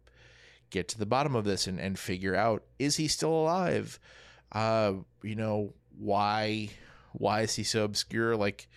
get 0.71 0.89
to 0.89 0.99
the 0.99 1.07
bottom 1.07 1.35
of 1.35 1.45
this 1.45 1.67
and, 1.67 1.81
and 1.81 1.99
figure 1.99 2.35
out 2.35 2.63
is 2.79 2.97
he 2.97 3.09
still 3.09 3.33
alive? 3.33 3.99
Uh 4.53 4.95
you 5.23 5.35
know 5.35 5.73
why 5.99 6.69
why 7.13 7.41
is 7.43 7.55
he 7.55 7.65
so 7.65 7.85
obscure? 7.85 8.37
Like 8.37 8.69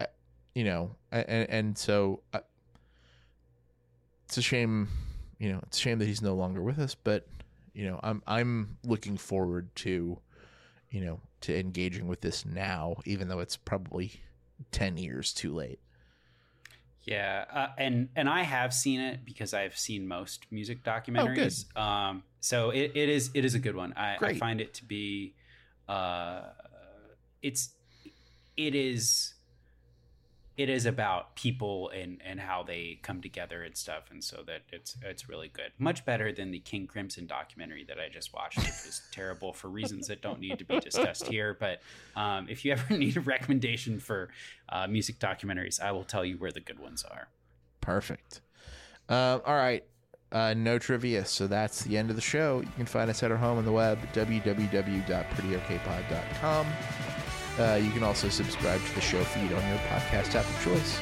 uh, 0.00 0.06
you 0.54 0.64
know 0.64 0.96
and 1.12 1.48
and 1.50 1.78
so 1.78 2.22
uh, 2.32 2.40
it's 4.24 4.38
a 4.38 4.42
shame 4.42 4.88
you 5.38 5.52
know 5.52 5.60
it's 5.64 5.78
a 5.78 5.80
shame 5.80 5.98
that 5.98 6.06
he's 6.06 6.22
no 6.22 6.34
longer 6.34 6.62
with 6.62 6.78
us 6.78 6.94
but 6.94 7.26
you 7.72 7.88
know 7.88 8.00
i'm 8.02 8.22
i'm 8.26 8.76
looking 8.84 9.16
forward 9.16 9.74
to 9.74 10.18
you 10.90 11.00
know 11.00 11.20
to 11.40 11.58
engaging 11.58 12.06
with 12.06 12.20
this 12.20 12.44
now 12.44 12.96
even 13.04 13.28
though 13.28 13.40
it's 13.40 13.56
probably 13.56 14.20
10 14.72 14.96
years 14.96 15.32
too 15.32 15.54
late 15.54 15.80
Yeah, 17.04 17.44
uh, 17.52 17.68
and 17.78 18.08
and 18.14 18.28
I 18.28 18.42
have 18.42 18.74
seen 18.74 19.00
it 19.00 19.24
because 19.24 19.54
I've 19.54 19.76
seen 19.76 20.06
most 20.06 20.46
music 20.50 20.84
documentaries. 20.84 21.64
Oh, 21.74 21.80
Um, 21.80 22.22
so 22.40 22.70
it, 22.70 22.92
it 22.94 23.08
is 23.08 23.30
it 23.34 23.44
is 23.44 23.54
a 23.54 23.58
good 23.58 23.74
one. 23.74 23.94
I, 23.96 24.18
I 24.20 24.34
find 24.34 24.60
it 24.60 24.74
to 24.74 24.84
be, 24.84 25.34
uh, 25.88 26.42
it's 27.42 27.70
it 28.56 28.74
is 28.74 29.34
it 30.60 30.68
is 30.68 30.84
about 30.84 31.34
people 31.36 31.88
and 31.88 32.20
and 32.22 32.38
how 32.38 32.62
they 32.62 32.98
come 33.02 33.22
together 33.22 33.62
and 33.62 33.74
stuff, 33.74 34.10
and 34.10 34.22
so 34.22 34.42
that 34.46 34.60
it's 34.70 34.94
it's 35.02 35.26
really 35.26 35.48
good. 35.48 35.72
Much 35.78 36.04
better 36.04 36.32
than 36.32 36.50
the 36.50 36.58
King 36.58 36.86
Crimson 36.86 37.26
documentary 37.26 37.82
that 37.84 37.98
I 37.98 38.10
just 38.10 38.34
watched, 38.34 38.58
which 38.58 38.66
was 38.66 39.00
terrible 39.12 39.54
for 39.54 39.68
reasons 39.68 40.08
that 40.08 40.20
don't 40.20 40.38
need 40.38 40.58
to 40.58 40.66
be 40.66 40.78
discussed 40.78 41.28
here. 41.28 41.56
But 41.58 41.80
um, 42.14 42.46
if 42.50 42.62
you 42.64 42.72
ever 42.72 42.94
need 42.96 43.16
a 43.16 43.20
recommendation 43.20 43.98
for 43.98 44.28
uh, 44.68 44.86
music 44.86 45.18
documentaries, 45.18 45.80
I 45.80 45.92
will 45.92 46.04
tell 46.04 46.26
you 46.26 46.36
where 46.36 46.52
the 46.52 46.60
good 46.60 46.78
ones 46.78 47.04
are. 47.04 47.28
Perfect. 47.80 48.42
Um, 49.08 49.40
all 49.46 49.56
right. 49.56 49.82
Uh, 50.30 50.52
no 50.54 50.78
trivia. 50.78 51.24
So 51.24 51.46
that's 51.46 51.84
the 51.84 51.96
end 51.96 52.10
of 52.10 52.16
the 52.16 52.22
show. 52.22 52.60
You 52.60 52.68
can 52.76 52.84
find 52.84 53.08
us 53.08 53.22
at 53.22 53.30
our 53.30 53.38
home 53.38 53.56
on 53.56 53.64
the 53.64 53.72
web, 53.72 53.98
www.prettyokpod.com. 54.12 56.66
Uh, 57.60 57.76
you 57.76 57.90
can 57.90 58.02
also 58.02 58.30
subscribe 58.30 58.82
to 58.82 58.94
the 58.94 59.02
show 59.02 59.22
feed 59.22 59.52
on 59.52 59.68
your 59.68 59.78
podcast 59.90 60.34
app 60.34 60.48
of 60.48 60.64
choice. 60.64 60.98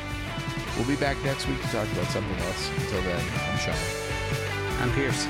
We'll 0.76 0.88
be 0.88 0.96
back 0.96 1.16
next 1.22 1.46
week 1.46 1.60
to 1.62 1.68
talk 1.68 1.86
about 1.92 2.06
something 2.06 2.36
else. 2.46 2.70
Until 2.78 3.02
then, 3.02 3.24
I'm 3.48 3.58
Sean. 3.58 3.74
I'm 4.80 4.90
Pierce. 4.92 5.24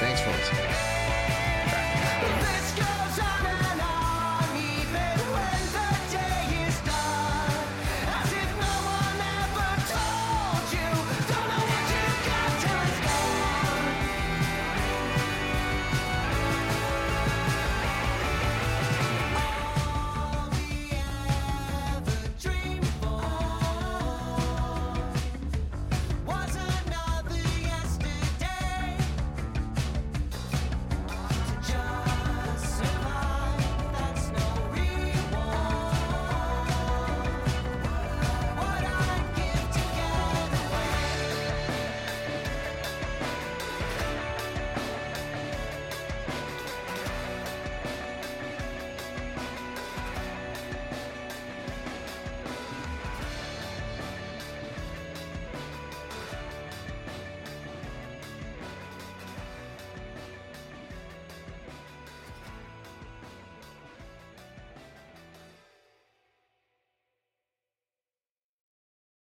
Thanks 0.00 0.22
for 0.22 0.30
listening. 0.30 0.97